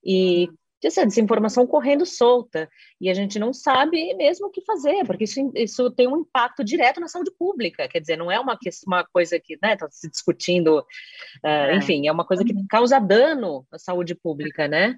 e 0.04 0.50
essa 0.86 1.06
desinformação 1.06 1.66
correndo 1.66 2.06
solta 2.06 2.70
e 3.02 3.10
a 3.10 3.14
gente 3.14 3.40
não 3.40 3.52
sabe 3.52 4.14
mesmo 4.14 4.48
o 4.48 4.50
que 4.52 4.64
fazer, 4.64 5.06
porque 5.06 5.24
isso, 5.24 5.52
isso 5.56 5.90
tem 5.90 6.08
um 6.08 6.18
impacto 6.18 6.64
direto 6.64 7.00
na 7.00 7.08
saúde 7.08 7.32
pública, 7.32 7.88
quer 7.88 8.00
dizer, 8.00 8.16
não 8.16 8.32
é 8.32 8.40
uma, 8.40 8.58
uma 8.86 9.04
coisa 9.06 9.40
que 9.40 9.56
está 9.56 9.70
né, 9.70 9.78
se 9.90 10.10
discutindo, 10.10 10.80
uh, 10.80 11.48
é. 11.48 11.76
enfim, 11.78 12.08
é 12.08 12.12
uma 12.12 12.26
coisa 12.26 12.44
que 12.44 12.54
causa 12.70 13.00
dano 13.00 13.66
à 13.72 13.80
saúde 13.80 14.14
pública, 14.14 14.68
né? 14.68 14.96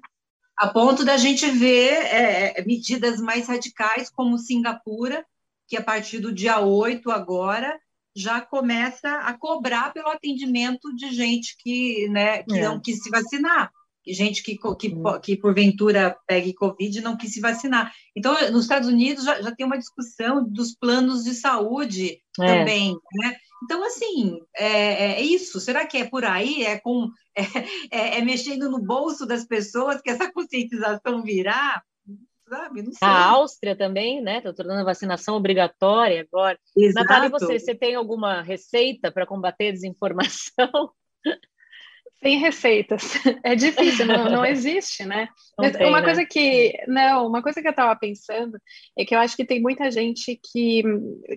A 0.58 0.68
ponto 0.68 1.04
da 1.06 1.16
gente 1.16 1.50
ver 1.50 1.92
é, 1.92 2.58
é, 2.58 2.64
medidas 2.66 3.18
mais 3.18 3.48
radicais, 3.48 4.10
como 4.10 4.36
Singapura, 4.36 5.24
que 5.66 5.76
a 5.76 5.82
partir 5.82 6.18
do 6.18 6.30
dia 6.30 6.60
8 6.60 7.10
agora 7.10 7.80
já 8.14 8.42
começa 8.42 9.08
a 9.20 9.32
cobrar 9.38 9.94
pelo 9.94 10.08
atendimento 10.08 10.94
de 10.94 11.10
gente 11.12 11.56
que, 11.58 12.08
né, 12.08 12.42
que 12.42 12.58
é. 12.58 12.64
não 12.64 12.78
quis 12.78 13.02
se 13.02 13.08
vacinar 13.08 13.70
gente 14.06 14.42
que, 14.42 14.58
que, 14.78 14.94
que 15.22 15.36
porventura 15.36 16.16
pegue 16.26 16.54
Covid 16.54 16.98
e 16.98 17.02
não 17.02 17.16
quis 17.16 17.32
se 17.32 17.40
vacinar. 17.40 17.92
Então, 18.16 18.34
nos 18.50 18.62
Estados 18.62 18.88
Unidos 18.88 19.24
já, 19.24 19.40
já 19.42 19.54
tem 19.54 19.66
uma 19.66 19.78
discussão 19.78 20.46
dos 20.48 20.74
planos 20.74 21.24
de 21.24 21.34
saúde 21.34 22.20
é. 22.40 22.46
também, 22.46 22.96
né? 23.14 23.36
Então, 23.62 23.84
assim, 23.84 24.40
é, 24.56 24.66
é, 24.66 25.12
é, 25.12 25.22
isso. 25.22 25.60
Será 25.60 25.86
que 25.86 25.98
é 25.98 26.08
por 26.08 26.24
aí? 26.24 26.64
É, 26.64 26.78
com, 26.78 27.10
é, 27.36 27.42
é, 27.90 28.18
é 28.18 28.22
mexendo 28.22 28.70
no 28.70 28.80
bolso 28.80 29.26
das 29.26 29.44
pessoas 29.44 30.00
que 30.00 30.10
essa 30.10 30.32
conscientização 30.32 31.22
virá? 31.22 31.82
Sabe? 32.48 32.82
Não 32.82 32.92
sei. 32.92 33.06
A 33.06 33.26
Áustria 33.26 33.76
também, 33.76 34.20
né? 34.20 34.38
Está 34.38 34.52
tornando 34.52 34.80
a 34.80 34.84
vacinação 34.84 35.36
obrigatória 35.36 36.22
agora. 36.22 36.58
Exato. 36.76 37.06
Natália, 37.06 37.30
você, 37.30 37.58
você 37.58 37.74
tem 37.74 37.94
alguma 37.94 38.42
receita 38.42 39.12
para 39.12 39.26
combater 39.26 39.68
a 39.68 39.72
desinformação? 39.72 40.90
Sem 42.22 42.38
receitas. 42.38 43.14
É 43.42 43.54
difícil, 43.54 44.06
não, 44.06 44.28
não 44.28 44.44
existe, 44.46 45.04
né? 45.04 45.28
Tem, 45.72 45.88
uma 45.88 46.00
né? 46.00 46.06
coisa 46.06 46.24
que. 46.24 46.72
Não, 46.86 47.26
uma 47.26 47.42
coisa 47.42 47.60
que 47.60 47.66
eu 47.66 47.70
estava 47.70 47.94
pensando 47.96 48.58
é 48.98 49.04
que 49.04 49.14
eu 49.14 49.18
acho 49.18 49.36
que 49.36 49.44
tem 49.44 49.60
muita 49.60 49.90
gente 49.90 50.38
que. 50.52 50.82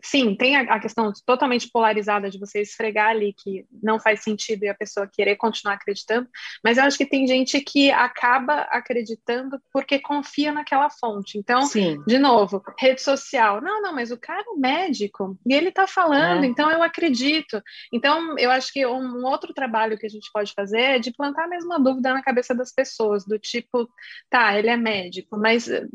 Sim, 0.04 0.36
tem 0.36 0.56
a, 0.56 0.62
a, 0.62 0.80
questão 0.80 1.12
totalmente 1.26 1.70
polarizada 1.72 2.30
de 2.30 2.40
você 2.40 2.62
esfregar 2.62 3.10
ali 3.10 3.34
que 3.34 3.66
não 3.82 4.00
faz 4.00 4.22
sentido 4.22 4.64
e 4.64 4.70
a 4.70 4.76
pessoa 4.76 5.10
querer 5.12 5.36
continuar 5.36 5.76
acreditando, 5.76 6.28
mas 6.64 6.78
eu 6.78 6.84
acho 6.84 6.98
que 6.98 7.06
tem 7.06 7.28
gente 7.28 7.60
que 7.62 7.92
acaba 7.92 8.62
acreditando 8.72 9.60
porque 9.72 10.00
confia 10.00 10.52
naquela 10.52 10.90
fonte. 10.90 11.38
Então, 11.38 11.64
Sim. 11.64 12.02
de 12.06 12.18
novo, 12.18 12.62
rede 12.80 13.02
social. 13.02 13.62
Não, 13.62 13.82
não, 13.82 13.94
mas 13.94 14.12
o 14.12 14.18
cara 14.18 14.42
é 14.42 14.60
médico 14.60 15.38
e 15.46 15.54
ele 15.54 15.70
está 15.70 15.88
falando, 15.88 16.44
é. 16.44 16.48
então 16.48 16.70
eu 16.70 16.84
acredito. 16.84 17.62
Então, 17.92 18.38
eu 18.38 18.52
acho 18.52 18.72
que 18.72 18.86
um 18.86 19.26
outro 19.26 19.54
trabalho 19.54 19.98
que 19.98 20.06
a 20.06 20.10
gente 20.10 20.30
pode 20.34 20.54
fazer 20.54 20.73
fazer 20.74 20.78
é 20.78 21.00
de 21.00 21.12
plantar 21.12 21.46
a 21.46 21.48
mesma 21.48 21.80
dúvida 21.80 22.14
na 22.14 22.24
cabeça 22.24 22.54
das 22.56 22.74
pessoas, 22.74 23.26
do 23.26 23.38
tipo, 23.38 23.88
tá, 24.30 24.58
ele 24.58 24.70
é 24.70 24.76
médico, 24.76 25.38
mas 25.38 25.70
eh, 25.70 25.86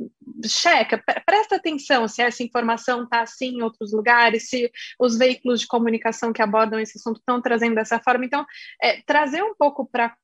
checa, 0.47 1.03
presta 1.27 1.57
atenção 1.57 2.07
se 2.07 2.23
essa 2.23 2.43
informação 2.43 3.03
está 3.03 3.23
assim 3.23 3.57
em 3.59 3.63
outros 3.63 3.93
lugares, 3.93 4.49
se 4.49 4.71
os 4.99 5.19
veículos 5.19 5.61
de 5.61 5.67
comunicação 5.67 6.33
que 6.33 6.43
abordam 6.43 6.79
esse 6.79 6.99
assunto 6.99 7.19
estão 7.19 7.43
trazendo 7.43 7.75
dessa 7.75 7.99
forma. 7.99 8.25
Então, 8.25 8.47
é, 8.81 9.03
trazer 9.03 9.43
um 9.43 9.55
pouco 9.55 9.87
para 9.87 10.17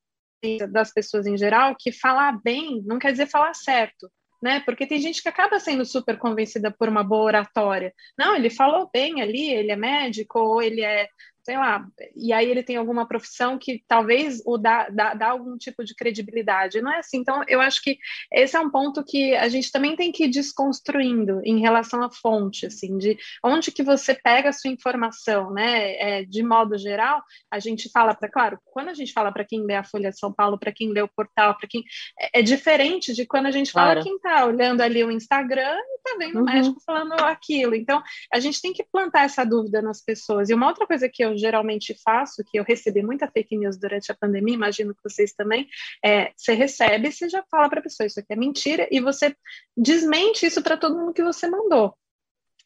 das 0.70 0.92
pessoas 0.92 1.26
em 1.26 1.38
geral 1.38 1.74
que 1.74 1.90
falar 1.90 2.38
bem 2.42 2.82
não 2.84 2.98
quer 2.98 3.12
dizer 3.12 3.26
falar 3.26 3.54
certo. 3.54 4.10
Né? 4.42 4.60
Porque 4.60 4.86
tem 4.86 4.98
gente 4.98 5.22
que 5.22 5.28
acaba 5.30 5.58
sendo 5.58 5.86
super 5.86 6.18
convencida 6.18 6.70
por 6.70 6.86
uma 6.86 7.02
boa 7.02 7.22
oratória. 7.22 7.94
Não, 8.18 8.36
ele 8.36 8.50
falou 8.50 8.90
bem 8.92 9.22
ali, 9.22 9.50
ele 9.50 9.72
é 9.72 9.76
médico, 9.76 10.38
ou 10.38 10.60
ele 10.60 10.82
é 10.82 11.08
sei 11.44 11.56
lá, 11.58 11.86
e 12.16 12.32
aí 12.32 12.50
ele 12.50 12.62
tem 12.62 12.76
alguma 12.76 13.06
profissão 13.06 13.58
que 13.58 13.84
talvez 13.86 14.42
o 14.46 14.56
dá, 14.56 14.88
dá, 14.88 15.12
dá, 15.12 15.28
algum 15.28 15.58
tipo 15.58 15.84
de 15.84 15.94
credibilidade. 15.94 16.80
Não 16.80 16.90
é 16.90 16.98
assim. 17.00 17.18
Então, 17.18 17.42
eu 17.46 17.60
acho 17.60 17.82
que 17.82 17.98
esse 18.32 18.56
é 18.56 18.60
um 18.60 18.70
ponto 18.70 19.04
que 19.04 19.34
a 19.34 19.48
gente 19.48 19.70
também 19.70 19.94
tem 19.94 20.10
que 20.10 20.24
ir 20.24 20.28
desconstruindo 20.28 21.42
em 21.44 21.60
relação 21.60 22.02
à 22.02 22.10
fonte, 22.10 22.66
assim, 22.66 22.96
de 22.96 23.18
onde 23.44 23.70
que 23.70 23.82
você 23.82 24.14
pega 24.14 24.48
a 24.48 24.52
sua 24.52 24.70
informação, 24.70 25.52
né? 25.52 25.96
É, 25.96 26.24
de 26.24 26.42
modo 26.42 26.78
geral, 26.78 27.22
a 27.50 27.58
gente 27.58 27.90
fala 27.90 28.14
para, 28.14 28.30
claro, 28.30 28.58
quando 28.64 28.88
a 28.88 28.94
gente 28.94 29.12
fala 29.12 29.30
para 29.30 29.44
quem 29.44 29.64
lê 29.64 29.74
a 29.74 29.84
Folha 29.84 30.10
de 30.10 30.18
São 30.18 30.32
Paulo, 30.32 30.58
para 30.58 30.72
quem 30.72 30.92
lê 30.92 31.02
o 31.02 31.08
portal, 31.08 31.56
para 31.58 31.68
quem. 31.68 31.84
É, 32.18 32.40
é, 32.40 32.42
diferente 32.42 33.12
de 33.12 33.26
quando 33.26 33.46
a 33.46 33.50
gente 33.50 33.70
fala 33.70 33.92
claro. 33.92 34.02
quem 34.02 34.16
está 34.16 34.46
olhando 34.46 34.80
ali 34.80 35.04
o 35.04 35.10
Instagram 35.10 35.76
e 35.76 35.96
está 35.96 36.16
vendo 36.18 36.36
uhum. 36.36 36.42
o 36.42 36.44
médico 36.44 36.80
falando 36.86 37.12
aquilo. 37.12 37.74
Então, 37.74 38.02
a 38.32 38.40
gente 38.40 38.62
tem 38.62 38.72
que 38.72 38.84
plantar 38.90 39.24
essa 39.24 39.44
dúvida 39.44 39.82
nas 39.82 40.02
pessoas. 40.02 40.48
E 40.48 40.54
uma 40.54 40.68
outra 40.68 40.86
coisa 40.86 41.06
que 41.06 41.22
eu 41.22 41.33
geralmente 41.36 41.94
faço, 42.04 42.44
que 42.44 42.58
eu 42.58 42.64
recebi 42.64 43.02
muita 43.02 43.28
fake 43.28 43.56
news 43.56 43.78
durante 43.78 44.10
a 44.10 44.14
pandemia, 44.14 44.54
imagino 44.54 44.94
que 44.94 45.02
vocês 45.02 45.32
também, 45.32 45.68
é, 46.04 46.32
você 46.36 46.54
recebe, 46.54 47.10
você 47.10 47.28
já 47.28 47.42
fala 47.50 47.68
para 47.68 47.80
a 47.80 47.82
pessoa, 47.82 48.06
isso 48.06 48.20
aqui 48.20 48.32
é 48.32 48.36
mentira, 48.36 48.88
e 48.90 49.00
você 49.00 49.36
desmente 49.76 50.46
isso 50.46 50.62
para 50.62 50.76
todo 50.76 50.98
mundo 50.98 51.12
que 51.12 51.22
você 51.22 51.48
mandou. 51.48 51.96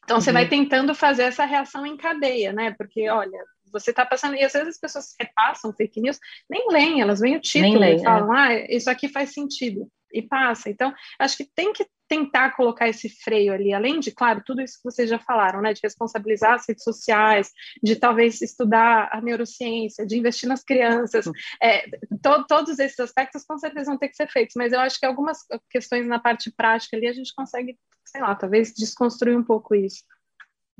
Então, 0.03 0.17
uhum. 0.17 0.21
você 0.21 0.31
vai 0.31 0.43
uhum. 0.43 0.49
tentando 0.49 0.95
fazer 0.95 1.23
essa 1.23 1.45
reação 1.45 1.85
em 1.85 1.97
cadeia, 1.97 2.51
né? 2.51 2.73
Porque, 2.77 3.09
olha, 3.09 3.43
você 3.71 3.91
está 3.91 4.05
passando, 4.05 4.35
e 4.35 4.43
às 4.43 4.53
vezes 4.53 4.69
as 4.69 4.79
pessoas 4.79 5.15
repassam 5.19 5.73
fake 5.73 6.01
news, 6.01 6.19
nem 6.49 6.67
leem, 6.71 7.01
elas 7.01 7.19
veem 7.19 7.35
o 7.35 7.41
título 7.41 7.79
leem, 7.79 7.97
e 7.97 8.03
falam, 8.03 8.33
é. 8.35 8.39
ah, 8.39 8.75
isso 8.75 8.89
aqui 8.89 9.07
faz 9.07 9.33
sentido 9.33 9.89
e 10.13 10.21
passa. 10.21 10.69
Então, 10.69 10.93
acho 11.19 11.37
que 11.37 11.45
tem 11.45 11.73
que 11.73 11.85
tentar 12.07 12.55
colocar 12.55 12.89
esse 12.89 13.07
freio 13.07 13.53
ali, 13.53 13.71
além 13.71 13.99
de, 13.99 14.11
claro, 14.11 14.41
tudo 14.43 14.61
isso 14.61 14.77
que 14.77 14.83
vocês 14.83 15.07
já 15.07 15.19
falaram, 15.19 15.61
né, 15.61 15.73
de 15.73 15.79
responsabilizar 15.83 16.55
as 16.55 16.67
redes 16.67 16.83
sociais, 16.83 17.51
de 17.83 17.95
talvez 17.95 18.41
estudar 18.41 19.09
a 19.11 19.21
neurociência, 19.21 20.07
de 20.07 20.17
investir 20.17 20.49
nas 20.49 20.63
crianças, 20.63 21.25
é, 21.61 21.87
to 22.21 22.47
todos 22.47 22.79
esses 22.79 22.99
aspectos 22.99 23.45
com 23.45 23.59
certeza 23.59 23.91
vão 23.91 23.97
ter 23.97 24.09
que 24.09 24.15
ser 24.15 24.27
feitos, 24.27 24.55
mas 24.57 24.73
eu 24.73 24.79
acho 24.79 24.99
que 24.99 25.05
algumas 25.05 25.37
questões 25.69 26.07
na 26.07 26.17
parte 26.17 26.51
prática 26.51 26.97
ali 26.97 27.07
a 27.07 27.13
gente 27.13 27.33
consegue, 27.35 27.77
sei 28.05 28.21
lá, 28.21 28.33
talvez 28.33 28.73
desconstruir 28.73 29.37
um 29.37 29.43
pouco 29.43 29.75
isso. 29.75 30.03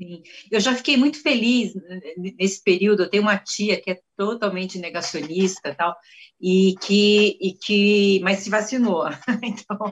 Sim. 0.00 0.22
Eu 0.50 0.60
já 0.60 0.74
fiquei 0.74 0.96
muito 0.96 1.22
feliz 1.22 1.74
nesse 2.16 2.64
período. 2.64 3.02
Eu 3.02 3.10
tenho 3.10 3.22
uma 3.22 3.36
tia 3.36 3.78
que 3.78 3.90
é 3.90 4.00
totalmente 4.16 4.78
negacionista, 4.78 5.74
tal, 5.74 5.94
e 6.40 6.74
que, 6.80 7.36
e 7.38 7.52
que 7.52 8.18
mas 8.22 8.38
se 8.38 8.48
vacinou. 8.48 9.04
Então, 9.42 9.90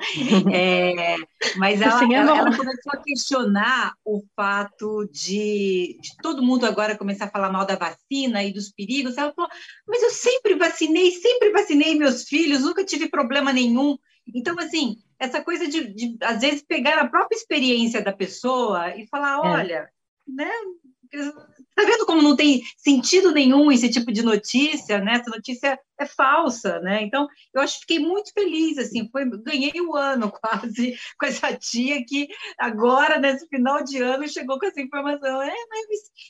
é, 0.51 1.17
mas 1.57 1.83
ela, 1.83 2.03
ela, 2.05 2.39
ela, 2.39 2.57
começou 2.57 2.93
a 2.93 3.03
questionar 3.03 3.95
o 4.05 4.23
fato 4.35 5.07
de, 5.13 5.99
de, 6.01 6.17
todo 6.23 6.43
mundo 6.43 6.65
agora 6.65 6.97
começar 6.97 7.27
a 7.27 7.31
falar 7.31 7.53
mal 7.53 7.67
da 7.67 7.77
vacina 7.77 8.43
e 8.43 8.53
dos 8.53 8.71
perigos. 8.71 9.19
Ela 9.19 9.33
falou: 9.35 9.51
mas 9.87 10.03
eu 10.03 10.11
sempre 10.11 10.55
vacinei, 10.55 11.11
sempre 11.11 11.51
vacinei 11.51 11.95
meus 11.95 12.25
filhos, 12.25 12.63
nunca 12.63 12.83
tive 12.83 13.11
problema 13.11 13.53
nenhum. 13.53 13.99
Então, 14.35 14.59
assim, 14.59 14.97
essa 15.19 15.43
coisa 15.43 15.69
de, 15.69 15.93
de 15.93 16.17
às 16.23 16.41
vezes 16.41 16.63
pegar 16.63 16.99
a 16.99 17.09
própria 17.09 17.37
experiência 17.37 18.03
da 18.03 18.13
pessoa 18.13 18.97
e 18.97 19.07
falar, 19.07 19.37
é. 19.37 19.49
olha, 19.49 19.91
né? 20.29 20.51
Tá 21.75 21.85
vendo 21.85 22.05
como 22.05 22.21
não 22.21 22.37
tem 22.37 22.63
sentido 22.77 23.33
nenhum 23.33 23.73
esse 23.73 23.89
tipo 23.89 24.13
de 24.13 24.23
notícia, 24.23 24.99
né? 24.99 25.15
Essa 25.15 25.31
notícia 25.31 25.79
é 25.99 26.07
falsa, 26.07 26.81
né? 26.81 27.03
Então, 27.03 27.27
eu 27.55 27.63
acho 27.63 27.75
que 27.75 27.81
fiquei 27.81 27.99
muito 27.99 28.33
feliz, 28.33 28.77
assim, 28.79 29.09
foi, 29.11 29.25
ganhei 29.41 29.81
o 29.81 29.91
um 29.91 29.97
ano 29.97 30.31
quase 30.43 30.99
com 31.19 31.27
essa 31.27 31.57
tia 31.57 32.05
que 32.05 32.29
agora, 32.59 33.19
nesse 33.19 33.47
final 33.49 33.83
de 33.83 34.03
ano, 34.03 34.29
chegou 34.29 34.59
com 34.59 34.67
essa 34.67 34.81
informação. 34.81 35.41
É, 35.41 35.55
mas 35.71 35.87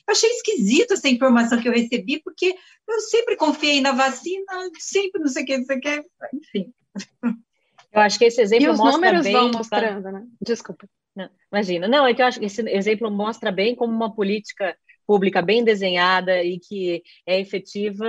eu 0.07 0.11
achei 0.11 0.29
esquisito 0.29 0.93
essa 0.93 1.09
informação 1.09 1.61
que 1.61 1.67
eu 1.67 1.73
recebi, 1.73 2.21
porque 2.23 2.55
eu 2.87 2.99
sempre 3.01 3.35
confiei 3.35 3.81
na 3.81 3.91
vacina, 3.91 4.69
sempre 4.77 5.19
não 5.21 5.27
sei 5.27 5.43
o 5.43 5.45
que, 5.45 5.57
não 5.57 5.65
sei 5.65 5.77
o 5.77 5.81
que, 5.81 6.03
enfim. 6.33 6.73
Eu 7.91 8.01
acho 8.01 8.19
que 8.19 8.25
esse 8.25 8.39
exemplo 8.41 8.65
e 8.65 8.69
os 8.69 8.77
mostra 8.77 8.93
números 8.93 9.23
bem, 9.23 9.33
vão 9.33 9.51
mostrando, 9.51 10.03
tá? 10.03 10.11
né? 10.11 10.27
Desculpa. 10.39 10.87
Imagina. 11.51 11.87
Não, 11.87 12.05
é 12.05 12.13
que 12.13 12.21
eu 12.21 12.25
acho 12.25 12.39
que 12.39 12.45
esse 12.45 12.61
exemplo 12.69 13.09
mostra 13.09 13.51
bem 13.51 13.75
como 13.75 13.93
uma 13.93 14.13
política 14.13 14.75
pública 15.09 15.41
bem 15.41 15.63
desenhada 15.63 16.43
e 16.43 16.59
que 16.59 17.01
é 17.25 17.39
efetiva, 17.39 18.05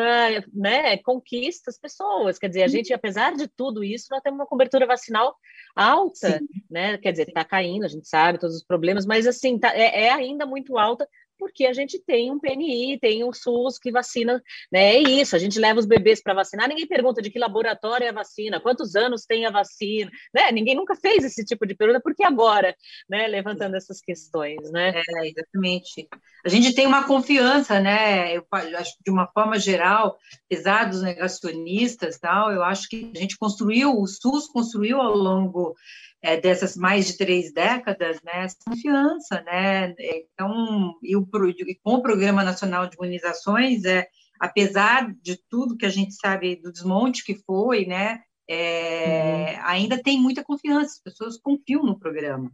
né, 0.52 0.98
conquista 0.98 1.70
as 1.70 1.78
pessoas. 1.78 2.38
Quer 2.38 2.48
dizer, 2.48 2.62
a 2.62 2.68
gente, 2.68 2.92
apesar 2.92 3.34
de 3.34 3.48
tudo 3.48 3.82
isso, 3.82 4.08
nós 4.10 4.20
temos 4.20 4.38
uma 4.38 4.46
cobertura 4.46 4.86
vacinal 4.86 5.34
alta, 5.74 6.38
Sim. 6.38 6.46
né? 6.70 6.98
Quer 6.98 7.12
dizer, 7.12 7.28
está 7.28 7.42
caindo, 7.42 7.86
a 7.86 7.88
gente 7.88 8.06
sabe 8.06 8.38
todos 8.38 8.56
os 8.56 8.62
problemas, 8.62 9.06
mas 9.06 9.26
assim, 9.26 9.58
tá, 9.58 9.74
é, 9.74 10.04
é 10.04 10.12
ainda 10.12 10.44
muito 10.44 10.76
alta 10.76 11.08
porque 11.40 11.64
a 11.64 11.72
gente 11.72 11.98
tem 11.98 12.30
um 12.30 12.38
PNI, 12.38 12.98
tem 13.00 13.24
um 13.24 13.32
SUS 13.32 13.78
que 13.78 13.90
vacina, 13.90 14.40
né? 14.70 14.94
É 14.94 14.98
isso, 14.98 15.34
a 15.34 15.38
gente 15.38 15.58
leva 15.58 15.80
os 15.80 15.86
bebês 15.86 16.22
para 16.22 16.34
vacinar, 16.34 16.68
ninguém 16.68 16.86
pergunta 16.86 17.22
de 17.22 17.30
que 17.30 17.38
laboratório 17.38 18.04
é 18.04 18.10
a 18.10 18.12
vacina, 18.12 18.60
quantos 18.60 18.94
anos 18.94 19.24
tem 19.24 19.46
a 19.46 19.50
vacina, 19.50 20.10
né? 20.34 20.52
Ninguém 20.52 20.76
nunca 20.76 20.94
fez 20.94 21.24
esse 21.24 21.44
tipo 21.44 21.66
de 21.66 21.74
pergunta, 21.74 22.00
porque 22.00 22.22
agora, 22.22 22.76
né? 23.08 23.26
Levantando 23.26 23.76
essas 23.76 24.00
questões, 24.00 24.70
né? 24.70 24.92
É, 24.94 25.28
exatamente. 25.28 26.06
A 26.44 26.48
gente 26.48 26.74
tem 26.74 26.86
uma 26.86 27.04
confiança, 27.04 27.80
né? 27.80 28.36
Eu 28.36 28.46
acho 28.52 28.94
de 29.04 29.10
uma 29.10 29.26
forma 29.26 29.58
geral, 29.58 30.18
apesar 30.46 30.84
dos 30.90 31.02
negacionistas, 31.02 32.18
tal, 32.18 32.52
eu 32.52 32.62
acho 32.62 32.88
que 32.88 33.10
a 33.14 33.18
gente 33.18 33.38
construiu, 33.38 33.98
o 33.98 34.06
SUS 34.06 34.46
construiu 34.46 35.00
ao 35.00 35.16
longo 35.16 35.74
é, 36.22 36.40
dessas 36.40 36.76
mais 36.76 37.06
de 37.06 37.16
três 37.16 37.52
décadas, 37.52 38.20
né, 38.22 38.44
essa 38.44 38.56
confiança, 38.64 39.40
né, 39.42 39.94
então, 39.98 40.94
e, 41.02 41.16
o, 41.16 41.26
e 41.66 41.74
com 41.82 41.94
o 41.94 42.02
Programa 42.02 42.44
Nacional 42.44 42.86
de 42.86 42.96
Imunizações, 42.96 43.84
é, 43.84 44.06
apesar 44.38 45.12
de 45.22 45.36
tudo 45.48 45.76
que 45.76 45.86
a 45.86 45.90
gente 45.90 46.14
sabe 46.14 46.56
do 46.56 46.72
desmonte 46.72 47.24
que 47.24 47.34
foi, 47.34 47.86
né, 47.86 48.20
é, 48.48 49.54
uhum. 49.54 49.62
ainda 49.64 50.02
tem 50.02 50.20
muita 50.20 50.42
confiança, 50.42 50.94
as 50.94 51.02
pessoas 51.02 51.38
confiam 51.38 51.84
no 51.84 51.98
programa. 51.98 52.50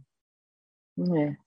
É. 0.99 1.46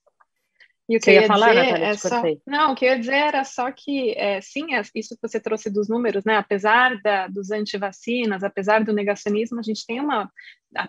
E 0.90 0.96
o 0.96 1.00
que 1.00 1.08
eu 1.08 1.14
ia 1.14 1.26
falar, 1.28 1.50
dizer 1.50 1.62
Natália, 1.62 1.86
é 1.86 1.96
só... 1.96 2.22
Não, 2.44 2.72
o 2.72 2.74
que 2.74 2.84
eu 2.84 2.88
ia 2.88 2.98
dizer 2.98 3.14
era 3.14 3.44
só 3.44 3.70
que, 3.70 4.10
é, 4.18 4.40
sim, 4.40 4.74
é, 4.74 4.82
isso 4.92 5.14
que 5.14 5.22
você 5.22 5.38
trouxe 5.38 5.70
dos 5.70 5.88
números, 5.88 6.24
né? 6.24 6.36
Apesar 6.36 7.00
da, 7.00 7.28
dos 7.28 7.52
antivacinas, 7.52 8.42
apesar 8.42 8.82
do 8.82 8.92
negacionismo, 8.92 9.60
a 9.60 9.62
gente 9.62 9.86
tem 9.86 10.00
uma. 10.00 10.28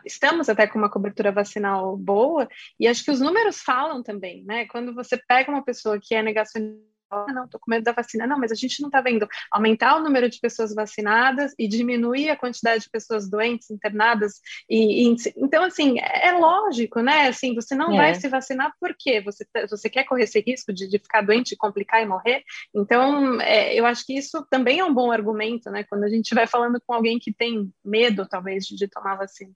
Estamos 0.04 0.50
até 0.50 0.66
com 0.66 0.80
uma 0.80 0.90
cobertura 0.90 1.32
vacinal 1.32 1.96
boa, 1.96 2.48
e 2.80 2.88
acho 2.88 3.06
que 3.06 3.12
os 3.12 3.20
números 3.20 3.62
falam 3.62 4.02
também, 4.02 4.44
né? 4.44 4.66
Quando 4.66 4.92
você 4.92 5.22
pega 5.28 5.52
uma 5.52 5.64
pessoa 5.64 6.00
que 6.02 6.16
é 6.16 6.24
negacionista 6.24 6.91
ah, 7.12 7.34
não, 7.34 7.46
estou 7.46 7.60
com 7.60 7.70
medo 7.70 7.84
da 7.84 7.92
vacina. 7.92 8.26
Não, 8.26 8.40
mas 8.40 8.52
a 8.52 8.56
gente 8.56 8.82
não 8.82 8.88
está 8.88 9.02
vendo 9.02 9.28
aumentar 9.52 9.98
o 9.98 10.04
número 10.04 10.30
de 10.30 10.40
pessoas 10.40 10.74
vacinadas 10.74 11.54
e 11.60 11.68
diminuir 11.68 12.30
a 12.30 12.38
quantidade 12.38 12.84
de 12.84 12.90
pessoas 12.90 13.30
doentes, 13.30 13.70
internadas. 13.70 14.40
E, 14.70 15.10
e 15.10 15.16
então, 15.38 15.64
assim, 15.64 16.00
é 16.00 16.32
lógico, 16.32 17.02
né? 17.02 17.28
Assim, 17.28 17.54
você 17.54 17.76
não 17.76 17.94
é. 17.94 17.98
vai 17.98 18.16
se 18.16 18.28
vacinar 18.30 18.74
por 18.80 18.96
quê? 18.98 19.22
Você, 19.22 19.46
tá, 19.52 19.68
você 19.68 19.90
quer 19.90 20.06
correr 20.06 20.24
esse 20.24 20.40
risco 20.40 20.72
de, 20.72 20.88
de 20.88 21.00
ficar 21.00 21.22
doente, 21.22 21.56
complicar 21.58 22.02
e 22.02 22.06
morrer? 22.06 22.44
Então, 22.74 23.40
é, 23.42 23.76
eu 23.76 23.86
acho 23.86 24.06
que 24.06 24.18
isso 24.18 24.46
também 24.50 24.80
é 24.80 24.86
um 24.86 24.94
bom 24.94 25.12
argumento, 25.12 25.70
né? 25.70 25.84
Quando 25.84 26.06
a 26.06 26.10
gente 26.10 26.34
vai 26.34 26.48
falando 26.48 26.82
com 26.86 26.94
alguém 26.94 27.20
que 27.20 27.34
tem 27.34 27.72
medo, 27.84 28.28
talvez, 28.28 28.66
de, 28.66 28.76
de 28.76 28.88
tomar 28.88 29.16
vacina. 29.16 29.54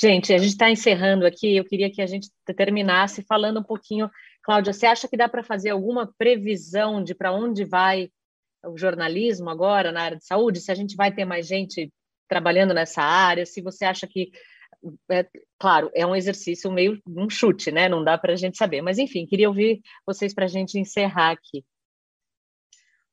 Gente, 0.00 0.32
a 0.32 0.38
gente 0.38 0.52
está 0.52 0.70
encerrando 0.70 1.26
aqui. 1.26 1.56
Eu 1.56 1.64
queria 1.64 1.90
que 1.90 2.00
a 2.00 2.06
gente 2.06 2.30
terminasse 2.56 3.22
falando 3.22 3.60
um 3.60 3.62
pouquinho. 3.62 4.10
Cláudia, 4.42 4.72
você 4.72 4.86
acha 4.86 5.08
que 5.08 5.16
dá 5.16 5.28
para 5.28 5.42
fazer 5.42 5.70
alguma 5.70 6.06
previsão 6.06 7.02
de 7.02 7.14
para 7.14 7.32
onde 7.32 7.64
vai 7.64 8.10
o 8.64 8.76
jornalismo 8.76 9.50
agora 9.50 9.92
na 9.92 10.02
área 10.02 10.16
de 10.16 10.24
saúde? 10.24 10.60
Se 10.60 10.72
a 10.72 10.74
gente 10.74 10.96
vai 10.96 11.12
ter 11.12 11.24
mais 11.24 11.46
gente 11.46 11.92
trabalhando 12.28 12.72
nessa 12.72 13.02
área? 13.02 13.44
Se 13.44 13.60
você 13.60 13.84
acha 13.84 14.06
que. 14.06 14.30
É, 15.10 15.26
claro, 15.58 15.90
é 15.94 16.06
um 16.06 16.16
exercício 16.16 16.72
meio 16.72 16.98
um 17.06 17.28
chute, 17.28 17.70
né? 17.70 17.88
Não 17.88 18.02
dá 18.02 18.16
para 18.16 18.32
a 18.32 18.36
gente 18.36 18.56
saber. 18.56 18.80
Mas, 18.80 18.98
enfim, 18.98 19.26
queria 19.26 19.48
ouvir 19.48 19.82
vocês 20.06 20.32
para 20.32 20.46
a 20.46 20.48
gente 20.48 20.78
encerrar 20.78 21.32
aqui. 21.32 21.62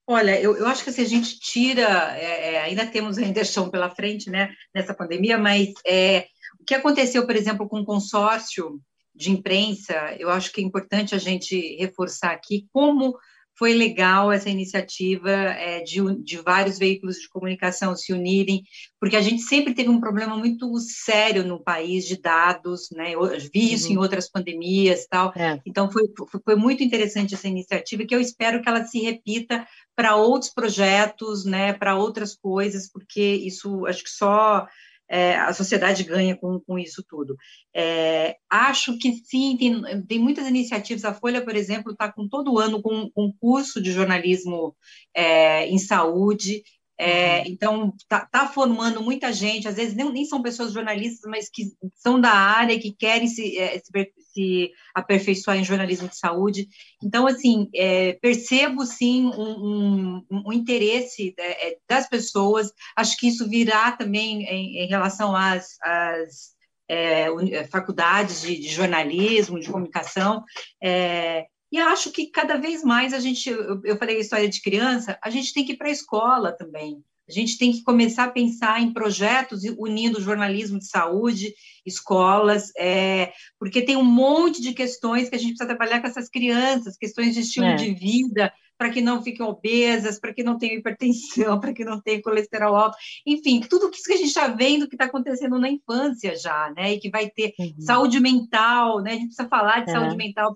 Olha, 0.09 0.39
eu, 0.39 0.55
eu 0.55 0.65
acho 0.67 0.85
que 0.85 0.91
se 0.93 1.01
a 1.01 1.05
gente 1.05 1.37
tira, 1.37 2.17
é, 2.17 2.53
é, 2.53 2.61
ainda 2.61 2.85
temos 2.85 3.17
ainda 3.17 3.43
chão 3.43 3.69
pela 3.69 3.89
frente, 3.89 4.29
né, 4.29 4.53
nessa 4.73 4.93
pandemia, 4.93 5.37
mas 5.37 5.73
é, 5.85 6.27
o 6.57 6.63
que 6.63 6.73
aconteceu, 6.73 7.25
por 7.25 7.35
exemplo, 7.35 7.67
com 7.67 7.81
o 7.81 7.85
consórcio 7.85 8.79
de 9.17 9.31
imprensa, 9.31 10.15
eu 10.19 10.29
acho 10.29 10.51
que 10.53 10.61
é 10.61 10.63
importante 10.63 11.15
a 11.15 11.17
gente 11.17 11.75
reforçar 11.77 12.31
aqui 12.31 12.67
como 12.71 13.17
foi 13.57 13.73
legal 13.73 14.31
essa 14.31 14.51
iniciativa 14.51 15.31
é, 15.31 15.81
de, 15.81 15.99
de, 16.23 16.37
vários 16.37 16.77
veículos 16.77 17.15
de 17.17 17.27
comunicação 17.27 17.95
se 17.95 18.13
unirem, 18.13 18.63
porque 18.99 19.15
a 19.15 19.21
gente 19.21 19.41
sempre 19.41 19.73
teve 19.73 19.89
um 19.89 19.99
problema 19.99 20.37
muito 20.37 20.77
sério 20.77 21.43
no 21.43 21.59
país 21.59 22.05
de 22.05 22.21
dados, 22.21 22.89
né? 22.91 23.15
Eu 23.15 23.27
vi 23.51 23.73
isso 23.73 23.87
uhum. 23.87 23.95
em 23.95 23.97
outras 23.97 24.29
pandemias 24.29 25.07
tal. 25.09 25.33
É. 25.35 25.59
Então 25.65 25.89
foi, 25.89 26.03
foi 26.45 26.55
muito 26.55 26.83
interessante 26.83 27.33
essa 27.33 27.47
iniciativa 27.47 28.05
que 28.05 28.13
eu 28.13 28.21
espero 28.21 28.61
que 28.61 28.69
ela 28.69 28.85
se 28.85 28.99
repita 28.99 29.67
para 29.95 30.15
outros 30.15 30.53
projetos, 30.53 31.43
né? 31.43 31.73
Para 31.73 31.95
outras 31.95 32.35
coisas, 32.35 32.87
porque 32.87 33.23
isso 33.23 33.87
acho 33.87 34.03
que 34.03 34.11
só 34.11 34.67
é, 35.09 35.35
a 35.35 35.53
sociedade 35.53 36.03
ganha 36.03 36.35
com, 36.35 36.59
com 36.59 36.77
isso 36.77 37.03
tudo. 37.07 37.35
É, 37.73 38.37
acho 38.49 38.97
que 38.97 39.13
sim, 39.23 39.55
tem, 39.57 40.05
tem 40.05 40.19
muitas 40.19 40.47
iniciativas. 40.47 41.05
A 41.05 41.13
Folha, 41.13 41.43
por 41.43 41.55
exemplo, 41.55 41.91
está 41.91 42.11
com 42.11 42.27
todo 42.27 42.59
ano 42.59 42.81
com 42.81 43.09
um 43.15 43.31
curso 43.39 43.81
de 43.81 43.91
jornalismo 43.91 44.75
é, 45.13 45.67
em 45.67 45.77
saúde. 45.77 46.63
É, 46.99 47.39
uhum. 47.39 47.43
então, 47.45 47.93
está 47.95 48.25
tá 48.25 48.47
formando 48.47 49.03
muita 49.03 49.31
gente, 49.31 49.67
às 49.67 49.75
vezes 49.75 49.93
nem, 49.93 50.11
nem, 50.11 50.25
são 50.25 50.41
pessoas 50.41 50.73
jornalistas, 50.73 51.29
mas 51.29 51.47
que 51.47 51.71
são 51.93 52.19
da 52.19 52.31
área, 52.31 52.79
que 52.79 52.91
querem 52.91 53.27
se, 53.27 53.55
é, 53.55 53.77
se, 53.77 53.91
se 54.37 54.71
aperfeiçoar 54.93 55.57
em 55.57 55.63
jornalismo 55.63 56.07
de 56.07 56.15
saúde. 56.15 56.67
Então, 57.03 57.25
assim, 57.25 57.69
é, 57.73 58.13
percebo 58.13 58.85
sim 58.85 59.25
um, 59.25 60.21
um, 60.29 60.43
um 60.45 60.53
interesse 60.53 61.33
é, 61.37 61.69
é, 61.69 61.77
das 61.89 62.07
pessoas, 62.07 62.71
acho 62.95 63.17
que 63.17 63.27
isso 63.27 63.49
virá 63.49 63.91
também 63.91 64.43
em, 64.43 64.83
em 64.83 64.87
relação 64.87 65.35
às, 65.35 65.77
às 65.81 66.55
é, 66.87 67.27
faculdades 67.71 68.41
de, 68.41 68.59
de, 68.59 68.67
jornalismo, 68.67 69.59
de 69.59 69.71
comunicação, 69.71 70.43
é, 70.81 71.47
e 71.71 71.79
acho 71.79 72.11
que 72.11 72.27
cada 72.27 72.57
vez 72.57 72.83
mais 72.83 73.13
a 73.13 73.19
gente, 73.19 73.49
eu, 73.49 73.81
eu 73.83 73.97
falei 73.97 74.17
a 74.17 74.21
história 74.21 74.47
de 74.47 74.61
criança, 74.61 75.17
a 75.21 75.29
gente 75.29 75.53
tem 75.53 75.65
que 75.65 75.73
ir 75.73 75.77
para 75.77 75.87
a 75.87 75.91
escola 75.91 76.51
também. 76.51 77.03
A 77.27 77.31
gente 77.31 77.57
tem 77.57 77.71
que 77.71 77.83
começar 77.83 78.25
a 78.25 78.31
pensar 78.31 78.81
em 78.81 78.93
projetos 78.93 79.63
unindo 79.77 80.21
jornalismo 80.21 80.79
de 80.79 80.87
saúde, 80.87 81.53
escolas, 81.85 82.71
é, 82.77 83.33
porque 83.59 83.81
tem 83.81 83.97
um 83.97 84.03
monte 84.03 84.61
de 84.61 84.73
questões 84.73 85.29
que 85.29 85.35
a 85.35 85.39
gente 85.39 85.49
precisa 85.49 85.67
trabalhar 85.67 86.01
com 86.01 86.07
essas 86.07 86.29
crianças, 86.29 86.97
questões 86.97 87.33
de 87.33 87.41
estilo 87.41 87.67
é. 87.67 87.75
de 87.75 87.93
vida, 87.93 88.51
para 88.77 88.89
que 88.91 89.01
não 89.01 89.23
fiquem 89.23 89.45
obesas, 89.45 90.19
para 90.19 90.33
que 90.33 90.43
não 90.43 90.57
tenham 90.57 90.77
hipertensão, 90.77 91.59
para 91.59 91.73
que 91.73 91.83
não 91.83 91.99
tenham 91.99 92.21
colesterol 92.21 92.75
alto, 92.75 92.97
enfim, 93.25 93.59
tudo 93.61 93.89
isso 93.91 94.03
que 94.03 94.13
a 94.13 94.17
gente 94.17 94.27
está 94.27 94.47
vendo 94.47 94.87
que 94.87 94.95
está 94.95 95.05
acontecendo 95.05 95.59
na 95.59 95.69
infância 95.69 96.35
já, 96.37 96.71
né? 96.75 96.93
E 96.93 96.99
que 96.99 97.09
vai 97.09 97.29
ter 97.29 97.53
uhum. 97.59 97.73
saúde 97.79 98.19
mental, 98.19 99.01
né? 99.01 99.11
A 99.11 99.15
gente 99.15 99.27
precisa 99.27 99.49
falar 99.49 99.83
de 99.83 99.89
é. 99.89 99.93
saúde 99.93 100.15
mental, 100.15 100.53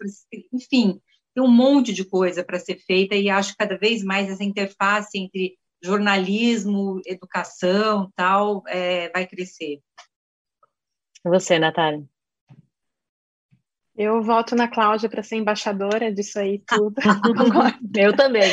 enfim, 0.53 0.99
tem 1.33 1.43
um 1.43 1.51
monte 1.51 1.93
de 1.93 2.05
coisa 2.05 2.43
para 2.43 2.59
ser 2.59 2.77
feita 2.77 3.15
e 3.15 3.29
acho 3.29 3.51
que 3.51 3.57
cada 3.57 3.77
vez 3.77 4.03
mais 4.03 4.29
essa 4.29 4.43
interface 4.43 5.17
entre 5.17 5.57
jornalismo, 5.81 7.01
educação, 7.05 8.11
tal, 8.15 8.63
é, 8.67 9.09
vai 9.09 9.25
crescer. 9.27 9.81
Você, 11.23 11.59
Natália? 11.59 12.03
Eu 13.95 14.23
voto 14.23 14.55
na 14.55 14.67
Cláudia 14.67 15.09
para 15.09 15.21
ser 15.21 15.35
embaixadora 15.35 16.11
disso 16.11 16.39
aí 16.39 16.63
tudo. 16.65 16.95
eu 17.95 18.15
também. 18.15 18.49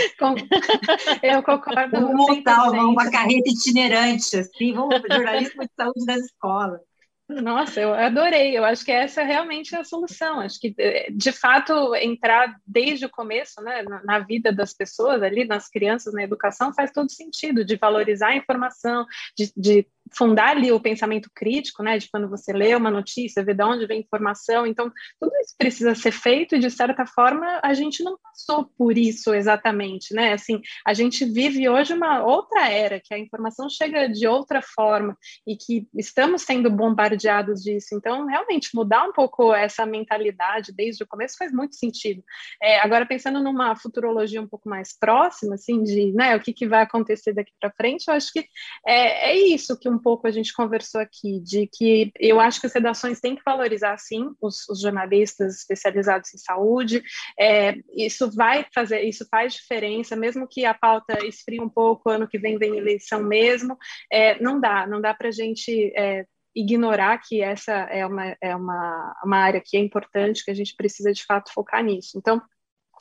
Eu 1.22 1.42
concordo. 1.42 1.90
Vamos 1.90 2.26
montar 2.28 2.70
uma 2.70 3.10
carreta 3.10 3.48
itinerante, 3.48 4.36
assim, 4.36 4.74
vamos 4.74 5.00
jornalismo 5.10 5.62
de 5.62 5.70
saúde 5.74 6.04
das 6.04 6.24
escolas. 6.24 6.80
Nossa, 7.28 7.78
eu 7.78 7.92
adorei. 7.92 8.56
Eu 8.56 8.64
acho 8.64 8.82
que 8.82 8.90
essa 8.90 9.22
realmente 9.22 9.74
é 9.74 9.80
a 9.80 9.84
solução. 9.84 10.40
Acho 10.40 10.58
que, 10.58 10.74
de 11.12 11.30
fato, 11.30 11.94
entrar 11.96 12.58
desde 12.66 13.04
o 13.04 13.10
começo, 13.10 13.60
né, 13.60 13.82
na 14.04 14.18
vida 14.20 14.50
das 14.50 14.72
pessoas 14.72 15.22
ali, 15.22 15.44
nas 15.44 15.68
crianças, 15.68 16.14
na 16.14 16.22
educação, 16.22 16.72
faz 16.72 16.90
todo 16.90 17.10
sentido, 17.10 17.64
de 17.64 17.76
valorizar 17.76 18.28
a 18.28 18.36
informação, 18.36 19.04
de, 19.36 19.52
de 19.54 19.86
fundar 20.12 20.56
ali 20.56 20.70
o 20.72 20.80
pensamento 20.80 21.30
crítico, 21.34 21.82
né, 21.82 21.98
de 21.98 22.08
quando 22.10 22.28
você 22.28 22.52
lê 22.52 22.74
uma 22.74 22.90
notícia, 22.90 23.44
ver 23.44 23.54
de 23.54 23.64
onde 23.64 23.86
vem 23.86 23.98
a 23.98 24.00
informação. 24.00 24.66
Então, 24.66 24.90
tudo 25.20 25.32
isso 25.40 25.54
precisa 25.56 25.94
ser 25.94 26.12
feito 26.12 26.54
e, 26.54 26.58
de 26.58 26.70
certa 26.70 27.06
forma, 27.06 27.60
a 27.62 27.74
gente 27.74 28.02
não 28.02 28.18
passou 28.22 28.70
por 28.76 28.96
isso 28.96 29.34
exatamente, 29.34 30.14
né? 30.14 30.32
Assim, 30.32 30.60
a 30.86 30.94
gente 30.94 31.24
vive 31.24 31.68
hoje 31.68 31.92
uma 31.92 32.22
outra 32.24 32.68
era, 32.68 33.00
que 33.00 33.12
a 33.12 33.18
informação 33.18 33.68
chega 33.68 34.08
de 34.08 34.26
outra 34.26 34.62
forma 34.62 35.16
e 35.46 35.56
que 35.56 35.86
estamos 35.94 36.42
sendo 36.42 36.70
bombardeados 36.70 37.62
disso. 37.62 37.94
Então, 37.94 38.26
realmente, 38.26 38.70
mudar 38.74 39.04
um 39.04 39.12
pouco 39.12 39.52
essa 39.54 39.84
mentalidade 39.84 40.72
desde 40.72 41.02
o 41.02 41.06
começo 41.06 41.36
faz 41.38 41.52
muito 41.52 41.76
sentido. 41.76 42.22
É, 42.62 42.80
agora, 42.80 43.06
pensando 43.06 43.42
numa 43.42 43.74
futurologia 43.76 44.40
um 44.40 44.48
pouco 44.48 44.68
mais 44.68 44.96
próxima, 44.98 45.54
assim, 45.54 45.82
de, 45.82 46.12
né, 46.12 46.36
o 46.36 46.40
que, 46.40 46.52
que 46.52 46.66
vai 46.66 46.82
acontecer 46.82 47.32
daqui 47.32 47.52
para 47.60 47.72
frente, 47.72 48.04
eu 48.08 48.14
acho 48.14 48.32
que 48.32 48.46
é, 48.86 49.30
é 49.30 49.36
isso 49.36 49.78
que 49.78 49.88
um 49.88 49.97
um 49.98 50.02
pouco 50.02 50.26
a 50.26 50.30
gente 50.30 50.52
conversou 50.54 51.00
aqui, 51.00 51.40
de 51.40 51.66
que 51.66 52.12
eu 52.18 52.40
acho 52.40 52.60
que 52.60 52.66
as 52.66 52.72
redações 52.72 53.20
têm 53.20 53.34
que 53.34 53.42
valorizar, 53.44 53.98
sim, 53.98 54.30
os, 54.40 54.68
os 54.68 54.80
jornalistas 54.80 55.56
especializados 55.56 56.32
em 56.32 56.38
saúde. 56.38 57.02
É, 57.38 57.74
isso 57.94 58.30
vai 58.30 58.64
fazer, 58.72 59.02
isso 59.02 59.26
faz 59.30 59.54
diferença, 59.54 60.16
mesmo 60.16 60.46
que 60.48 60.64
a 60.64 60.72
pauta 60.74 61.18
esfrie 61.26 61.60
um 61.60 61.68
pouco, 61.68 62.08
ano 62.08 62.28
que 62.28 62.38
vem 62.38 62.58
vem 62.58 62.76
eleição 62.76 63.22
mesmo, 63.22 63.76
é, 64.10 64.40
não 64.40 64.60
dá, 64.60 64.86
não 64.86 65.00
dá 65.00 65.12
para 65.12 65.28
a 65.28 65.32
gente 65.32 65.92
é, 65.96 66.24
ignorar 66.54 67.18
que 67.18 67.40
essa 67.40 67.72
é 67.72 68.06
uma, 68.06 68.36
é 68.40 68.54
uma, 68.54 69.16
uma 69.24 69.38
área 69.38 69.62
que 69.64 69.76
é 69.76 69.80
importante, 69.80 70.44
que 70.44 70.50
a 70.50 70.54
gente 70.54 70.74
precisa 70.76 71.12
de 71.12 71.24
fato 71.24 71.52
focar 71.52 71.82
nisso. 71.82 72.16
Então, 72.16 72.40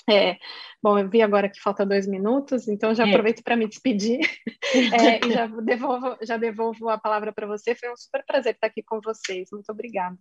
é, 0.09 0.37
bom, 0.81 0.97
eu 0.97 1.09
vi 1.09 1.21
agora 1.21 1.49
que 1.49 1.61
falta 1.61 1.85
dois 1.85 2.07
minutos, 2.07 2.67
então 2.67 2.93
já 2.93 3.05
é. 3.05 3.09
aproveito 3.09 3.43
para 3.43 3.55
me 3.55 3.67
despedir 3.67 4.19
é, 4.93 5.25
e 5.25 5.31
já 5.31 5.47
devolvo, 5.47 6.17
já 6.21 6.37
devolvo 6.37 6.89
a 6.89 6.97
palavra 6.97 7.31
para 7.33 7.47
você. 7.47 7.75
Foi 7.75 7.91
um 7.91 7.97
super 7.97 8.23
prazer 8.25 8.53
estar 8.53 8.67
aqui 8.67 8.83
com 8.83 8.99
vocês. 9.01 9.49
Muito 9.51 9.71
obrigada. 9.71 10.17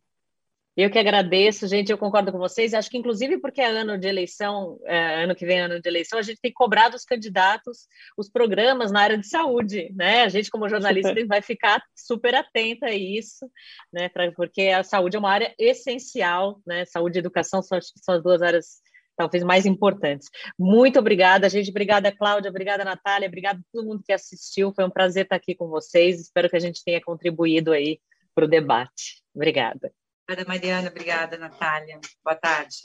Eu 0.77 0.91
que 0.91 0.99
agradeço, 0.99 1.67
gente. 1.67 1.91
Eu 1.91 1.97
concordo 1.97 2.31
com 2.31 2.37
vocês. 2.37 2.75
Acho 2.75 2.91
que, 2.91 2.99
inclusive, 2.99 3.39
porque 3.39 3.63
é 3.63 3.67
ano 3.67 3.97
de 3.97 4.07
eleição, 4.07 4.79
é, 4.85 5.25
ano 5.25 5.35
que 5.35 5.47
vem 5.47 5.59
é 5.59 5.63
ano 5.63 5.81
de 5.81 5.89
eleição, 5.89 6.19
a 6.19 6.23
gente 6.23 6.39
tem 6.39 6.53
cobrado 6.53 6.95
os 6.95 7.05
candidatos 7.05 7.87
os 8.15 8.29
programas 8.29 8.93
na 8.93 9.01
área 9.01 9.17
de 9.17 9.27
saúde, 9.27 9.91
né? 9.95 10.25
A 10.25 10.29
gente, 10.29 10.51
como 10.51 10.69
jornalista, 10.69 11.09
super. 11.09 11.27
vai 11.27 11.41
ficar 11.41 11.83
super 11.97 12.35
atenta 12.35 12.87
a 12.87 12.95
isso, 12.95 13.51
né? 13.91 14.11
Pra, 14.11 14.31
porque 14.33 14.69
a 14.69 14.83
saúde 14.83 15.17
é 15.17 15.19
uma 15.19 15.31
área 15.31 15.55
essencial, 15.59 16.61
né? 16.67 16.85
Saúde 16.85 17.19
e 17.19 17.21
educação 17.21 17.63
são, 17.63 17.79
são 17.81 18.17
as 18.17 18.23
duas 18.23 18.43
áreas 18.43 18.83
talvez 19.17 19.43
mais 19.43 19.67
importantes. 19.67 20.29
Muito 20.59 20.99
obrigada, 20.99 21.49
gente. 21.49 21.71
Obrigada, 21.71 22.13
Cláudia. 22.13 22.51
Obrigada, 22.51 22.85
Natália. 22.85 23.29
Obrigada 23.29 23.59
a 23.59 23.73
todo 23.73 23.87
mundo 23.87 24.03
que 24.05 24.13
assistiu. 24.13 24.73
Foi 24.75 24.85
um 24.85 24.91
prazer 24.91 25.25
estar 25.25 25.37
aqui 25.37 25.55
com 25.55 25.69
vocês. 25.69 26.21
Espero 26.21 26.51
que 26.51 26.57
a 26.57 26.61
gente 26.61 26.85
tenha 26.85 27.01
contribuído 27.01 27.73
aí 27.73 27.99
para 28.35 28.45
o 28.45 28.49
debate. 28.49 29.23
Obrigada. 29.35 29.93
Obrigada, 30.29 30.49
Mariana. 30.49 30.89
Obrigada, 30.89 31.39
Natália. 31.39 32.01
Boa 32.25 32.37
tarde. 32.37 32.77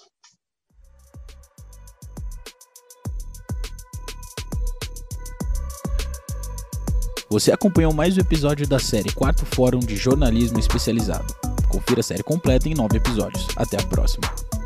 Você 7.29 7.49
acompanhou 7.49 7.93
mais 7.93 8.17
um 8.17 8.19
episódio 8.19 8.67
da 8.67 8.77
série 8.77 9.09
Quarto 9.13 9.45
Fórum 9.45 9.79
de 9.79 9.95
Jornalismo 9.95 10.59
Especializado. 10.59 11.33
Confira 11.69 12.01
a 12.01 12.03
série 12.03 12.23
completa 12.23 12.67
em 12.67 12.73
nove 12.73 12.97
episódios. 12.97 13.47
Até 13.55 13.81
a 13.81 13.87
próxima. 13.87 14.60